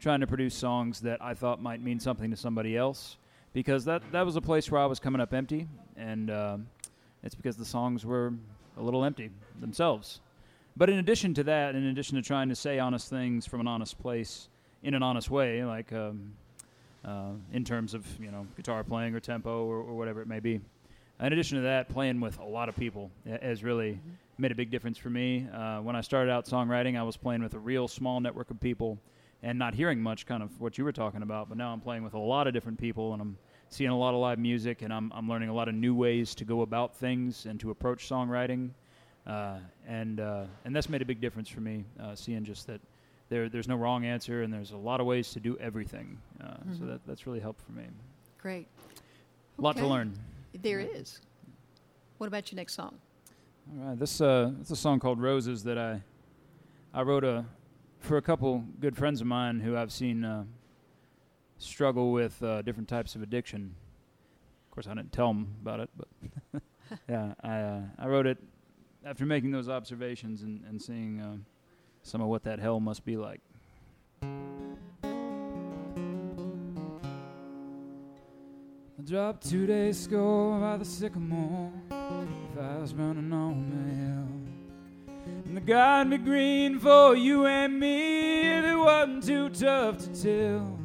trying 0.00 0.20
to 0.20 0.26
produce 0.26 0.54
songs 0.54 1.00
that 1.00 1.22
I 1.22 1.34
thought 1.34 1.62
might 1.62 1.82
mean 1.82 2.00
something 2.00 2.30
to 2.30 2.36
somebody 2.36 2.76
else, 2.76 3.16
because 3.52 3.84
that 3.86 4.02
that 4.12 4.26
was 4.26 4.36
a 4.36 4.40
place 4.40 4.70
where 4.70 4.80
I 4.80 4.86
was 4.86 5.00
coming 5.00 5.20
up 5.20 5.32
empty, 5.32 5.68
and 5.96 6.30
uh, 6.30 6.58
it's 7.22 7.34
because 7.34 7.56
the 7.56 7.64
songs 7.64 8.04
were 8.04 8.32
a 8.76 8.82
little 8.82 9.04
empty 9.04 9.30
themselves. 9.60 10.20
But 10.76 10.90
in 10.90 10.98
addition 10.98 11.34
to 11.34 11.44
that, 11.44 11.74
in 11.74 11.86
addition 11.86 12.16
to 12.16 12.22
trying 12.22 12.48
to 12.48 12.56
say 12.56 12.78
honest 12.78 13.08
things 13.08 13.46
from 13.46 13.60
an 13.60 13.68
honest 13.68 13.98
place 13.98 14.48
in 14.82 14.94
an 14.94 15.02
honest 15.02 15.30
way, 15.30 15.64
like 15.64 15.92
um, 15.92 16.34
uh, 17.04 17.30
in 17.52 17.64
terms 17.64 17.94
of 17.94 18.06
you 18.20 18.30
know 18.30 18.46
guitar 18.56 18.82
playing 18.82 19.14
or 19.14 19.20
tempo 19.20 19.64
or, 19.64 19.76
or 19.76 19.94
whatever 19.94 20.20
it 20.20 20.28
may 20.28 20.40
be. 20.40 20.60
In 21.20 21.32
addition 21.32 21.58
to 21.58 21.62
that, 21.62 21.88
playing 21.88 22.20
with 22.20 22.38
a 22.40 22.44
lot 22.44 22.68
of 22.68 22.76
people 22.76 23.10
has 23.24 23.62
really 23.62 24.00
made 24.38 24.52
a 24.52 24.54
big 24.54 24.70
difference 24.70 24.98
for 24.98 25.10
me. 25.10 25.46
Uh, 25.52 25.78
when 25.80 25.96
I 25.96 26.00
started 26.00 26.30
out 26.30 26.46
songwriting, 26.46 26.98
I 26.98 27.02
was 27.02 27.16
playing 27.16 27.42
with 27.42 27.54
a 27.54 27.58
real 27.58 27.88
small 27.88 28.20
network 28.20 28.50
of 28.50 28.60
people 28.60 28.98
and 29.42 29.58
not 29.58 29.74
hearing 29.74 30.00
much, 30.00 30.26
kind 30.26 30.42
of 30.42 30.60
what 30.60 30.78
you 30.78 30.84
were 30.84 30.92
talking 30.92 31.22
about. 31.22 31.48
But 31.48 31.58
now 31.58 31.72
I'm 31.72 31.80
playing 31.80 32.02
with 32.02 32.14
a 32.14 32.18
lot 32.18 32.46
of 32.46 32.52
different 32.52 32.78
people, 32.78 33.12
and 33.12 33.20
I'm 33.22 33.36
seeing 33.68 33.90
a 33.90 33.98
lot 33.98 34.14
of 34.14 34.20
live 34.20 34.38
music, 34.38 34.82
and 34.82 34.92
I'm 34.92 35.12
I'm 35.14 35.28
learning 35.28 35.48
a 35.50 35.54
lot 35.54 35.68
of 35.68 35.74
new 35.74 35.94
ways 35.94 36.34
to 36.36 36.44
go 36.44 36.62
about 36.62 36.96
things 36.96 37.46
and 37.46 37.60
to 37.60 37.70
approach 37.70 38.08
songwriting. 38.08 38.70
Uh, 39.26 39.58
and 39.86 40.20
uh, 40.20 40.44
and 40.64 40.74
that's 40.74 40.88
made 40.88 41.02
a 41.02 41.04
big 41.06 41.20
difference 41.20 41.48
for 41.48 41.60
me, 41.60 41.84
uh, 42.02 42.14
seeing 42.14 42.44
just 42.44 42.66
that 42.66 42.80
there 43.28 43.48
there's 43.48 43.68
no 43.68 43.76
wrong 43.76 44.04
answer, 44.04 44.42
and 44.42 44.52
there's 44.52 44.72
a 44.72 44.76
lot 44.76 45.00
of 45.00 45.06
ways 45.06 45.30
to 45.32 45.40
do 45.40 45.56
everything. 45.58 46.18
Uh, 46.42 46.46
Mm-hmm. 46.46 46.78
So 46.78 46.84
that 46.86 47.00
that's 47.06 47.26
really 47.26 47.40
helped 47.40 47.60
for 47.60 47.72
me. 47.72 47.84
Great. 48.38 48.66
A 49.58 49.62
lot 49.62 49.76
to 49.76 49.86
learn. 49.86 50.18
There 50.62 50.80
is. 50.80 51.20
What 52.18 52.26
about 52.26 52.50
your 52.50 52.56
next 52.56 52.74
song? 52.74 52.98
All 53.72 53.88
right, 53.88 53.98
this 53.98 54.20
uh, 54.20 54.52
it's 54.60 54.70
a 54.70 54.76
song 54.76 55.00
called 55.00 55.20
Roses 55.20 55.64
that 55.64 55.78
I 55.78 56.02
I 56.92 57.02
wrote 57.02 57.24
a 57.24 57.46
for 57.98 58.18
a 58.18 58.22
couple 58.22 58.62
good 58.78 58.94
friends 58.96 59.22
of 59.22 59.26
mine 59.26 59.58
who 59.60 59.74
I've 59.76 59.90
seen 59.90 60.22
uh, 60.24 60.44
struggle 61.56 62.12
with 62.12 62.42
uh, 62.42 62.60
different 62.62 62.88
types 62.88 63.14
of 63.14 63.22
addiction. 63.22 63.74
Of 64.66 64.74
course, 64.74 64.86
I 64.86 64.94
didn't 64.94 65.12
tell 65.12 65.28
them 65.28 65.54
about 65.62 65.80
it, 65.80 65.90
but 65.96 66.08
yeah, 67.08 67.32
I 67.42 67.60
uh, 67.60 67.80
I 67.98 68.06
wrote 68.06 68.26
it 68.26 68.38
after 69.04 69.24
making 69.24 69.50
those 69.50 69.70
observations 69.70 70.42
and, 70.42 70.62
and 70.68 70.80
seeing 70.80 71.20
uh, 71.20 71.36
some 72.02 72.20
of 72.20 72.28
what 72.28 72.44
that 72.44 72.58
hell 72.58 72.80
must 72.80 73.04
be 73.04 73.16
like. 73.16 73.40
I 78.98 79.02
dropped 79.02 79.48
two 79.48 79.66
days 79.66 80.06
ago 80.06 80.58
by 80.60 80.76
the 80.76 80.84
sycamore. 80.84 81.72
Fire's 82.54 82.92
burning 82.92 83.32
on 83.32 83.68
the 83.70 83.76
hill. 83.96 84.28
And 85.44 85.56
the 85.56 85.60
God 85.60 86.08
be 86.08 86.18
green 86.18 86.78
for 86.78 87.16
you 87.16 87.46
and 87.46 87.80
me 87.80 88.42
if 88.42 88.64
it 88.64 88.76
wasn't 88.76 89.24
too 89.24 89.48
tough 89.48 89.98
to 89.98 90.22
tell. 90.22 90.78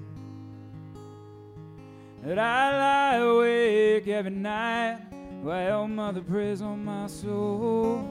That 2.23 2.39
I 2.39 2.71
lie 2.77 3.17
awake 3.17 4.07
every 4.07 4.31
night 4.31 4.97
while 5.43 5.87
Mother 5.87 6.21
prays 6.21 6.63
on 6.63 6.83
my 6.83 7.05
soul. 7.05 8.03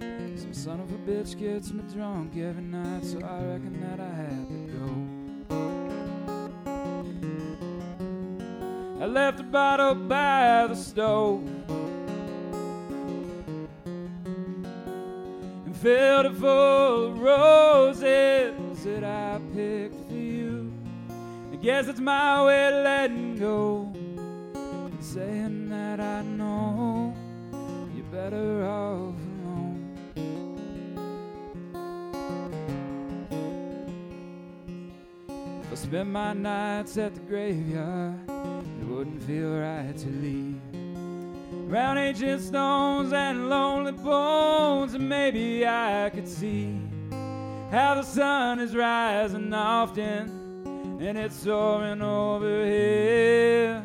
Some 0.00 0.52
son 0.52 0.80
of 0.80 0.90
a 0.90 0.98
bitch 1.08 1.38
gets 1.38 1.70
me 1.70 1.84
drunk 1.94 2.36
every 2.36 2.64
night, 2.64 3.04
so 3.04 3.18
I 3.18 3.44
reckon 3.44 3.80
that 3.80 4.00
I 4.00 4.12
have 4.12 4.48
to 4.48 4.66
go. 4.74 4.90
I 9.04 9.06
left 9.06 9.38
a 9.38 9.44
bottle 9.44 9.94
by 9.94 10.66
the 10.66 10.74
stove 10.74 11.65
filled 15.82 16.26
it 16.26 16.34
full 16.36 17.06
of 17.08 17.18
roses 17.20 18.84
that 18.84 19.04
I 19.04 19.40
picked 19.54 20.08
for 20.08 20.14
you. 20.14 20.72
I 21.52 21.56
guess 21.56 21.88
it's 21.88 22.00
my 22.00 22.44
way 22.46 22.68
of 22.68 22.84
letting 22.84 23.38
go 23.38 23.92
and 24.54 25.04
saying 25.04 25.68
that 25.68 26.00
I 26.00 26.22
know 26.22 27.14
you're 27.94 28.04
better 28.06 28.64
off 28.64 29.14
alone. 29.42 29.98
If 35.62 35.72
I 35.72 35.74
spent 35.74 36.08
my 36.08 36.32
nights 36.32 36.96
at 36.96 37.14
the 37.14 37.20
graveyard, 37.20 38.20
it 38.28 38.86
wouldn't 38.86 39.22
feel 39.24 39.58
right 39.58 39.96
to 39.96 40.08
leave. 40.08 40.60
Round 41.68 41.98
ancient 41.98 42.42
stones 42.42 43.12
and 43.12 43.50
lonely 43.50 43.92
bones, 44.06 44.94
and 44.94 45.08
maybe 45.08 45.66
I 45.66 46.10
could 46.14 46.28
see 46.28 46.78
how 47.72 47.96
the 47.96 48.04
sun 48.04 48.60
is 48.60 48.74
rising 48.74 49.52
often, 49.52 50.98
and 51.00 51.18
it's 51.18 51.34
soaring 51.34 52.00
over 52.00 52.64
here. 52.64 53.82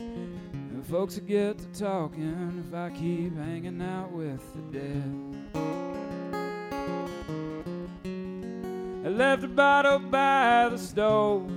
And 0.00 0.84
folks 0.86 1.16
will 1.16 1.26
get 1.26 1.58
to 1.58 1.66
talking 1.78 2.64
if 2.66 2.74
I 2.74 2.90
keep 2.90 3.36
hanging 3.36 3.80
out 3.80 4.10
with 4.10 4.42
the 4.54 4.62
dead. 4.78 5.30
I 9.06 9.08
left 9.08 9.44
a 9.44 9.48
bottle 9.48 10.00
by 10.00 10.68
the 10.70 10.78
stove. 10.78 11.48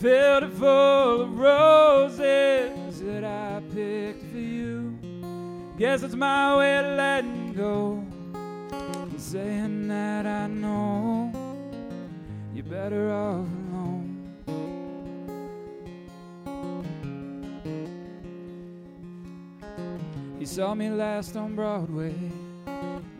filled 0.00 0.42
it 0.42 0.52
full 0.52 1.22
of 1.22 1.38
roses 1.38 2.85
that 3.06 3.22
I 3.22 3.62
picked 3.72 4.32
for 4.32 4.38
you. 4.38 4.98
Guess 5.78 6.02
it's 6.02 6.16
my 6.16 6.56
way 6.58 6.78
of 6.78 6.96
letting 6.96 7.52
go 7.52 8.04
and 8.72 9.20
saying 9.20 9.86
that 9.86 10.26
I 10.26 10.48
know 10.48 11.30
you're 12.52 12.64
better 12.64 13.12
off 13.12 13.46
alone. 13.70 14.32
You 20.40 20.46
saw 20.46 20.74
me 20.74 20.90
last 20.90 21.36
on 21.36 21.54
Broadway, 21.54 22.14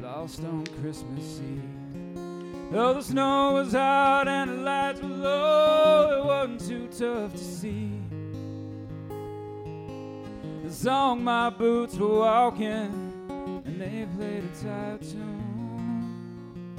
lost 0.03 0.41
on 0.41 0.67
Christmas 0.83 1.41
Eve. 1.41 2.73
Though 2.73 2.95
the 2.95 3.03
snow 3.03 3.53
was 3.53 3.73
hard 3.73 4.27
and 4.27 4.51
the 4.51 4.63
lights 4.63 5.01
were 5.01 5.09
low, 5.09 6.19
it 6.19 6.25
wasn't 6.27 6.69
too 6.69 6.89
tough 6.89 7.33
to 7.33 7.39
see. 7.39 7.96
The 10.67 10.73
song 10.73 11.23
my 11.23 11.49
boots 11.49 11.95
were 11.95 12.19
walking, 12.19 12.91
and 13.65 13.81
they 13.81 14.05
played 14.17 14.43
a 14.43 14.49
tight 14.65 15.01
tune. 15.01 16.73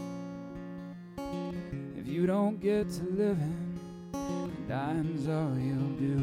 If 1.97 2.05
you 2.05 2.27
don't 2.27 2.59
get 2.59 2.89
to 2.89 3.03
living, 3.05 3.79
dying's 4.67 5.29
all 5.29 5.57
you'll 5.57 5.95
do. 5.95 6.19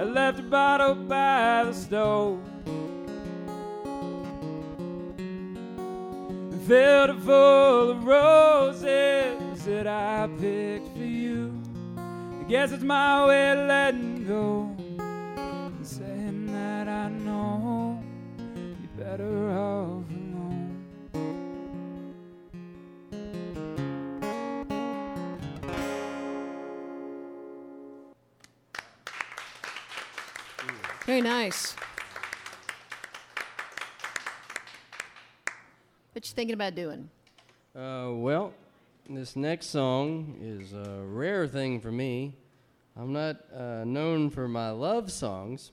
I 0.00 0.04
left 0.04 0.38
a 0.38 0.42
bottle 0.42 0.94
by 0.94 1.64
the 1.64 1.72
stove. 1.72 2.38
filled 6.64 7.10
it 7.10 7.20
full 7.22 7.90
of 7.90 8.04
roses 8.04 9.64
that 9.64 9.88
I 9.88 10.28
picked 10.38 10.96
for 10.96 11.02
you. 11.02 11.57
I 12.48 12.50
guess 12.50 12.72
it's 12.72 12.82
my 12.82 13.26
way 13.26 13.50
of 13.52 13.58
letting 13.68 14.26
go 14.26 14.74
and 14.78 15.86
saying 15.86 16.46
that 16.46 16.88
I 16.88 17.10
know 17.10 18.02
you're 18.56 19.06
better 19.06 19.50
off 19.50 20.08
alone. 20.08 20.86
Very 31.04 31.20
nice. 31.20 31.76
What 36.12 36.26
you 36.26 36.34
thinking 36.34 36.54
about 36.54 36.74
doing? 36.74 37.10
Uh, 37.76 38.12
well, 38.14 38.54
this 39.08 39.36
next 39.36 39.68
song 39.68 40.36
is 40.40 40.74
a 40.74 41.02
rare 41.02 41.48
thing 41.48 41.80
for 41.80 41.90
me. 41.90 42.36
I'm 42.94 43.12
not 43.12 43.36
uh, 43.54 43.84
known 43.84 44.28
for 44.28 44.46
my 44.46 44.70
love 44.70 45.10
songs. 45.10 45.72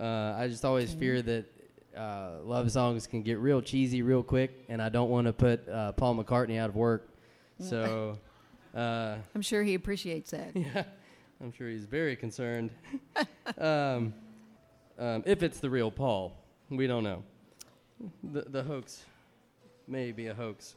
Uh, 0.00 0.34
I 0.38 0.48
just 0.48 0.64
always 0.64 0.94
fear 0.94 1.20
that 1.20 1.44
uh, 1.96 2.38
love 2.42 2.72
songs 2.72 3.06
can 3.06 3.22
get 3.22 3.38
real 3.38 3.60
cheesy 3.60 4.00
real 4.00 4.22
quick, 4.22 4.64
and 4.70 4.80
I 4.80 4.88
don't 4.88 5.10
want 5.10 5.26
to 5.26 5.32
put 5.32 5.68
uh, 5.68 5.92
Paul 5.92 6.16
McCartney 6.16 6.58
out 6.58 6.70
of 6.70 6.76
work. 6.76 7.10
So, 7.58 8.18
uh, 8.74 9.16
I'm 9.34 9.42
sure 9.42 9.62
he 9.62 9.74
appreciates 9.74 10.30
that. 10.30 10.52
yeah, 10.54 10.84
I'm 11.40 11.52
sure 11.52 11.68
he's 11.68 11.84
very 11.84 12.16
concerned. 12.16 12.70
um, 13.58 14.14
um, 14.98 15.22
if 15.26 15.42
it's 15.42 15.60
the 15.60 15.68
real 15.68 15.90
Paul, 15.90 16.34
we 16.70 16.86
don't 16.86 17.04
know. 17.04 17.24
The, 18.32 18.42
the 18.48 18.62
hoax 18.62 19.04
may 19.86 20.12
be 20.12 20.28
a 20.28 20.34
hoax. 20.34 20.76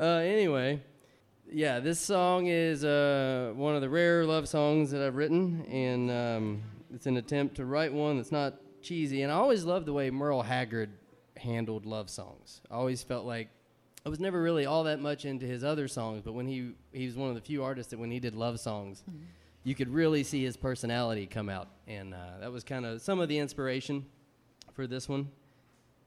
Uh, 0.00 0.04
anyway, 0.04 0.80
yeah, 1.50 1.80
this 1.80 1.98
song 2.00 2.46
is 2.46 2.84
uh, 2.84 3.52
one 3.56 3.74
of 3.74 3.80
the 3.80 3.88
rare 3.88 4.24
love 4.24 4.48
songs 4.48 4.90
that 4.90 5.02
I've 5.02 5.16
written, 5.16 5.64
and 5.66 6.10
um, 6.10 6.62
it's 6.94 7.06
an 7.06 7.16
attempt 7.16 7.56
to 7.56 7.64
write 7.64 7.92
one 7.92 8.16
that's 8.16 8.32
not 8.32 8.54
cheesy, 8.82 9.22
and 9.22 9.32
I 9.32 9.36
always 9.36 9.64
loved 9.64 9.86
the 9.86 9.92
way 9.92 10.10
Merle 10.10 10.42
Haggard 10.42 10.90
handled 11.36 11.86
love 11.86 12.08
songs. 12.10 12.60
I 12.70 12.74
always 12.74 13.02
felt 13.02 13.26
like 13.26 13.48
I 14.04 14.08
was 14.08 14.20
never 14.20 14.40
really 14.40 14.66
all 14.66 14.84
that 14.84 15.00
much 15.00 15.24
into 15.24 15.46
his 15.46 15.64
other 15.64 15.88
songs, 15.88 16.22
but 16.24 16.32
when 16.32 16.46
he 16.46 16.72
he 16.92 17.06
was 17.06 17.16
one 17.16 17.28
of 17.28 17.34
the 17.34 17.40
few 17.40 17.62
artists 17.64 17.90
that 17.90 17.98
when 17.98 18.10
he 18.10 18.20
did 18.20 18.34
love 18.34 18.60
songs, 18.60 19.02
Mm-hmm. 19.08 19.22
you 19.64 19.74
could 19.74 19.88
really 19.88 20.22
see 20.22 20.44
his 20.44 20.56
personality 20.56 21.26
come 21.26 21.48
out, 21.48 21.68
and 21.88 22.14
uh, 22.14 22.38
that 22.40 22.52
was 22.52 22.62
kind 22.64 22.86
of 22.86 23.00
some 23.02 23.18
of 23.20 23.28
the 23.28 23.38
inspiration 23.38 24.04
for 24.74 24.86
this 24.86 25.08
one. 25.08 25.28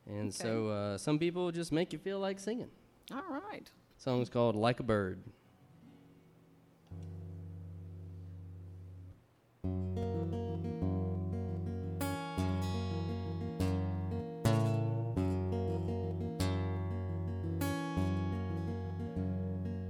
And 0.07 0.33
so 0.33 0.69
uh, 0.69 0.97
some 0.97 1.19
people 1.19 1.51
just 1.51 1.71
make 1.71 1.93
you 1.93 1.99
feel 1.99 2.19
like 2.19 2.39
singing. 2.39 2.69
All 3.13 3.23
right. 3.51 3.69
Song's 4.00 4.30
called 4.30 4.56
"Like 4.56 4.80
a 4.80 4.84
Bird." 4.84 5.20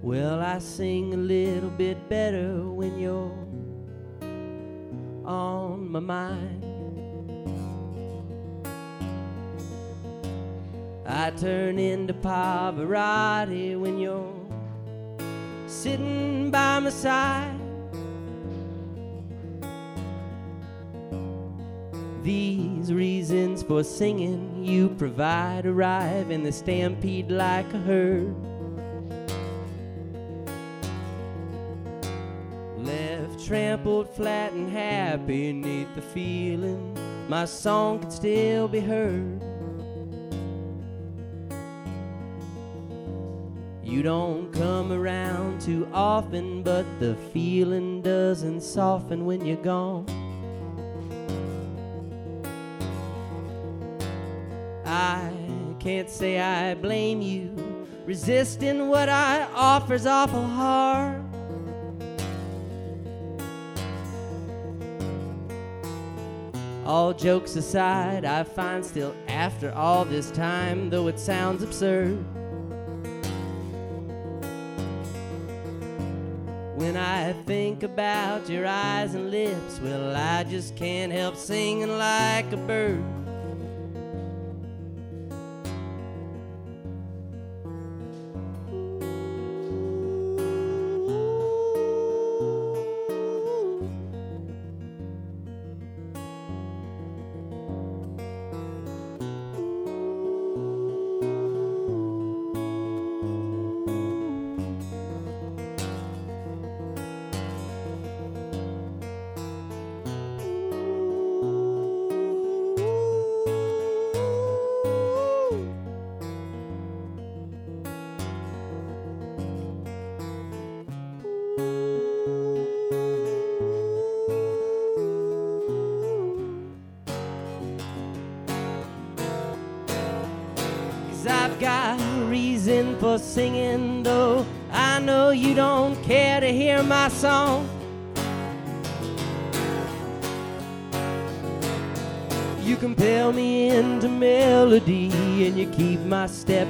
Well, 0.02 0.40
I 0.42 0.58
sing 0.58 1.14
a 1.14 1.18
little 1.18 1.70
bit 1.70 2.10
better 2.10 2.64
when 2.66 2.98
you're 2.98 3.32
on 5.24 5.88
my 5.92 6.00
mind. 6.00 6.59
I 11.12 11.32
turn 11.32 11.80
into 11.80 12.14
Pavarotti 12.14 13.80
when 13.80 13.98
you're 13.98 14.32
sitting 15.66 16.52
by 16.52 16.78
my 16.78 16.92
side. 16.92 17.60
These 22.22 22.94
reasons 22.94 23.64
for 23.64 23.84
singing 23.84 24.64
you 24.64 24.90
provide 24.90 25.66
arrive 25.66 26.30
in 26.30 26.44
the 26.44 26.52
stampede 26.52 27.32
like 27.32 27.74
a 27.74 27.80
herd. 27.80 28.36
Left 32.78 33.44
trampled 33.44 34.14
flat 34.16 34.54
and 34.54 34.70
happy 34.70 35.54
neath 35.54 35.96
the 35.96 36.04
feeling 36.04 36.96
my 37.28 37.46
song 37.46 37.98
could 37.98 38.12
still 38.12 38.68
be 38.68 38.80
heard. 38.80 39.49
You 43.90 44.04
don't 44.04 44.52
come 44.54 44.92
around 44.92 45.62
too 45.62 45.88
often, 45.92 46.62
but 46.62 46.86
the 47.00 47.16
feeling 47.34 48.04
doesn't 48.04 48.62
soften 48.62 49.26
when 49.26 49.44
you're 49.44 49.58
gone. 49.58 50.06
I 54.86 55.32
can't 55.80 56.08
say 56.08 56.40
I 56.40 56.76
blame 56.76 57.20
you. 57.20 57.88
Resisting 58.06 58.90
what 58.90 59.10
I 59.10 59.48
offer's 59.56 60.06
awful 60.06 60.46
hard. 60.46 61.24
All 66.86 67.12
jokes 67.12 67.56
aside, 67.56 68.24
I 68.24 68.44
find 68.44 68.86
still 68.86 69.16
after 69.28 69.72
all 69.72 70.06
this 70.06 70.30
time, 70.30 70.92
though 70.92 71.08
it 71.08 71.20
sounds 71.20 71.64
absurd. 71.64 72.24
I 77.30 77.34
think 77.46 77.84
about 77.84 78.50
your 78.50 78.66
eyes 78.66 79.14
and 79.14 79.30
lips, 79.30 79.80
well, 79.84 80.16
I 80.16 80.44
just 80.46 80.76
can't 80.76 81.12
help 81.12 81.36
singing 81.36 81.96
like 81.96 82.52
a 82.52 82.58
bird. 82.58 83.19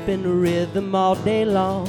Step 0.10 0.26
in 0.26 0.41
rhythm 0.41 0.95
all 0.95 1.16
day 1.16 1.45
long. 1.45 1.88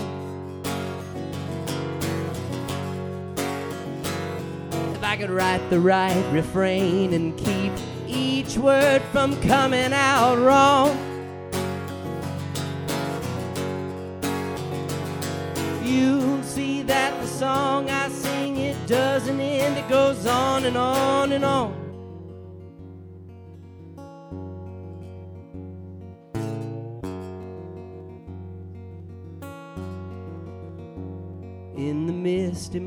If 4.94 5.02
I 5.02 5.16
could 5.16 5.30
write 5.30 5.68
the 5.70 5.80
right 5.80 6.24
refrain 6.32 7.14
and 7.14 7.36
keep 7.36 7.72
each 8.06 8.58
word 8.58 9.02
from 9.12 9.40
coming 9.42 9.92
out 9.92 10.36
wrong. 10.38 10.96
You'll 15.82 16.42
see 16.42 16.82
that 16.82 17.20
the 17.20 17.26
song 17.26 17.88
I 17.90 18.08
sing 18.10 18.58
it 18.58 18.76
doesn't 18.86 19.40
end, 19.40 19.78
it 19.78 19.88
goes 19.88 20.26
on 20.26 20.64
and 20.64 20.76
on 20.76 21.32
and 21.32 21.44
on. 21.44 21.79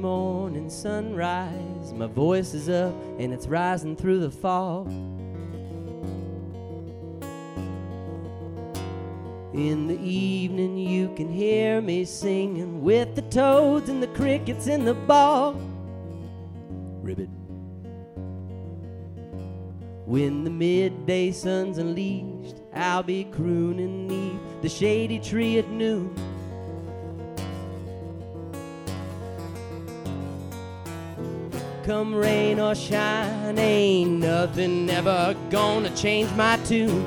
Morning 0.03 0.69
sunrise, 0.69 1.93
my 1.93 2.07
voice 2.07 2.53
is 2.53 2.67
up 2.67 2.93
and 3.19 3.33
it's 3.33 3.47
rising 3.47 3.95
through 3.95 4.19
the 4.19 4.29
fog. 4.29 4.89
In 9.53 9.87
the 9.87 9.97
evening, 10.01 10.77
you 10.77 11.07
can 11.15 11.31
hear 11.31 11.79
me 11.79 12.03
singing 12.03 12.83
with 12.83 13.15
the 13.15 13.21
toads 13.21 13.87
and 13.87 14.03
the 14.03 14.07
crickets 14.07 14.67
in 14.67 14.83
the 14.83 14.93
bog. 14.93 15.55
Ribbit. 17.01 17.29
When 20.05 20.43
the 20.43 20.49
midday 20.49 21.31
sun's 21.31 21.77
unleashed, 21.77 22.57
I'll 22.73 23.03
be 23.03 23.23
crooning 23.23 24.09
neath 24.09 24.61
the 24.61 24.67
shady 24.67 25.19
tree 25.19 25.59
at 25.59 25.69
noon. 25.69 26.13
Come 31.84 32.15
rain 32.15 32.61
or 32.61 32.75
shine, 32.75 33.59
ain't 33.59 34.21
nothing 34.21 34.89
ever 34.89 35.36
gonna 35.49 35.93
change 35.93 36.31
my 36.31 36.55
tune. 36.63 37.03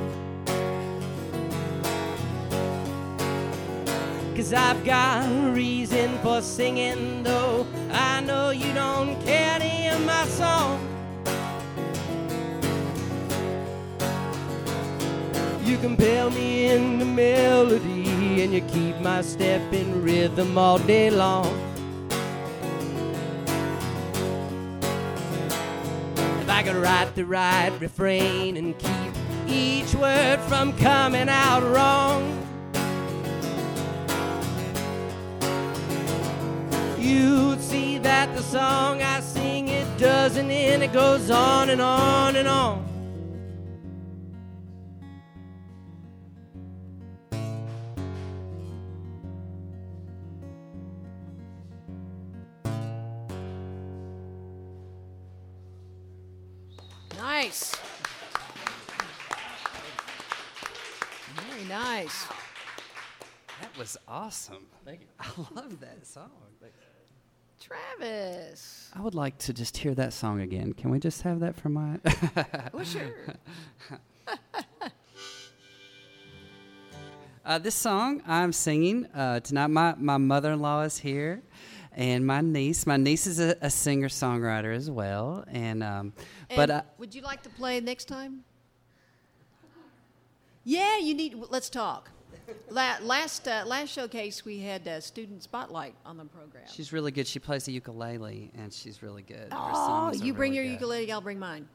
Cause 4.37 4.53
I've 4.53 4.85
got 4.85 5.25
a 5.25 5.51
reason 5.51 6.19
for 6.19 6.43
singing, 6.43 7.23
though 7.23 7.67
I 7.91 8.21
know 8.21 8.51
you 8.51 8.71
don't 8.75 9.19
care 9.25 9.59
to 9.59 9.65
hear 9.65 9.99
my 10.01 10.27
song. 10.27 10.79
You 15.65 15.79
compel 15.79 16.29
me 16.29 16.67
into 16.67 17.07
melody, 17.07 18.43
and 18.43 18.53
you 18.53 18.61
keep 18.61 19.01
my 19.01 19.23
step 19.23 19.73
in 19.73 20.03
rhythm 20.03 20.59
all 20.59 20.79
day 20.81 21.09
long. 21.09 21.66
Could 26.67 26.75
write 26.75 27.15
the 27.15 27.25
right 27.25 27.71
refrain 27.79 28.57
and 28.57 28.77
keep 28.77 29.13
each 29.47 29.95
word 29.95 30.41
from 30.49 30.77
coming 30.77 31.29
out 31.29 31.63
wrong. 31.63 32.25
You'd 36.99 37.61
see 37.61 37.99
that 37.99 38.35
the 38.35 38.43
song 38.43 39.01
I 39.01 39.21
sing 39.21 39.69
it 39.69 39.87
doesn't 39.97 40.51
end, 40.51 40.83
it 40.83 40.93
goes 40.93 41.31
on 41.31 41.71
and 41.71 41.81
on 41.81 42.35
and 42.35 42.49
on. 42.49 42.96
Very 62.07 62.29
nice. 62.29 62.29
That 63.61 63.79
was 63.79 63.97
awesome. 64.07 64.67
Thank 64.85 65.01
you. 65.01 65.07
I 65.19 65.27
love 65.55 65.81
that 65.81 66.07
song. 66.07 66.31
Travis. 67.59 68.91
I 68.95 69.01
would 69.01 69.15
like 69.15 69.39
to 69.39 69.53
just 69.53 69.77
hear 69.79 69.95
that 69.95 70.13
song 70.13 70.41
again. 70.41 70.73
Can 70.75 70.91
we 70.91 70.99
just 71.01 71.23
have 71.23 71.41
that 71.41 71.57
for 71.57 71.69
my? 71.69 71.99
Well, 72.73 72.85
sure. 72.85 73.15
Uh, 77.45 77.59
this 77.59 77.77
song 77.77 78.21
I'm 78.27 78.53
singing 78.53 79.07
uh, 79.15 79.39
tonight. 79.39 79.69
My 79.69 79.95
my 79.97 80.17
mother-in-law 80.17 80.83
is 80.83 80.99
here, 80.99 81.43
and 81.93 82.27
my 82.27 82.41
niece. 82.41 82.89
My 82.89 82.97
niece 82.97 83.29
is 83.29 83.39
a, 83.39 83.57
a 83.61 83.71
singer-songwriter 83.71 84.75
as 84.75 84.91
well. 84.91 85.45
And 85.47 85.85
um, 85.85 86.13
but 86.49 86.59
And 86.59 86.71
uh, 86.73 86.83
would 86.99 87.15
you 87.15 87.23
like 87.23 87.45
to 87.45 87.49
play 87.51 87.81
next 87.81 88.07
time? 88.07 88.43
Yeah, 90.67 90.99
you 90.99 91.15
need. 91.15 91.37
Let's 91.49 91.71
talk. 91.71 92.11
La- 92.71 92.97
last 93.01 93.47
uh, 93.47 93.63
last 93.67 93.91
showcase, 93.91 94.45
we 94.45 94.59
had 94.59 94.87
uh, 94.89 95.01
student 95.01 95.45
spotlight 95.45 95.95
on 96.05 96.17
the 96.17 96.25
program. 96.25 96.65
she's 96.69 96.93
really 96.93 97.13
good. 97.13 97.27
She 97.27 97.39
plays 97.39 97.65
the 97.67 97.73
ukulele, 97.73 98.51
and 98.59 98.73
she's 98.73 99.01
really 99.01 99.23
good. 99.23 99.53
Her 99.53 99.59
oh, 99.59 100.13
you 100.13 100.35
bring 100.35 100.53
really 100.53 100.57
your 100.57 100.65
good. 100.65 100.73
ukulele, 100.73 101.13
I'll 101.13 101.21
bring 101.21 101.39
mine. 101.39 101.69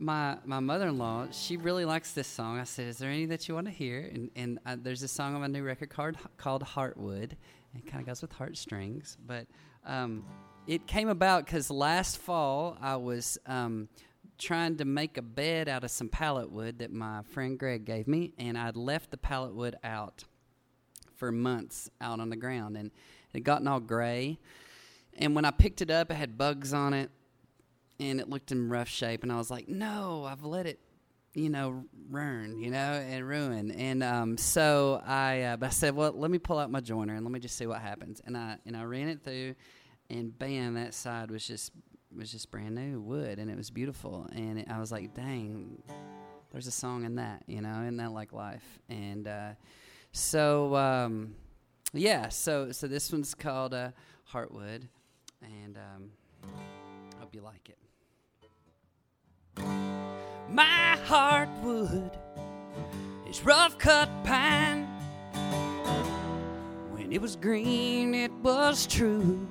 my 0.00 0.38
my 0.44 0.58
mother-in-law 0.58 1.28
she 1.30 1.56
really 1.58 1.84
likes 1.84 2.12
this 2.12 2.26
song 2.26 2.58
i 2.58 2.64
said 2.64 2.86
is 2.88 2.96
there 2.96 3.10
any 3.10 3.26
that 3.26 3.46
you 3.46 3.54
want 3.54 3.66
to 3.66 3.72
hear 3.72 4.10
and 4.14 4.30
and 4.34 4.58
uh, 4.64 4.74
there's 4.82 5.02
a 5.02 5.08
song 5.08 5.34
on 5.34 5.42
my 5.42 5.46
new 5.46 5.62
record 5.62 5.90
called 5.90 6.16
called 6.38 6.64
heartwood 6.64 7.32
it 7.74 7.86
kind 7.86 8.00
of 8.00 8.06
goes 8.06 8.22
with 8.22 8.32
heartstrings 8.32 9.18
but 9.26 9.46
um, 9.84 10.24
it 10.66 10.86
came 10.86 11.10
about 11.10 11.44
because 11.44 11.70
last 11.70 12.16
fall 12.16 12.78
i 12.80 12.96
was 12.96 13.36
um, 13.44 13.88
trying 14.40 14.76
to 14.76 14.84
make 14.84 15.18
a 15.18 15.22
bed 15.22 15.68
out 15.68 15.84
of 15.84 15.90
some 15.90 16.08
pallet 16.08 16.50
wood 16.50 16.78
that 16.78 16.90
my 16.90 17.22
friend 17.22 17.58
greg 17.58 17.84
gave 17.84 18.08
me 18.08 18.32
and 18.38 18.56
i'd 18.56 18.76
left 18.76 19.10
the 19.10 19.16
pallet 19.16 19.54
wood 19.54 19.76
out 19.84 20.24
for 21.20 21.30
months 21.30 21.90
out 22.00 22.18
on 22.18 22.30
the 22.30 22.36
ground 22.36 22.76
and 22.78 22.86
it 22.86 23.34
had 23.34 23.44
gotten 23.44 23.68
all 23.68 23.78
gray. 23.78 24.38
And 25.18 25.36
when 25.36 25.44
i 25.44 25.50
picked 25.50 25.82
it 25.82 25.90
up 25.90 26.10
it 26.10 26.14
had 26.14 26.38
bugs 26.38 26.72
on 26.72 26.94
it 26.94 27.10
and 28.00 28.18
it 28.18 28.30
looked 28.30 28.50
in 28.50 28.70
rough 28.70 28.88
shape 28.88 29.22
and 29.22 29.30
i 29.30 29.36
was 29.36 29.50
like 29.50 29.68
no 29.68 30.24
i've 30.24 30.42
let 30.42 30.66
it 30.66 30.80
you 31.34 31.50
know 31.50 31.84
ruin 32.08 32.58
you 32.58 32.70
know 32.70 32.78
and 32.78 33.28
ruin. 33.28 33.70
And 33.70 34.02
um, 34.02 34.38
so 34.38 35.02
i 35.06 35.42
uh, 35.42 35.56
but 35.58 35.66
i 35.66 35.70
said 35.70 35.94
well 35.94 36.12
let 36.12 36.30
me 36.30 36.38
pull 36.38 36.58
out 36.58 36.70
my 36.70 36.80
joiner 36.80 37.14
and 37.14 37.24
let 37.24 37.32
me 37.32 37.38
just 37.38 37.56
see 37.56 37.66
what 37.66 37.82
happens. 37.82 38.22
And 38.24 38.36
i 38.36 38.56
and 38.64 38.74
i 38.74 38.82
ran 38.82 39.08
it 39.08 39.22
through 39.22 39.54
and 40.08 40.36
bam 40.36 40.74
that 40.74 40.94
side 40.94 41.30
was 41.30 41.46
just 41.46 41.72
was 42.16 42.30
just 42.32 42.50
brand 42.50 42.74
new 42.74 43.00
wood 43.00 43.38
and 43.38 43.50
it 43.50 43.56
was 43.56 43.70
beautiful 43.70 44.26
and 44.32 44.58
it, 44.58 44.68
i 44.70 44.78
was 44.78 44.90
like 44.90 45.14
dang 45.14 45.82
there's 46.52 46.66
a 46.66 46.72
song 46.72 47.04
in 47.04 47.14
that 47.16 47.42
you 47.46 47.60
know 47.60 47.82
in 47.82 47.96
that 47.96 48.12
like 48.12 48.32
life 48.32 48.80
and 48.88 49.28
uh, 49.28 49.50
so 50.12 50.74
um, 50.74 51.34
yeah 51.92 52.28
so 52.28 52.72
so 52.72 52.88
this 52.88 53.12
one's 53.12 53.34
called 53.34 53.72
uh, 53.72 53.90
heartwood 54.32 54.82
and 55.42 55.76
um, 55.76 56.10
hope 57.18 57.34
you 57.34 57.40
like 57.40 57.68
it 57.68 57.78
my 60.48 60.98
heartwood 61.06 62.10
is 63.28 63.44
rough 63.44 63.78
cut 63.78 64.08
pine. 64.24 64.84
When 66.90 67.12
it 67.12 67.20
was 67.20 67.36
green, 67.36 68.14
it 68.14 68.32
was 68.42 68.88
true. 68.88 69.46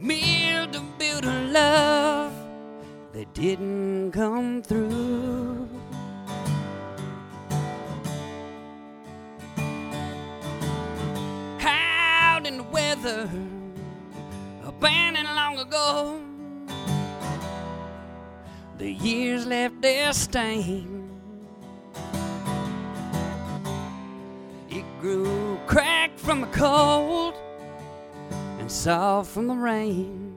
Milled 0.00 0.72
to 0.74 0.80
build 0.96 1.24
a 1.24 1.44
love 1.48 2.32
that 3.12 3.34
didn't 3.34 4.12
come 4.12 4.62
through. 4.62 5.68
Out 11.60 12.46
in 12.46 12.58
the 12.58 12.62
weather, 12.62 13.28
abandoned 14.64 15.28
long 15.34 15.58
ago. 15.58 16.20
The 18.78 18.92
years 18.92 19.46
left 19.46 19.82
their 19.82 20.12
stain. 20.12 21.10
It 24.70 24.84
grew 25.00 25.58
cracked 25.66 26.20
from 26.20 26.42
the 26.42 26.46
cold 26.48 27.34
soft 28.68 29.30
from 29.30 29.46
the 29.46 29.54
rain. 29.54 30.34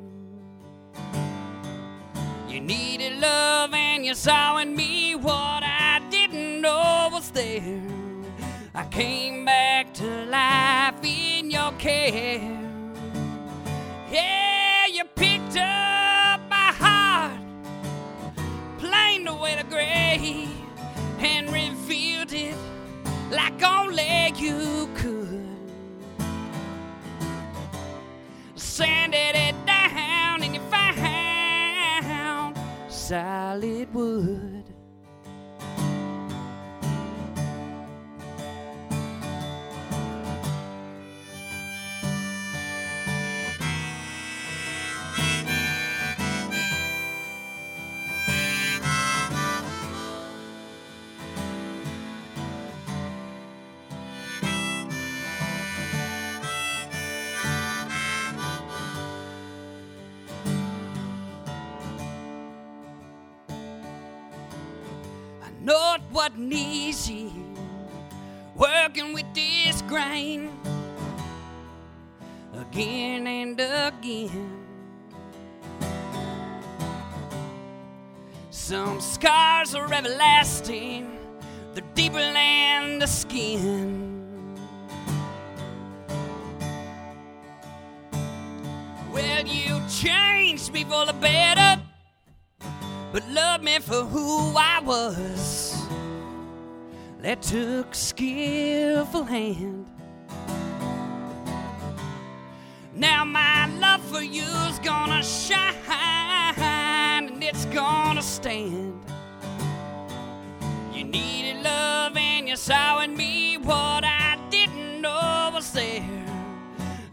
You 2.47 2.61
needed 2.61 3.19
love 3.19 3.73
and 3.73 4.05
you 4.05 4.15
saw 4.15 4.57
in 4.59 4.75
me 4.75 5.15
what 5.15 5.63
I 5.63 6.01
didn't 6.09 6.61
know 6.61 7.09
was 7.11 7.31
there. 7.31 7.81
I 8.73 8.85
came 8.85 9.43
back 9.43 9.93
to 9.95 10.25
life 10.25 11.03
in 11.03 11.51
your 11.51 11.73
care. 11.73 12.57
Yeah, 14.09 14.85
you 14.87 15.03
picked 15.15 15.57
up 15.57 16.41
my 16.49 16.71
heart 16.83 17.39
planed 18.77 19.27
away 19.27 19.55
the 19.55 19.63
gray 19.69 20.47
and 21.19 21.51
revealed 21.51 22.31
it 22.33 22.55
like 23.29 23.61
only 23.61 24.33
you 24.37 24.89
could. 24.95 25.50
Sanded 28.71 29.35
it 29.35 29.65
down 29.65 30.41
and 30.41 30.55
you 30.55 30.61
found 30.71 32.55
solid 32.87 33.93
wood. 33.93 34.60
It 65.63 66.01
wasn't 66.11 66.53
easy 66.53 67.31
working 68.55 69.13
with 69.13 69.31
this 69.35 69.81
grain 69.83 70.49
again 72.53 73.27
and 73.27 73.59
again. 73.59 74.57
Some 78.49 78.99
scars 78.99 79.75
are 79.75 79.93
everlasting, 79.93 81.17
they're 81.73 81.83
deeper 81.93 82.19
than 82.19 82.99
the 82.99 83.07
skin. 83.07 84.57
Well, 89.11 89.45
you 89.45 89.79
changed 89.87 90.73
me 90.73 90.83
for 90.85 91.05
the 91.05 91.13
better 91.13 91.70
but 93.11 93.27
loved 93.29 93.63
me 93.63 93.79
for 93.79 94.03
who 94.03 94.53
I 94.55 94.79
was. 94.83 95.85
That 97.21 97.41
took 97.41 97.91
a 97.91 97.95
skillful 97.95 99.23
hand. 99.23 99.85
Now 102.93 103.25
my 103.25 103.67
love 103.79 104.01
for 104.01 104.21
you's 104.21 104.79
gonna 104.79 105.23
shine 105.23 105.75
and 106.57 107.43
it's 107.43 107.65
gonna 107.65 108.21
stand. 108.21 109.01
You 110.93 111.03
needed 111.03 111.63
love 111.63 112.15
and 112.15 112.47
you 112.47 112.55
saw 112.55 113.01
in 113.01 113.15
me 113.15 113.57
what 113.57 114.03
I 114.03 114.37
didn't 114.49 115.01
know 115.01 115.51
was 115.53 115.71
there. 115.73 116.25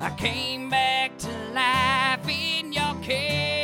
I 0.00 0.10
came 0.10 0.70
back 0.70 1.18
to 1.18 1.28
life 1.52 2.28
in 2.28 2.72
your 2.72 2.94
care. 3.02 3.57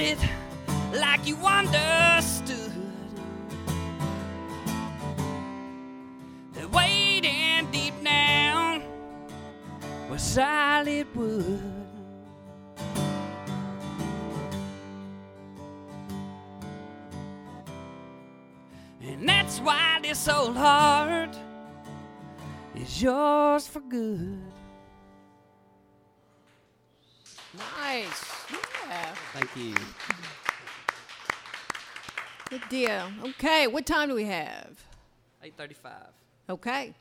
It 0.00 0.18
like 0.92 1.26
you 1.26 1.36
understood. 1.36 2.72
The 6.52 6.68
waiting 6.68 7.68
deep 7.70 7.94
down 8.04 8.82
was 10.10 10.22
solid 10.22 11.06
wood. 11.14 11.62
And 19.02 19.28
that's 19.28 19.60
why 19.60 20.00
this 20.02 20.28
old 20.28 20.56
heart 20.56 21.36
is 22.74 23.02
yours 23.02 23.66
for 23.66 23.80
good. 23.80 24.40
Nice. 27.80 28.35
Yeah. 28.88 29.14
Thank 29.32 29.56
you. 29.56 29.74
Good 32.50 32.62
deal. 32.68 33.10
Okay, 33.24 33.66
what 33.66 33.86
time 33.86 34.08
do 34.08 34.14
we 34.14 34.24
have? 34.24 34.70
835. 35.42 35.92
Okay. 36.48 36.94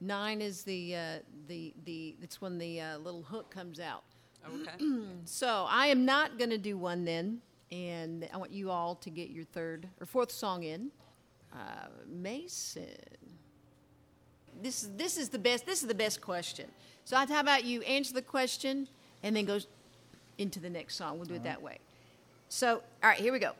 Nine 0.00 0.40
is 0.40 0.62
the 0.62 0.96
uh, 0.96 1.00
the 1.48 1.74
the. 1.84 2.16
It's 2.22 2.40
when 2.40 2.58
the 2.58 2.80
uh, 2.80 2.98
little 2.98 3.22
hook 3.22 3.50
comes 3.50 3.80
out. 3.80 4.04
Okay. 4.46 4.84
So 5.24 5.66
I 5.68 5.88
am 5.88 6.04
not 6.04 6.38
going 6.38 6.50
to 6.50 6.58
do 6.58 6.78
one 6.78 7.04
then, 7.04 7.40
and 7.72 8.28
I 8.32 8.36
want 8.36 8.52
you 8.52 8.70
all 8.70 8.94
to 8.96 9.10
get 9.10 9.30
your 9.30 9.44
third 9.44 9.88
or 10.00 10.06
fourth 10.06 10.30
song 10.30 10.62
in. 10.62 10.90
Uh, 11.52 11.88
Mason, 12.06 12.86
this 14.62 14.82
is 14.82 14.90
this 14.96 15.16
is 15.16 15.28
the 15.30 15.38
best. 15.38 15.66
This 15.66 15.82
is 15.82 15.88
the 15.88 15.94
best 15.94 16.20
question. 16.20 16.66
So 17.04 17.16
how 17.16 17.40
about 17.40 17.64
you 17.64 17.82
answer 17.82 18.14
the 18.14 18.22
question 18.22 18.88
and 19.22 19.34
then 19.36 19.44
go 19.44 19.58
into 20.38 20.60
the 20.60 20.70
next 20.70 20.96
song? 20.96 21.16
We'll 21.18 21.26
do 21.26 21.34
it 21.34 21.44
that 21.44 21.62
way. 21.62 21.78
So 22.48 22.82
all 23.02 23.10
right, 23.10 23.18
here 23.18 23.32
we 23.32 23.38
go. 23.38 23.52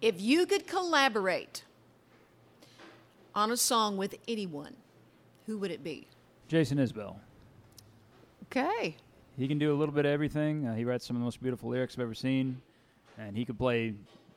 If 0.00 0.20
you 0.20 0.46
could 0.46 0.66
collaborate 0.66 1.64
on 3.34 3.50
a 3.50 3.56
song 3.56 3.96
with 3.96 4.16
anyone, 4.28 4.76
who 5.46 5.58
would 5.58 5.70
it 5.70 5.82
be? 5.82 6.06
Jason 6.48 6.78
Isbell. 6.78 7.16
Okay. 8.44 8.96
He 9.36 9.48
can 9.48 9.58
do 9.58 9.72
a 9.72 9.76
little 9.76 9.94
bit 9.94 10.04
of 10.04 10.12
everything. 10.12 10.66
Uh, 10.66 10.74
he 10.74 10.84
writes 10.84 11.06
some 11.06 11.16
of 11.16 11.20
the 11.20 11.24
most 11.24 11.42
beautiful 11.42 11.70
lyrics 11.70 11.94
I've 11.96 12.02
ever 12.02 12.14
seen, 12.14 12.60
and 13.18 13.36
he 13.36 13.44
could 13.44 13.58
play 13.58 13.94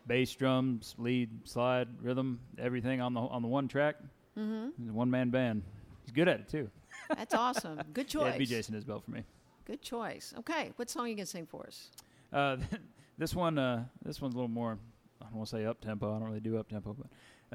bass, 0.07 0.33
drums, 0.33 0.95
lead, 0.97 1.29
slide, 1.43 1.87
rhythm, 2.01 2.39
everything 2.57 3.01
on 3.01 3.13
the 3.13 3.19
on 3.19 3.41
the 3.41 3.47
one 3.47 3.67
track. 3.67 3.97
Mm-hmm. 4.37 4.69
He's 4.79 4.89
a 4.89 4.93
one 4.93 5.11
man 5.11 5.29
band. 5.29 5.63
He's 6.03 6.13
good 6.13 6.27
at 6.27 6.39
it 6.39 6.49
too. 6.49 6.69
That's 7.15 7.33
awesome. 7.33 7.79
Good 7.93 8.07
choice. 8.07 8.21
Yeah, 8.23 8.29
it'd 8.29 8.39
be 8.39 8.45
Jason 8.45 8.81
Isbell 8.81 9.03
for 9.03 9.11
me. 9.11 9.23
Good 9.67 9.81
choice. 9.81 10.33
Okay, 10.39 10.71
what 10.77 10.89
song 10.89 11.03
are 11.03 11.07
you 11.09 11.15
gonna 11.15 11.25
sing 11.25 11.45
for 11.45 11.67
us? 11.67 11.91
Uh, 12.31 12.55
this 13.17 13.35
one, 13.35 13.57
uh, 13.57 13.83
this 14.01 14.21
one's 14.21 14.33
a 14.33 14.37
little 14.37 14.47
more. 14.47 14.79
I 15.21 15.25
don't 15.25 15.35
want 15.35 15.49
to 15.49 15.57
say 15.57 15.65
up 15.65 15.81
tempo. 15.81 16.15
I 16.15 16.19
don't 16.19 16.27
really 16.29 16.39
do 16.39 16.57
up 16.57 16.69
tempo, 16.69 16.95
but 16.97 17.07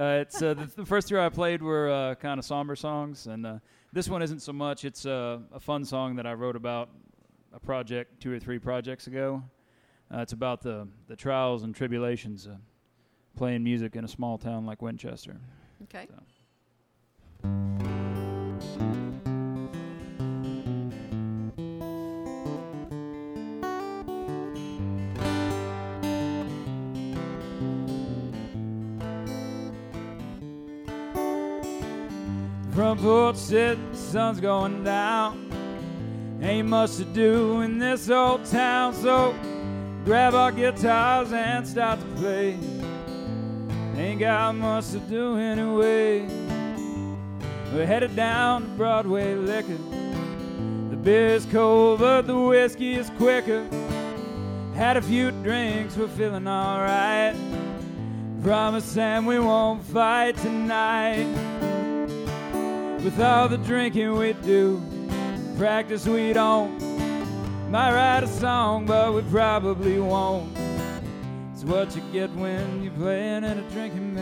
uh, 0.03 0.21
it's 0.21 0.43
uh, 0.43 0.53
the, 0.53 0.71
the 0.77 0.85
first 0.85 1.09
three 1.09 1.19
I 1.19 1.31
played 1.31 1.63
were 1.63 1.91
uh, 1.91 2.15
kind 2.17 2.39
of 2.39 2.45
somber 2.45 2.77
songs, 2.77 3.29
and 3.29 3.47
uh, 3.47 3.59
this 3.95 4.11
one 4.11 4.21
isn't 4.21 4.41
so 4.41 4.53
much. 4.53 4.85
It's 4.85 5.07
uh, 5.07 5.39
a 5.55 5.61
fun 5.61 5.87
song 5.87 6.17
that 6.17 6.27
I 6.27 6.35
wrote 6.35 6.55
about 6.55 6.91
a 7.51 7.59
project 7.59 8.21
two 8.21 8.31
or 8.31 8.39
three 8.39 8.59
projects 8.59 9.07
ago. 9.07 9.43
Uh, 10.15 10.19
it's 10.19 10.35
about 10.35 10.61
the 10.61 10.87
the 11.09 11.17
trials 11.17 11.63
and 11.63 11.75
tribulations 11.75 12.45
of 12.45 12.57
playing 13.37 13.65
music 13.65 13.97
in 13.97 14.05
a 14.05 14.09
small 14.09 14.37
town 14.37 14.67
like 14.67 14.83
Winchester. 14.83 15.41
Okay. 15.85 16.07
So. 16.11 16.23
Front 32.93 33.05
porch 33.05 33.37
sitting, 33.37 33.91
the 33.91 33.97
sun's 33.97 34.39
going 34.39 34.85
down. 34.85 35.51
Ain't 36.43 36.69
much 36.69 36.97
to 36.97 37.07
do 37.07 37.63
in 37.63 37.79
this 37.79 38.11
old 38.11 38.45
town, 38.45 38.93
so 38.93 39.35
grab 40.05 40.35
our 40.35 40.53
guitars 40.53 41.33
and 41.33 41.67
start 41.67 42.01
to 42.01 42.07
play. 42.21 42.59
Ain't 43.97 44.21
got 44.21 44.55
much 44.57 44.91
to 44.91 44.99
do 44.99 45.39
anyway. 45.39 46.27
We're 47.73 47.87
headed 47.87 48.15
down 48.15 48.61
to 48.61 48.69
Broadway 48.77 49.37
Liquor. 49.37 49.79
The 50.91 50.97
beer's 50.97 51.47
cold, 51.47 52.01
but 52.01 52.27
the 52.27 52.39
whiskey 52.39 52.93
is 52.93 53.09
quicker. 53.17 53.67
Had 54.75 54.99
a 54.99 55.03
few 55.03 55.31
drinks, 55.31 55.97
we're 55.97 56.09
feeling 56.09 56.47
alright. 56.47 57.35
Promise 58.43 58.85
Sam 58.85 59.25
we 59.25 59.39
won't 59.39 59.83
fight 59.83 60.37
tonight. 60.37 61.52
With 63.05 63.21
all 63.21 63.49
the 63.49 63.59
drinking 63.59 64.17
we 64.17 64.33
do, 64.33 64.81
practice 65.59 66.07
we 66.07 66.33
don't. 66.33 66.81
Might 67.69 67.93
write 67.93 68.23
a 68.23 68.29
song, 68.29 68.87
but 68.87 69.13
we 69.13 69.23
probably 69.23 69.99
won't. 69.99 70.57
It's 71.53 71.65
what 71.65 71.97
you 71.97 72.03
get 72.13 72.31
when 72.37 72.81
you're 72.83 72.93
playing 72.93 73.43
in 73.43 73.59
a 73.59 73.71
drinking. 73.71 74.17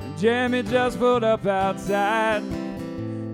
And 0.00 0.18
Jeremy 0.18 0.62
just 0.62 1.00
pulled 1.00 1.24
up 1.24 1.44
outside. 1.44 2.42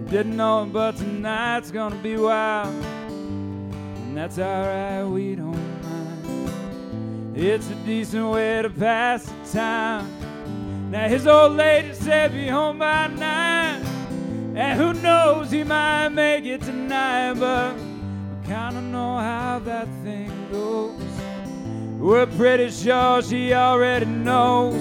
Didn't 0.08 0.36
know 0.36 0.62
it, 0.62 0.72
but 0.72 0.96
tonight's 0.96 1.70
gonna 1.70 1.96
be 1.96 2.16
wild. 2.16 2.72
And 3.08 4.16
that's 4.16 4.38
alright, 4.38 5.06
we 5.06 5.34
don't 5.34 5.82
mind. 5.82 7.36
It's 7.36 7.68
a 7.68 7.74
decent 7.84 8.30
way 8.30 8.62
to 8.62 8.70
pass 8.70 9.26
the 9.26 9.58
time. 9.58 10.17
Now 10.90 11.06
his 11.06 11.26
old 11.26 11.52
lady 11.52 11.92
said 11.92 12.32
be 12.32 12.48
home 12.48 12.78
by 12.78 13.08
nine. 13.08 13.84
And 14.56 14.80
who 14.80 14.94
knows, 14.94 15.50
he 15.50 15.62
might 15.62 16.08
make 16.08 16.46
it 16.46 16.62
tonight, 16.62 17.34
but 17.34 17.74
we 17.74 18.46
kinda 18.46 18.80
know 18.80 19.18
how 19.18 19.60
that 19.66 19.86
thing 20.02 20.32
goes. 20.50 20.98
We're 21.98 22.26
pretty 22.26 22.70
sure 22.70 23.20
she 23.20 23.52
already 23.52 24.06
knows. 24.06 24.80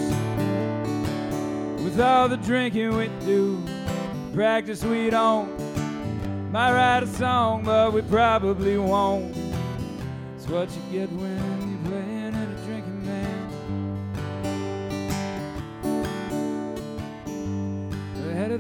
With 1.84 2.00
all 2.00 2.30
the 2.30 2.38
drinking 2.38 2.96
we 2.96 3.10
do, 3.26 3.62
practice 4.34 4.84
we 4.84 5.10
don't. 5.10 5.50
Might 6.54 6.72
write 6.72 7.04
a 7.04 7.08
song, 7.08 7.64
but 7.66 7.92
we 7.92 8.02
probably 8.04 8.78
won't. 8.78 9.36
It's 10.38 10.48
what 10.48 10.70
you 10.72 11.00
get 11.00 11.12
when 11.12 11.67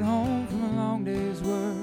Home 0.01 0.45
from 0.47 0.63
a 0.63 0.75
long 0.75 1.03
day's 1.03 1.41
work. 1.41 1.75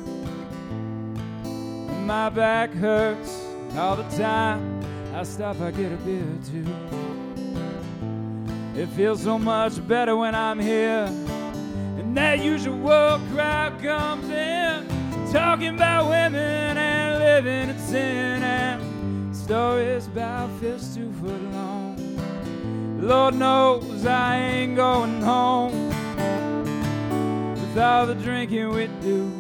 My 2.07 2.31
back 2.31 2.71
hurts 2.73 3.45
all 3.77 3.97
the 3.97 4.05
time. 4.17 4.81
I 5.13 5.25
stop, 5.25 5.61
I 5.61 5.73
get 5.73 5.91
a 5.91 5.97
beer 5.97 6.25
two. 6.47 6.65
It 8.81 8.87
feels 8.91 9.23
so 9.23 9.37
much 9.39 9.87
better 9.89 10.17
when 10.17 10.35
I'm 10.35 10.61
here. 10.61 11.07
And 11.99 12.17
that 12.17 12.39
usual 12.39 13.21
crowd 13.33 13.83
comes 13.83 14.31
in, 14.31 14.87
talking 15.33 15.75
about 15.75 16.09
women 16.09 16.79
and 16.79 17.19
living 17.19 17.71
in 17.71 17.79
sin 17.81 18.43
and 18.43 19.37
stories 19.37 20.07
about 20.07 20.51
fish 20.61 20.83
two 20.95 21.13
foot 21.15 21.43
long. 21.53 21.97
Lord 23.01 23.35
knows 23.35 24.07
I 24.07 24.37
ain't 24.37 24.77
going 24.77 25.21
home 25.21 25.84
with 27.75 27.83
all 27.83 28.07
the 28.07 28.15
drinking 28.15 28.69
we 28.69 28.87
do. 29.03 29.33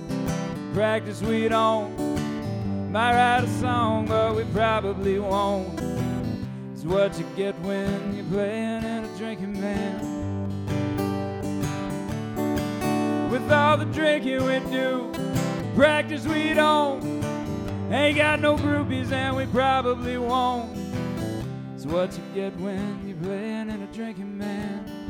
Practice 0.74 1.22
we 1.22 1.46
don't. 1.46 1.96
Might 2.90 3.12
write 3.12 3.44
a 3.44 3.48
song, 3.60 4.06
but 4.06 4.34
we 4.34 4.42
probably 4.46 5.20
won't. 5.20 5.80
It's 6.72 6.82
what 6.82 7.16
you 7.16 7.24
get 7.36 7.56
when 7.60 8.16
you're 8.16 8.24
playing 8.24 8.82
in 8.82 9.04
a 9.04 9.16
drinking 9.16 9.60
band. 9.60 10.00
With 13.30 13.52
all 13.52 13.76
the 13.76 13.84
drinking 13.84 14.44
we 14.44 14.58
do, 14.68 15.12
practice 15.76 16.26
we 16.26 16.54
don't. 16.54 17.04
Ain't 17.92 18.16
got 18.16 18.40
no 18.40 18.56
groupies 18.56 19.12
and 19.12 19.36
we 19.36 19.46
probably 19.46 20.18
won't. 20.18 20.76
It's 21.76 21.86
what 21.86 22.12
you 22.18 22.24
get 22.34 22.56
when 22.58 23.06
you're 23.06 23.16
playing 23.18 23.70
in 23.70 23.80
a 23.80 23.92
drinking 23.92 24.40
band. 24.40 25.03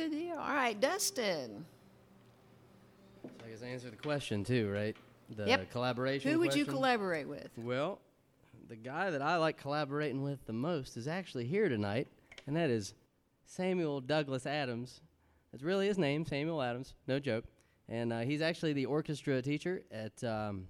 Good 0.00 0.12
deal. 0.12 0.38
All 0.38 0.54
right, 0.54 0.80
Dustin. 0.80 1.66
So 3.22 3.46
I 3.46 3.50
guess 3.50 3.62
I 3.62 3.66
answered 3.66 3.92
the 3.92 3.98
question 3.98 4.42
too, 4.44 4.70
right? 4.70 4.96
The 5.36 5.46
Yep. 5.46 5.70
collaboration. 5.70 6.32
Who 6.32 6.38
would 6.38 6.54
you 6.54 6.64
collaborate 6.64 7.28
with? 7.28 7.50
Well, 7.58 8.00
the 8.68 8.76
guy 8.76 9.10
that 9.10 9.20
I 9.20 9.36
like 9.36 9.58
collaborating 9.58 10.22
with 10.22 10.46
the 10.46 10.54
most 10.54 10.96
is 10.96 11.06
actually 11.06 11.44
here 11.44 11.68
tonight, 11.68 12.08
and 12.46 12.56
that 12.56 12.70
is 12.70 12.94
Samuel 13.44 14.00
Douglas 14.00 14.46
Adams. 14.46 15.02
That's 15.52 15.62
really 15.62 15.86
his 15.86 15.98
name, 15.98 16.24
Samuel 16.24 16.62
Adams. 16.62 16.94
No 17.06 17.18
joke. 17.18 17.44
And 17.86 18.10
uh, 18.10 18.20
he's 18.20 18.40
actually 18.40 18.72
the 18.72 18.86
orchestra 18.86 19.42
teacher 19.42 19.82
at 19.90 20.24
um, 20.24 20.66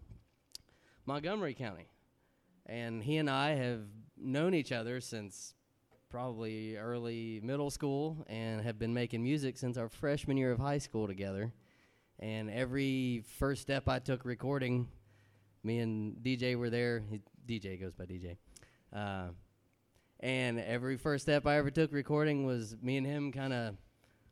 Montgomery 1.06 1.54
County. 1.54 1.86
And 2.66 3.00
he 3.00 3.18
and 3.18 3.30
I 3.30 3.50
have 3.50 3.82
known 4.16 4.54
each 4.54 4.72
other 4.72 5.00
since 5.00 5.54
probably 6.10 6.76
early 6.76 7.40
middle 7.42 7.70
school 7.70 8.24
and 8.26 8.60
have 8.60 8.78
been 8.78 8.92
making 8.92 9.22
music 9.22 9.56
since 9.56 9.78
our 9.78 9.88
freshman 9.88 10.36
year 10.36 10.50
of 10.50 10.58
high 10.58 10.78
school 10.78 11.06
together. 11.06 11.52
And 12.18 12.50
every 12.50 13.22
first 13.38 13.62
step 13.62 13.88
I 13.88 14.00
took 14.00 14.24
recording, 14.24 14.88
me 15.62 15.78
and 15.78 16.16
DJ 16.16 16.56
were 16.58 16.68
there. 16.68 17.02
He, 17.08 17.22
DJ 17.46 17.80
goes 17.80 17.94
by 17.94 18.04
DJ. 18.04 18.36
Uh, 18.92 19.28
and 20.18 20.58
every 20.58 20.96
first 20.98 21.22
step 21.22 21.46
I 21.46 21.56
ever 21.56 21.70
took 21.70 21.92
recording 21.92 22.44
was 22.44 22.76
me 22.82 22.96
and 22.96 23.06
him 23.06 23.32
kind 23.32 23.52
of 23.52 23.76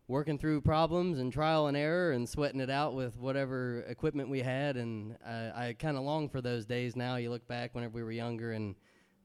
working 0.09 0.39
through 0.39 0.63
problems 0.63 1.19
and 1.19 1.33
trial 1.33 1.69
and 1.69 1.77
error 1.77 2.13
and 2.13 2.29
sweating 2.29 2.61
it 2.61 2.71
out 2.71 2.95
with 2.95 3.17
whatever 3.17 3.85
equipment 3.89 4.29
we 4.29 4.41
had. 4.41 4.77
And 4.77 5.17
I, 5.25 5.69
I 5.69 5.77
kind 5.79 5.97
of 5.97 6.03
long 6.03 6.29
for 6.29 6.41
those 6.41 6.67
days 6.67 6.97
now. 6.97 7.17
You 7.17 7.31
look 7.31 7.47
back 7.47 7.75
whenever 7.75 7.95
we 7.95 8.03
were 8.03 8.11
younger 8.11 8.53
and 8.53 8.75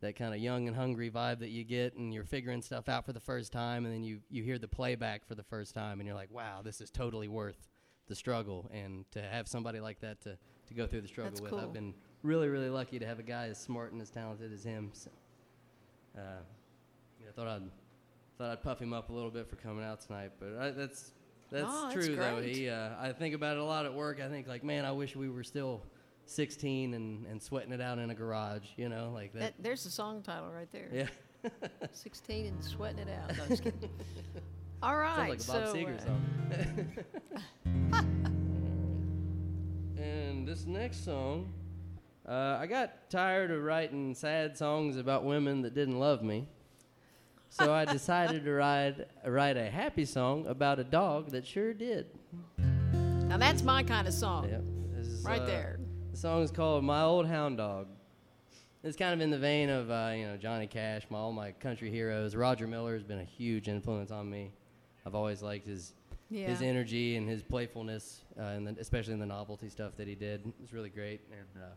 that 0.03 0.15
kind 0.15 0.33
of 0.33 0.39
young 0.39 0.67
and 0.67 0.77
hungry 0.77 1.09
vibe 1.09 1.39
that 1.39 1.49
you 1.49 1.63
get, 1.63 1.95
and 1.95 2.13
you're 2.13 2.23
figuring 2.23 2.61
stuff 2.61 2.87
out 2.87 3.05
for 3.05 3.13
the 3.13 3.19
first 3.19 3.51
time, 3.51 3.85
and 3.85 3.93
then 3.93 4.03
you, 4.03 4.19
you 4.29 4.43
hear 4.43 4.59
the 4.59 4.67
playback 4.67 5.25
for 5.25 5.35
the 5.35 5.43
first 5.43 5.73
time, 5.73 5.99
and 5.99 6.07
you're 6.07 6.15
like, 6.15 6.31
wow, 6.31 6.61
this 6.63 6.79
is 6.79 6.89
totally 6.89 7.27
worth 7.27 7.67
the 8.07 8.15
struggle. 8.15 8.69
And 8.73 9.09
to 9.11 9.21
have 9.21 9.47
somebody 9.47 9.79
like 9.79 9.99
that 10.01 10.21
to, 10.21 10.37
to 10.67 10.73
go 10.73 10.85
through 10.87 11.01
the 11.01 11.07
struggle 11.07 11.31
That's 11.31 11.41
with, 11.41 11.51
cool. 11.51 11.59
I've 11.59 11.73
been 11.73 11.93
really, 12.21 12.47
really 12.47 12.69
lucky 12.69 12.99
to 12.99 13.05
have 13.05 13.19
a 13.19 13.23
guy 13.23 13.47
as 13.47 13.57
smart 13.57 13.91
and 13.91 14.01
as 14.01 14.09
talented 14.09 14.53
as 14.53 14.63
him. 14.63 14.91
So, 14.93 15.09
uh, 16.17 16.21
yeah, 17.19 17.27
I 17.29 17.31
thought 17.31 17.47
I'd 17.47 17.69
thought 18.37 18.51
I'd 18.51 18.63
puff 18.63 18.79
him 18.79 18.93
up 18.93 19.09
a 19.09 19.13
little 19.13 19.31
bit 19.31 19.47
for 19.47 19.55
coming 19.57 19.83
out 19.85 20.01
tonight, 20.01 20.31
but 20.39 20.57
I, 20.59 20.71
that's 20.71 21.13
that's 21.51 21.65
Oh, 21.67 21.89
that's 21.89 22.05
true 22.05 22.15
though. 22.15 22.41
He, 22.41 22.67
uh, 22.67 22.89
I 22.99 23.11
think 23.11 23.35
about 23.35 23.57
it 23.57 23.59
a 23.59 23.63
lot 23.63 23.85
at 23.85 23.93
work. 23.93 24.19
I 24.19 24.27
think 24.27 24.47
like, 24.47 24.63
man, 24.63 24.85
I 24.85 24.91
wish 24.91 25.15
we 25.15 25.29
were 25.29 25.43
still 25.43 25.81
16 26.25 26.93
and, 26.93 27.25
and 27.25 27.41
sweating 27.41 27.71
it 27.71 27.81
out 27.81 27.99
in 27.99 28.09
a 28.09 28.15
garage. 28.15 28.67
You 28.77 28.89
know, 28.89 29.11
like 29.13 29.33
that. 29.33 29.39
That, 29.39 29.53
there's 29.59 29.83
the 29.83 29.91
song 29.91 30.21
title 30.21 30.49
right 30.51 30.71
there. 30.71 30.89
yeah, 30.91 31.07
16 31.91 32.45
and 32.47 32.63
sweating 32.63 32.99
it 32.99 33.09
out. 33.09 33.37
No, 33.37 33.45
just 33.47 33.63
kidding. 33.63 33.89
All 34.83 34.97
right. 34.97 35.41
sounds 35.41 35.49
like 35.49 35.57
a 35.57 35.61
Bob 35.61 35.67
so, 35.67 35.75
Seger 35.75 35.97
uh, 35.97 36.05
song. 36.05 36.21
and 39.97 40.47
this 40.47 40.65
next 40.65 41.05
song, 41.05 41.53
uh, 42.27 42.57
I 42.59 42.67
got 42.67 43.09
tired 43.09 43.51
of 43.51 43.63
writing 43.63 44.13
sad 44.13 44.57
songs 44.57 44.97
about 44.97 45.23
women 45.23 45.61
that 45.61 45.73
didn't 45.73 45.99
love 45.99 46.21
me. 46.21 46.47
So 47.49 47.71
I 47.71 47.85
decided 47.85 48.45
to 48.45 48.51
write, 48.51 48.95
write 49.25 49.57
a 49.57 49.69
happy 49.69 50.05
song 50.05 50.47
about 50.47 50.79
a 50.79 50.83
dog 50.83 51.29
that 51.31 51.45
sure 51.45 51.71
did. 51.71 52.07
now 52.57 53.37
that's 53.37 53.61
my 53.61 53.83
kind 53.83 54.07
of 54.07 54.13
song. 54.13 54.49
Yep. 54.49 54.63
Is, 54.99 55.23
Right 55.23 55.41
uh, 55.41 55.45
there. 55.45 55.72
The 56.13 56.19
song 56.19 56.43
is 56.43 56.51
called 56.51 56.83
"My 56.83 57.01
Old 57.01 57.25
Hound 57.25 57.57
Dog." 57.57 57.87
It's 58.83 58.95
kind 58.95 59.13
of 59.15 59.21
in 59.21 59.31
the 59.31 59.37
vein 59.39 59.69
of 59.69 59.89
uh, 59.89 60.11
you 60.15 60.27
know 60.27 60.37
Johnny 60.37 60.67
Cash, 60.67 61.07
my 61.09 61.17
all 61.17 61.31
my 61.31 61.51
country 61.53 61.89
heroes. 61.89 62.35
Roger 62.35 62.67
Miller 62.67 62.93
has 62.93 63.03
been 63.03 63.19
a 63.19 63.23
huge 63.23 63.67
influence 63.67 64.11
on 64.11 64.29
me. 64.29 64.51
I've 65.07 65.15
always 65.15 65.41
liked 65.41 65.65
his 65.65 65.93
Yeah. 66.29 66.47
his 66.47 66.61
energy 66.61 67.15
and 67.15 67.27
his 67.27 67.41
playfulness, 67.41 68.21
uh, 68.39 68.43
and 68.43 68.67
the, 68.67 68.75
especially 68.79 69.13
in 69.13 69.19
the 69.19 69.25
novelty 69.25 69.69
stuff 69.69 69.95
that 69.97 70.07
he 70.07 70.13
did. 70.15 70.41
It 70.45 70.53
was 70.61 70.71
really 70.71 70.89
great. 70.91 71.21
And 71.31 71.63
uh, 71.63 71.67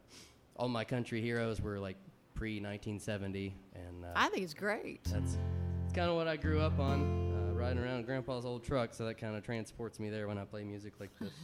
all 0.57 0.69
my 0.69 0.85
country 0.85 1.23
heroes 1.23 1.61
were 1.63 1.79
like 1.79 1.97
pre 2.35 2.57
1970, 2.61 3.55
and 3.75 4.05
uh, 4.05 4.09
I 4.15 4.29
think 4.29 4.43
it's 4.45 4.53
great. 4.55 5.03
that's 5.05 5.39
it's 5.87 5.95
kind 5.95 6.11
of 6.11 6.17
what 6.17 6.29
I 6.29 6.37
grew 6.37 6.61
up 6.61 6.79
on, 6.79 7.33
uh, 7.33 7.55
riding 7.55 7.79
around 7.83 8.05
Grandpa's 8.05 8.45
old 8.45 8.65
truck. 8.65 8.93
So 8.93 9.07
that 9.07 9.15
kind 9.17 9.35
of 9.35 9.43
transports 9.45 9.99
me 9.99 10.11
there 10.11 10.29
when 10.29 10.37
I 10.37 10.45
play 10.45 10.63
music 10.63 10.93
like 11.01 11.11
this. 11.19 11.31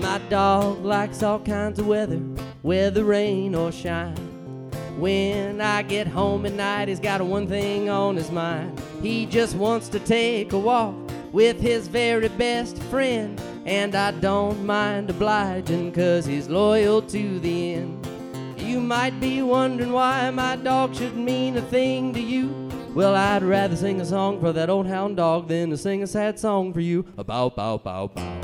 My 0.00 0.18
dog 0.28 0.84
likes 0.84 1.22
all 1.22 1.38
kinds 1.38 1.78
of 1.78 1.86
weather, 1.86 2.16
whether 2.62 3.04
rain 3.04 3.54
or 3.54 3.70
shine. 3.70 4.16
When 4.98 5.60
I 5.60 5.82
get 5.82 6.06
home 6.08 6.46
at 6.46 6.52
night, 6.52 6.88
he's 6.88 6.98
got 6.98 7.20
one 7.20 7.46
thing 7.46 7.88
on 7.88 8.16
his 8.16 8.30
mind. 8.30 8.80
He 9.02 9.26
just 9.26 9.54
wants 9.54 9.88
to 9.90 10.00
take 10.00 10.52
a 10.52 10.58
walk 10.58 10.94
with 11.32 11.60
his 11.60 11.86
very 11.86 12.28
best 12.28 12.82
friend. 12.84 13.40
And 13.66 13.94
I 13.94 14.10
don't 14.10 14.66
mind 14.66 15.10
obliging, 15.10 15.92
cause 15.92 16.26
he's 16.26 16.48
loyal 16.48 17.02
to 17.02 17.38
the 17.38 17.74
end. 17.74 18.19
You 18.70 18.78
might 18.78 19.18
be 19.18 19.42
wondering 19.42 19.90
why 19.90 20.30
my 20.30 20.54
dog 20.54 20.94
should 20.94 21.16
mean 21.16 21.56
a 21.56 21.60
thing 21.60 22.14
to 22.14 22.20
you. 22.20 22.70
Well, 22.94 23.16
I'd 23.16 23.42
rather 23.42 23.74
sing 23.74 24.00
a 24.00 24.04
song 24.04 24.38
for 24.38 24.52
that 24.52 24.70
old 24.70 24.86
hound 24.86 25.16
dog 25.16 25.48
than 25.48 25.70
to 25.70 25.76
sing 25.76 26.04
a 26.04 26.06
sad 26.06 26.38
song 26.38 26.72
for 26.72 26.78
you. 26.78 27.04
A 27.18 27.24
bow, 27.24 27.50
bow, 27.50 27.78
bow, 27.78 28.06
bow. 28.06 28.40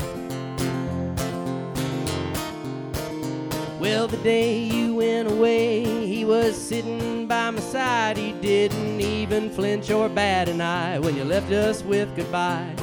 Well, 3.79 4.09
the 4.09 4.17
day 4.17 4.65
you 4.65 4.95
went 4.95 5.31
away, 5.31 5.85
he 6.05 6.25
was 6.25 6.57
sitting 6.57 7.25
by 7.25 7.51
my 7.51 7.61
side. 7.61 8.17
He 8.17 8.33
didn't 8.33 8.99
even 8.99 9.49
flinch 9.49 9.89
or 9.89 10.09
bat 10.09 10.49
an 10.49 10.59
eye 10.59 10.99
when 10.99 11.15
you 11.15 11.23
left 11.23 11.53
us 11.53 11.83
with 11.83 12.13
goodbye. 12.17 12.75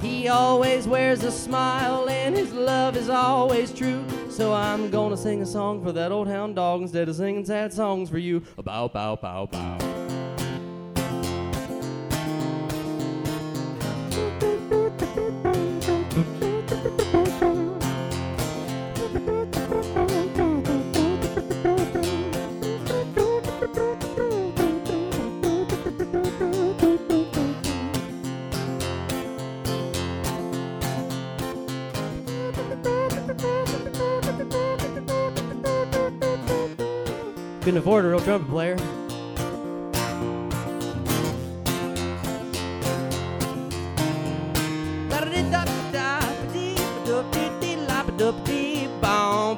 He 0.00 0.28
always 0.28 0.86
wears 0.86 1.24
a 1.24 1.32
smile 1.32 2.08
and 2.08 2.36
his 2.36 2.52
love 2.52 2.96
is 2.96 3.08
always 3.08 3.72
true. 3.72 4.04
So 4.34 4.52
I'm 4.52 4.90
gonna 4.90 5.16
sing 5.16 5.42
a 5.42 5.46
song 5.46 5.80
for 5.84 5.92
that 5.92 6.10
old 6.10 6.26
hound 6.26 6.56
dog 6.56 6.82
instead 6.82 7.08
of 7.08 7.14
singing 7.14 7.44
sad 7.44 7.72
songs 7.72 8.10
for 8.10 8.18
you. 8.18 8.40
Bow, 8.64 8.88
bow, 8.88 9.14
bow, 9.14 9.46
bow. 9.46 10.03
Couldn't 37.74 37.88
afford 37.88 38.04
a 38.04 38.08
real 38.08 38.20
trumpet 38.20 38.48
player. 38.50 38.76
Bow, 49.00 49.56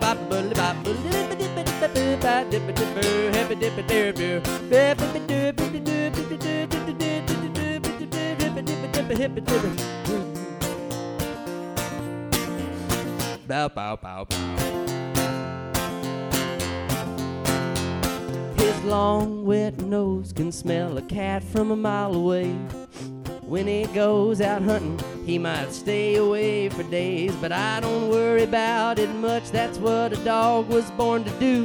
goes 23.96 24.42
out 24.42 24.60
hunting, 24.60 25.00
he 25.24 25.38
might 25.38 25.72
stay 25.72 26.16
away 26.16 26.68
for 26.68 26.82
days, 26.82 27.34
but 27.36 27.50
I 27.50 27.80
don't 27.80 28.10
worry 28.10 28.42
about 28.42 28.98
it 28.98 29.08
much. 29.08 29.50
That's 29.50 29.78
what 29.78 30.12
a 30.12 30.22
dog 30.22 30.68
was 30.68 30.90
born 30.90 31.24
to 31.24 31.30
do. 31.40 31.64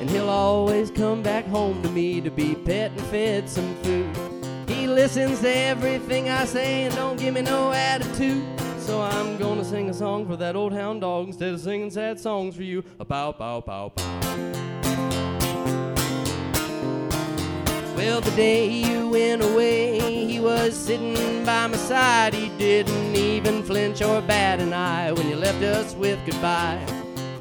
And 0.00 0.08
he'll 0.08 0.30
always 0.30 0.90
come 0.90 1.22
back 1.22 1.44
home 1.44 1.82
to 1.82 1.90
me 1.90 2.22
to 2.22 2.30
be 2.30 2.54
pet 2.54 2.92
and 2.92 3.00
fed 3.08 3.50
some 3.50 3.74
food. 3.82 4.16
He 4.66 4.86
listens 4.86 5.40
to 5.40 5.54
everything 5.54 6.30
I 6.30 6.46
say 6.46 6.84
and 6.84 6.94
don't 6.94 7.20
give 7.20 7.34
me 7.34 7.42
no 7.42 7.70
attitude. 7.70 8.46
So 8.78 9.02
I'm 9.02 9.36
gonna 9.36 9.62
sing 9.62 9.90
a 9.90 9.94
song 9.94 10.26
for 10.26 10.36
that 10.36 10.56
old 10.56 10.72
hound 10.72 11.02
dog 11.02 11.26
instead 11.26 11.52
of 11.52 11.60
singing 11.60 11.90
sad 11.90 12.18
songs 12.18 12.56
for 12.56 12.62
you. 12.62 12.82
A 12.98 13.04
bow, 13.04 13.32
bow, 13.32 13.60
bow, 13.60 13.92
bow. 13.94 15.27
Well, 17.98 18.20
the 18.20 18.30
day 18.30 18.68
you 18.68 19.08
went 19.08 19.42
away, 19.42 20.24
he 20.24 20.38
was 20.38 20.76
sitting 20.76 21.44
by 21.44 21.66
my 21.66 21.76
side. 21.76 22.32
He 22.32 22.48
didn't 22.50 23.16
even 23.16 23.64
flinch 23.64 24.00
or 24.02 24.22
bat 24.22 24.60
an 24.60 24.72
eye 24.72 25.10
when 25.10 25.28
you 25.28 25.34
left 25.34 25.60
us 25.64 25.96
with 25.96 26.16
goodbye. 26.24 26.78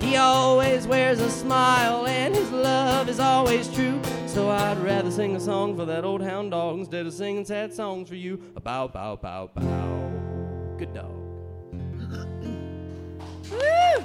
He 0.01 0.15
always 0.15 0.87
wears 0.87 1.19
a 1.19 1.29
smile 1.29 2.07
and 2.07 2.35
his 2.35 2.49
love 2.49 3.07
is 3.07 3.19
always 3.19 3.71
true. 3.71 4.01
So 4.25 4.49
I'd 4.49 4.79
rather 4.79 5.11
sing 5.11 5.35
a 5.35 5.39
song 5.39 5.77
for 5.77 5.85
that 5.85 6.03
old 6.03 6.23
hound 6.23 6.49
dog 6.49 6.79
instead 6.79 7.05
of 7.05 7.13
singing 7.13 7.45
sad 7.45 7.71
songs 7.71 8.09
for 8.09 8.15
you. 8.15 8.41
A 8.55 8.59
bow, 8.59 8.87
bow, 8.87 9.15
bow, 9.15 9.51
bow. 9.53 10.75
Good 10.79 10.91
dog. 10.91 11.11
Woo! 13.51 14.03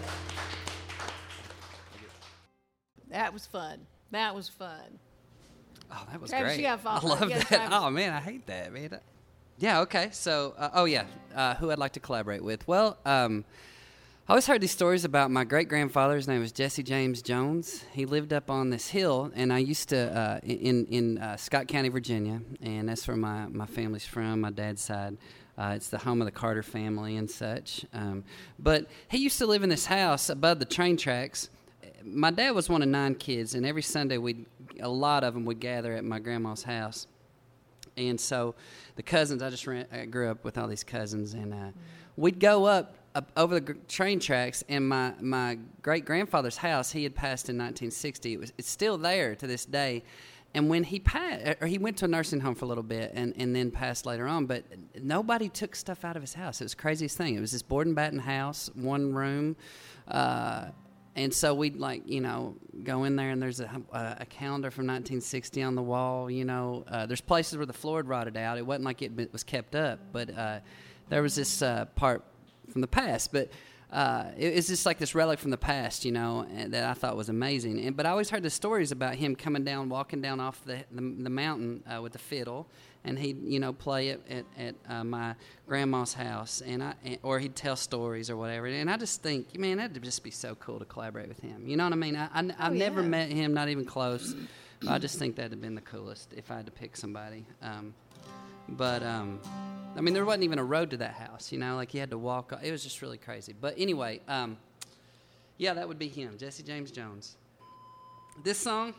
That 3.09 3.33
was 3.33 3.47
fun. 3.47 3.87
That 4.11 4.35
was 4.35 4.51
fun. 4.51 4.99
Oh, 5.93 6.06
that 6.10 6.20
was 6.20 6.31
Travis, 6.31 6.55
great. 6.55 6.59
you 6.59 6.62
got 6.62 6.86
I 6.86 7.06
love 7.06 7.28
that. 7.28 7.47
Travis. 7.47 7.69
Oh 7.73 7.90
man, 7.90 8.12
I 8.12 8.20
hate 8.20 8.47
that, 8.47 8.73
man. 8.73 8.98
Yeah. 9.59 9.81
Okay. 9.81 10.09
So, 10.12 10.55
uh, 10.59 10.70
oh 10.74 10.85
yeah, 10.86 11.05
uh, 11.35 11.55
who 11.56 11.70
I'd 11.70 11.78
like 11.78 11.93
to 11.93 12.01
collaborate 12.01 12.43
with? 12.43 12.66
Well, 12.66 12.98
um, 13.05 13.44
I 14.28 14.32
always 14.32 14.47
heard 14.47 14.60
these 14.60 14.70
stories 14.70 15.05
about 15.05 15.31
my 15.31 15.44
great 15.44 15.69
grandfather. 15.69 16.16
His 16.16 16.28
name 16.28 16.40
was 16.40 16.52
Jesse 16.52 16.82
James 16.82 17.23
Jones. 17.23 17.85
He 17.93 18.06
lived 18.06 18.32
up 18.32 18.51
on 18.51 18.70
this 18.70 18.89
hill, 18.89 19.31
and 19.35 19.52
I 19.52 19.59
used 19.59 19.90
to 19.90 20.16
uh, 20.16 20.40
in 20.43 20.86
in 20.86 21.19
uh, 21.19 21.36
Scott 21.36 21.69
County, 21.69 21.90
Virginia, 21.90 22.40
and 22.62 22.89
that's 22.89 23.06
where 23.06 23.16
my 23.16 23.47
my 23.47 23.66
family's 23.66 24.06
from. 24.06 24.40
My 24.40 24.51
dad's 24.51 24.82
side. 24.82 25.16
Uh, 25.59 25.74
it's 25.77 25.89
the 25.89 25.98
home 25.98 26.23
of 26.23 26.24
the 26.24 26.32
Carter 26.32 26.62
family 26.62 27.16
and 27.16 27.31
such. 27.31 27.85
Um, 27.93 28.24
but 28.59 28.86
he 29.09 29.19
used 29.19 29.36
to 29.39 29.47
live 29.47 29.62
in 29.62 29.69
this 29.69 29.85
house 29.85 30.31
above 30.31 30.59
the 30.59 30.64
train 30.64 30.97
tracks 30.97 31.51
my 32.05 32.31
dad 32.31 32.51
was 32.53 32.69
one 32.69 32.83
of 32.83 32.89
nine 32.89 33.15
kids, 33.15 33.55
and 33.55 33.66
every 33.66 33.83
Sunday 33.83 34.19
we 34.19 34.47
a 34.81 34.89
lot 34.89 35.24
of 35.24 35.35
them 35.35 35.45
would 35.45 35.61
gather 35.61 35.93
at 35.95 36.05
my 36.05 36.19
grandma's 36.19 36.62
house. 36.62 37.07
And 37.97 38.19
so 38.19 38.55
the 38.97 39.03
cousins, 39.03 39.43
I 39.43 39.51
just 39.51 39.66
ran, 39.66 39.87
I 39.93 40.07
grew 40.07 40.31
up 40.31 40.45
with 40.45 40.57
all 40.57 40.66
these 40.66 40.85
cousins, 40.85 41.35
and 41.35 41.53
uh, 41.53 41.70
we'd 42.16 42.41
go 42.41 42.65
up, 42.65 42.95
up 43.15 43.31
over 43.37 43.61
the 43.61 43.74
train 43.89 44.19
tracks. 44.19 44.65
And 44.69 44.89
my 44.89 45.15
my 45.20 45.59
great 45.83 46.05
grandfather's 46.05 46.57
house, 46.57 46.93
he 46.93 47.03
had 47.03 47.15
passed 47.15 47.49
in 47.49 47.57
1960. 47.57 48.33
It 48.33 48.41
was 48.41 48.53
it's 48.59 48.70
still 48.70 48.99
there 48.99 49.35
to 49.37 49.47
this 49.47 49.65
day. 49.65 50.03
And 50.55 50.69
when 50.69 50.85
he 50.85 51.01
passed, 51.01 51.57
or 51.62 51.66
he 51.66 51.79
went 51.79 51.97
to 51.99 52.05
a 52.05 52.09
nursing 52.09 52.41
home 52.41 52.55
for 52.55 52.66
a 52.66 52.69
little 52.69 52.83
bit, 52.83 53.12
and, 53.15 53.33
and 53.39 53.57
then 53.57 53.70
passed 53.70 54.05
later 54.05 54.27
on. 54.27 54.45
But 54.45 54.65
nobody 55.01 55.49
took 55.49 55.74
stuff 55.74 56.05
out 56.05 56.15
of 56.15 56.23
his 56.23 56.35
house. 56.35 56.61
It 56.61 56.65
was 56.65 56.73
the 56.73 56.81
craziest 56.81 57.16
thing. 57.16 57.35
It 57.37 57.41
was 57.41 57.53
this 57.53 57.62
board 57.62 57.87
and 57.87 57.97
batten 57.97 58.19
house, 58.19 58.70
one 58.74 59.15
room. 59.15 59.57
Uh, 60.07 60.66
and 61.15 61.33
so 61.33 61.55
we'd 61.55 61.77
like 61.77 62.03
you 62.07 62.21
know 62.21 62.57
go 62.85 63.05
in 63.05 63.17
there 63.17 63.31
and 63.31 63.43
there's 63.43 63.61
a, 63.61 63.83
a, 63.93 64.27
calendar 64.27 64.71
from 64.71 64.87
1960 64.87 65.63
on 65.63 65.75
the 65.75 65.83
wall 65.83 66.31
you 66.31 66.45
know 66.45 66.85
uh, 66.89 67.05
there's 67.07 67.21
places 67.21 67.57
where 67.57 67.67
the 67.67 67.73
floor 67.73 67.99
had 67.99 68.09
rotted 68.09 68.37
out. 68.37 68.59
It 68.59 68.67
wasn't 68.67 68.85
like 68.85 69.03
it 69.03 69.33
was 69.33 69.45
kept 69.45 69.75
up 69.75 69.99
but 70.13 70.37
uh, 70.37 70.61
there 71.09 71.23
was 71.23 71.35
this 71.35 71.61
uh, 71.61 71.85
part 71.95 72.25
from 72.71 72.81
the 72.81 72.89
past. 72.89 73.33
But 73.33 73.51
uh, 73.93 74.31
it, 74.39 74.55
it's 74.55 74.69
just 74.69 74.86
like 74.86 74.98
this 74.98 75.14
relic 75.14 75.39
from 75.39 75.51
the 75.51 75.59
past, 75.59 76.06
you 76.06 76.12
know, 76.12 76.47
that 76.69 76.85
I 76.85 76.94
thought 76.94 77.14
was 77.14 77.28
amazing. 77.28 77.78
And, 77.85 77.94
but 77.94 78.06
I 78.06 78.10
always 78.10 78.31
heard 78.31 78.43
the 78.43 78.51
stories 78.51 78.90
about 78.90 79.16
him 79.16 79.36
coming 79.36 79.64
down, 79.64 79.90
walking 79.90 80.23
down 80.23 80.40
off 80.40 80.64
the 80.64 80.85
the, 80.90 81.02
the 81.02 81.31
mountain 81.31 81.82
uh, 81.86 82.01
with 82.01 82.14
the 82.14 82.19
fiddle, 82.19 82.66
and 83.05 83.19
he'd 83.19 83.43
you 83.43 83.60
know 83.60 83.74
play 83.74 84.09
it 84.09 84.23
at, 84.31 84.44
at 84.59 84.74
uh, 84.89 85.05
my 85.05 85.35
grandma's 85.69 86.14
house, 86.14 86.62
and 86.64 86.82
I 86.82 86.94
and, 87.05 87.19
or 87.23 87.39
he'd 87.39 87.55
tell 87.55 87.77
stories 87.77 88.31
or 88.31 88.36
whatever. 88.39 88.66
And 88.66 88.90
I 88.90 88.97
just 88.97 89.23
think, 89.23 89.59
man, 89.59 89.77
that'd 89.77 90.02
just 90.02 90.24
be 90.24 90.31
so 90.31 90.55
cool 90.55 90.78
to 90.78 90.86
collaborate 90.86 91.28
with 91.28 91.40
him. 91.40 91.69
You 91.69 91.77
know 91.77 91.85
what 91.85 91.93
I 91.93 91.97
mean? 91.97 92.16
I, 92.16 92.28
I 92.32 92.64
have 92.64 92.73
never 92.73 93.02
yeah. 93.02 93.09
met 93.09 93.31
him, 93.31 93.52
not 93.52 93.69
even 93.69 93.85
close. 93.85 94.35
I 94.89 94.98
just 94.98 95.19
think 95.19 95.36
that'd 95.36 95.52
have 95.52 95.60
been 95.60 95.74
the 95.74 95.81
coolest 95.81 96.32
if 96.32 96.51
I 96.51 96.56
had 96.56 96.66
to 96.66 96.73
pick 96.73 96.97
somebody. 96.97 97.44
Um, 97.60 97.94
but 98.69 99.03
um, 99.03 99.41
I 99.97 100.01
mean, 100.01 100.15
there 100.15 100.25
wasn't 100.25 100.45
even 100.45 100.59
a 100.59 100.65
road 100.65 100.91
to 100.91 100.97
that 100.99 101.15
house. 101.15 101.53
You 101.53 101.59
know, 101.59 101.77
like 101.77 101.91
he 101.91 101.99
had 101.99 102.11
to 102.11 102.19
walk. 102.19 102.53
It 102.63 102.71
was 102.71 102.83
just 102.83 103.03
really 103.03 103.19
crazy. 103.19 103.55
But 103.59 103.75
anyway, 103.77 104.21
um, 104.29 104.57
yeah, 105.59 105.75
that 105.75 105.87
would 105.87 105.99
be 105.99 106.09
him, 106.09 106.37
Jesse 106.39 106.63
James 106.63 106.91
Jones. 106.91 107.37
This 108.43 108.59
song, 108.59 108.95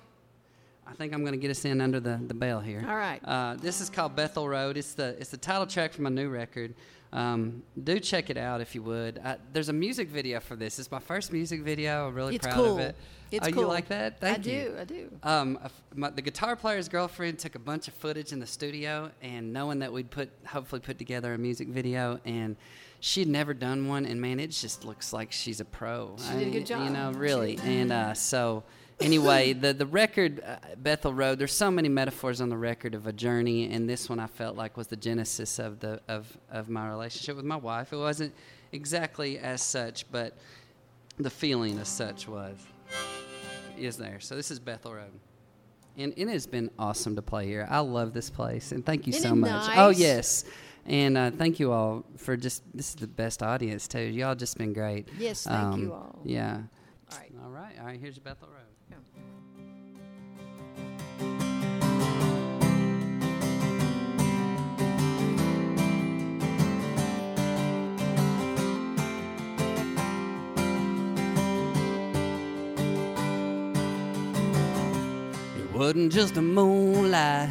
I 0.85 0.94
think 0.94 1.14
I'm 1.14 1.22
going 1.22 1.34
to 1.34 1.40
get 1.40 1.52
us 1.52 1.65
in 1.65 1.81
under 1.81 1.99
the, 1.99 2.19
the 2.27 2.34
bell 2.34 2.60
here. 2.60 2.85
All 2.88 2.95
right. 2.95 3.19
Uh, 3.23 3.56
this 3.56 3.81
is 3.81 3.90
called 3.90 4.15
Bethel 4.15 4.48
Road. 4.48 4.77
It's 4.77 4.94
the 4.94 5.15
it's 5.19 5.31
the 5.31 5.38
title 5.38 5.65
track 5.65 5.94
from 5.94 6.03
my 6.03 6.10
new 6.10 6.30
record. 6.30 6.76
Um, 7.14 7.61
do 7.81 7.99
check 7.99 8.31
it 8.31 8.38
out 8.38 8.60
if 8.60 8.73
you 8.73 8.81
would. 8.81 9.19
I, 9.23 9.38
there's 9.53 9.69
a 9.69 9.73
music 9.73 10.10
video 10.10 10.40
for 10.40 10.56
this. 10.56 10.80
It's 10.80 10.90
my 10.90 10.99
first 10.99 11.31
music 11.31 11.61
video. 11.61 12.07
I'm 12.07 12.15
really 12.15 12.35
It's 12.35 12.45
proud 12.45 12.56
cool. 12.56 12.73
of 12.73 12.80
it. 12.80 12.95
It's 13.31 13.48
oh, 13.48 13.52
cool. 13.52 13.61
you 13.61 13.68
like 13.68 13.88
that? 13.90 14.19
Thank 14.19 14.48
I 14.48 14.49
you. 14.49 14.64
do. 14.64 14.76
I 14.80 14.84
do. 14.84 15.10
Um, 15.22 15.60
my, 15.95 16.10
the 16.10 16.23
guitar 16.23 16.56
player's 16.56 16.90
girlfriend 16.90 17.38
took 17.38 17.53
a 17.53 17.60
bunch 17.60 17.88
of 17.88 17.94
footage 17.94 18.31
in 18.31 18.40
the 18.40 18.48
studio, 18.48 19.11
and 19.22 19.53
knowing 19.53 19.80
that 19.80 19.94
we'd 19.94 20.10
put 20.10 20.31
hopefully 20.45 20.81
put 20.81 20.98
together 20.98 21.34
a 21.35 21.38
music 21.38 21.68
video, 21.68 22.19
and 22.26 22.56
she'd 22.99 23.27
never 23.27 23.53
done 23.53 23.88
one, 23.88 24.06
and 24.06 24.19
man, 24.19 24.40
it 24.40 24.49
just 24.49 24.84
looks 24.84 25.14
like 25.14 25.31
she's 25.31 25.60
a 25.60 25.65
pro. 25.65 26.15
She 26.18 26.38
did 26.38 26.48
a 26.48 26.52
good 26.52 26.65
job. 26.65 26.84
You 26.84 26.90
know, 26.90 27.11
really. 27.11 27.60
And 27.64 27.91
uh, 27.91 28.14
so, 28.15 28.64
anyway, 29.01 29.53
the 29.53 29.73
the 29.73 29.85
record 29.85 30.41
uh, 30.45 30.57
Bethel 30.77 31.13
Road. 31.13 31.39
There's 31.39 31.53
so 31.53 31.69
many 31.71 31.89
metaphors 31.89 32.41
on 32.41 32.49
the 32.49 32.57
record 32.57 32.95
of 32.95 33.07
a 33.07 33.13
journey, 33.13 33.71
and 33.71 33.89
this 33.89 34.09
one 34.09 34.19
I 34.19 34.27
felt 34.27 34.55
like 34.55 34.77
was 34.77 34.87
the 34.87 34.95
genesis 34.97 35.59
of 35.59 35.79
the 35.79 35.99
of 36.07 36.37
of 36.51 36.69
my 36.69 36.87
relationship 36.89 37.35
with 37.35 37.45
my 37.45 37.55
wife. 37.57 37.93
It 37.93 37.97
wasn't 37.97 38.33
exactly 38.71 39.39
as 39.39 39.61
such, 39.61 40.09
but 40.11 40.37
the 41.17 41.29
feeling 41.29 41.77
as 41.79 41.87
such 41.87 42.27
was 42.27 42.57
is 43.77 43.97
there. 43.97 44.19
So 44.19 44.35
this 44.35 44.51
is 44.51 44.59
Bethel 44.59 44.93
Road. 44.93 45.11
And 45.95 46.11
it 46.17 46.27
has 46.27 46.47
been 46.47 46.71
awesome 46.79 47.15
to 47.17 47.21
play 47.21 47.45
here. 47.45 47.67
I 47.69 47.79
love 47.79 48.13
this 48.13 48.29
place, 48.31 48.71
and 48.71 48.83
thank 48.83 49.05
you 49.05 49.13
Isn't 49.13 49.29
so 49.29 49.35
much. 49.35 49.67
nice? 49.67 49.77
Oh 49.77 49.89
yes, 49.89 50.43
and 50.87 51.15
uh, 51.15 51.29
thank 51.29 51.59
you 51.59 51.71
all 51.71 52.03
for 52.17 52.35
just. 52.35 52.63
This 52.73 52.89
is 52.89 52.95
the 52.95 53.05
best 53.05 53.43
audience 53.43 53.87
too. 53.87 53.99
Y'all 54.01 54.33
just 54.33 54.57
been 54.57 54.73
great. 54.73 55.07
Yes, 55.19 55.43
thank 55.43 55.77
you 55.77 55.83
Um, 55.85 55.91
all. 55.91 56.19
Yeah. 56.23 56.61
All 57.11 57.17
right. 57.19 57.31
All 57.43 57.49
right. 57.51 57.75
All 57.79 57.85
right. 57.85 57.99
Here's 57.99 58.17
Bethel 58.17 58.47
Road. 58.47 58.62
Wasn't 75.73 76.11
just 76.11 76.35
the 76.35 76.41
moonlight 76.41 77.49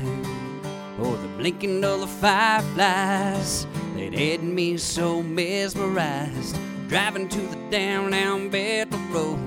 or 1.01 1.17
the 1.17 1.29
blinking 1.37 1.85
of 1.85 2.01
the 2.01 2.07
fireflies 2.07 3.67
that 3.97 4.15
had 4.15 4.43
me 4.45 4.77
so 4.77 5.23
mesmerized. 5.23 6.57
Driving 6.89 7.29
to 7.29 7.41
the 7.41 7.57
downtown 7.71 8.51
Bethel 8.51 9.01
Road, 9.11 9.39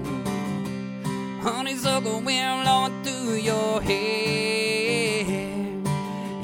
honeysuckle 1.41 2.21
wind 2.21 2.63
blowing 2.63 3.03
through 3.03 3.35
your 3.35 3.81
hair, 3.81 5.25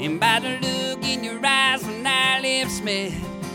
and 0.00 0.20
by 0.20 0.38
the 0.38 0.58
look 0.60 1.04
in 1.04 1.24
your 1.24 1.44
eyes 1.44 1.82
when 1.84 2.06
our 2.06 2.40
lips 2.40 2.80
met, 2.82 3.12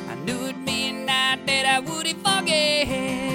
I 0.09 0.15
knew 0.25 0.43
it'd 0.43 0.65
be 0.65 0.89
a 0.89 0.91
night 0.91 1.45
that 1.47 1.65
I 1.65 1.79
wouldn't 1.79 2.17
forget. 2.21 3.26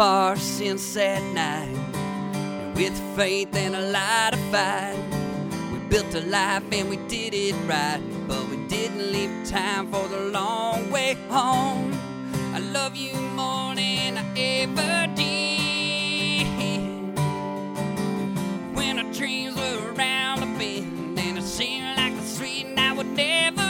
Far 0.00 0.34
since 0.34 0.94
that 0.94 1.22
night, 1.34 1.76
with 2.74 2.98
faith 3.14 3.54
and 3.54 3.76
a 3.76 3.82
light 3.90 4.30
of 4.32 4.40
fight, 4.50 4.96
we 5.70 5.78
built 5.90 6.14
a 6.14 6.22
life 6.22 6.62
and 6.72 6.88
we 6.88 6.96
did 7.06 7.34
it 7.34 7.54
right. 7.68 8.00
But 8.26 8.48
we 8.48 8.56
didn't 8.66 9.12
leave 9.12 9.46
time 9.46 9.92
for 9.92 10.08
the 10.08 10.20
long 10.30 10.90
way 10.90 11.18
home. 11.28 11.92
I 12.54 12.60
love 12.60 12.96
you 12.96 13.12
more 13.12 13.74
than 13.74 14.16
I 14.16 14.24
ever 14.38 15.14
did. 15.14 16.46
When 18.74 19.00
our 19.00 19.12
dreams 19.12 19.54
were 19.54 19.92
around 19.92 20.42
a 20.42 20.46
bend, 20.58 21.18
and 21.18 21.36
it 21.36 21.42
seemed 21.42 21.98
like 21.98 22.16
the 22.16 22.26
sweet 22.26 22.68
night 22.68 22.96
would 22.96 23.14
never 23.14 23.69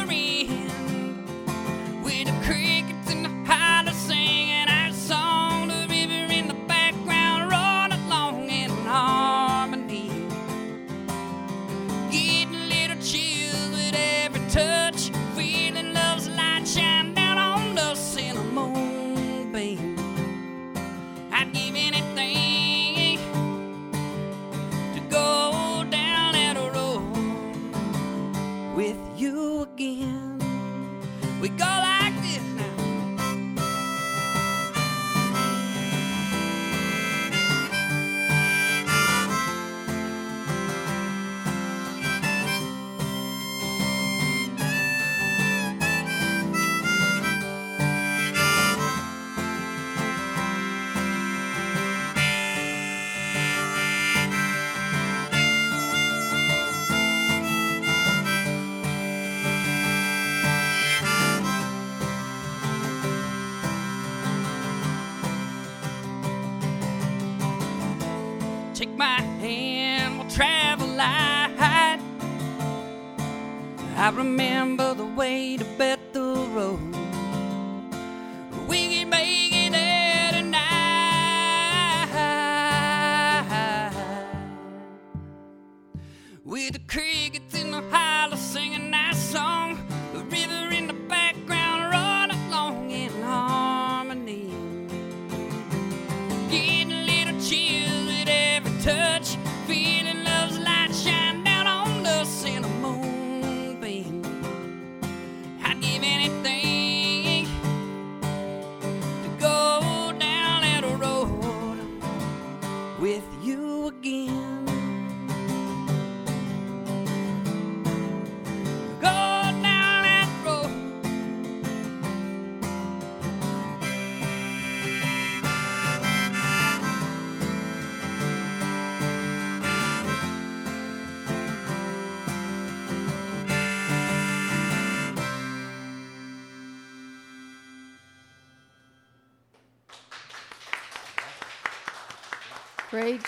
I 74.11 74.12
remember 74.12 74.93
the 74.93 75.07
way 75.07 75.57
to 75.57 75.65
Bethel 75.78 75.99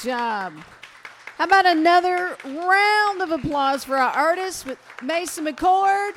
job. 0.03 0.55
How 1.39 1.45
about 1.45 1.67
another 1.67 2.37
round 2.45 3.23
of 3.23 3.31
applause 3.31 3.85
for 3.85 3.97
our 3.97 4.11
artists 4.11 4.65
with 4.65 4.79
Mason 5.03 5.47
McCord, 5.47 6.13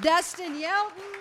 Dustin 0.00 0.60
Yelton, 0.60 1.18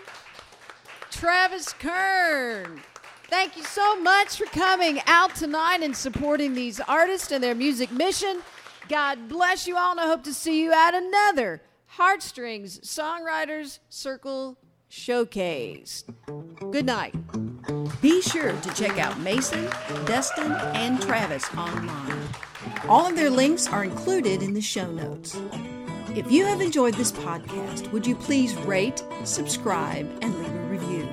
Travis 1.09 1.73
Kern. 1.73 2.81
Thank 3.25 3.55
you 3.55 3.63
so 3.63 3.99
much 4.01 4.37
for 4.37 4.45
coming 4.45 4.99
out 5.07 5.35
tonight 5.35 5.81
and 5.81 5.95
supporting 5.95 6.53
these 6.53 6.79
artists 6.81 7.31
and 7.31 7.43
their 7.43 7.55
music 7.55 7.91
mission. 7.91 8.41
God 8.89 9.29
bless 9.29 9.67
you 9.67 9.77
all, 9.77 9.91
and 9.91 9.99
I 9.99 10.07
hope 10.07 10.23
to 10.23 10.33
see 10.33 10.63
you 10.63 10.73
at 10.73 10.93
another 10.93 11.61
Heartstrings 11.85 12.79
Songwriters 12.79 13.79
Circle 13.89 14.57
Showcase. 14.89 16.03
Good 16.71 16.85
night. 16.85 17.15
Be 18.01 18.19
sure 18.21 18.51
to 18.51 18.73
check 18.73 18.97
out 18.97 19.19
Mason, 19.19 19.69
Dustin, 20.05 20.51
and 20.73 20.99
Travis 21.01 21.47
online. 21.55 22.27
All 22.89 23.05
of 23.05 23.15
their 23.15 23.29
links 23.29 23.67
are 23.67 23.83
included 23.83 24.41
in 24.41 24.55
the 24.55 24.61
show 24.61 24.89
notes. 24.89 25.39
If 26.15 26.31
you 26.31 26.45
have 26.45 26.61
enjoyed 26.61 26.95
this 26.95 27.11
podcast, 27.11 27.91
would 27.91 28.07
you 28.07 28.15
please 28.15 28.55
rate, 28.55 29.03
subscribe, 29.23 30.09
and 30.23 30.35
leave 30.39 30.55
a 30.55 30.65
review? 30.65 31.07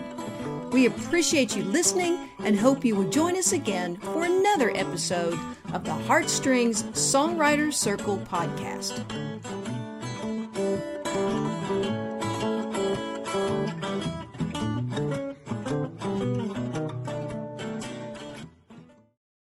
We 0.70 0.86
appreciate 0.86 1.54
you 1.54 1.62
listening 1.64 2.30
and 2.38 2.58
hope 2.58 2.84
you 2.84 2.96
will 2.96 3.10
join 3.10 3.36
us 3.36 3.52
again 3.52 3.96
for 3.98 4.24
another 4.24 4.70
episode 4.74 5.38
of 5.74 5.84
the 5.84 5.92
Heartstrings 5.92 6.84
Songwriters 6.84 7.74
Circle 7.74 8.18
podcast. 8.30 9.04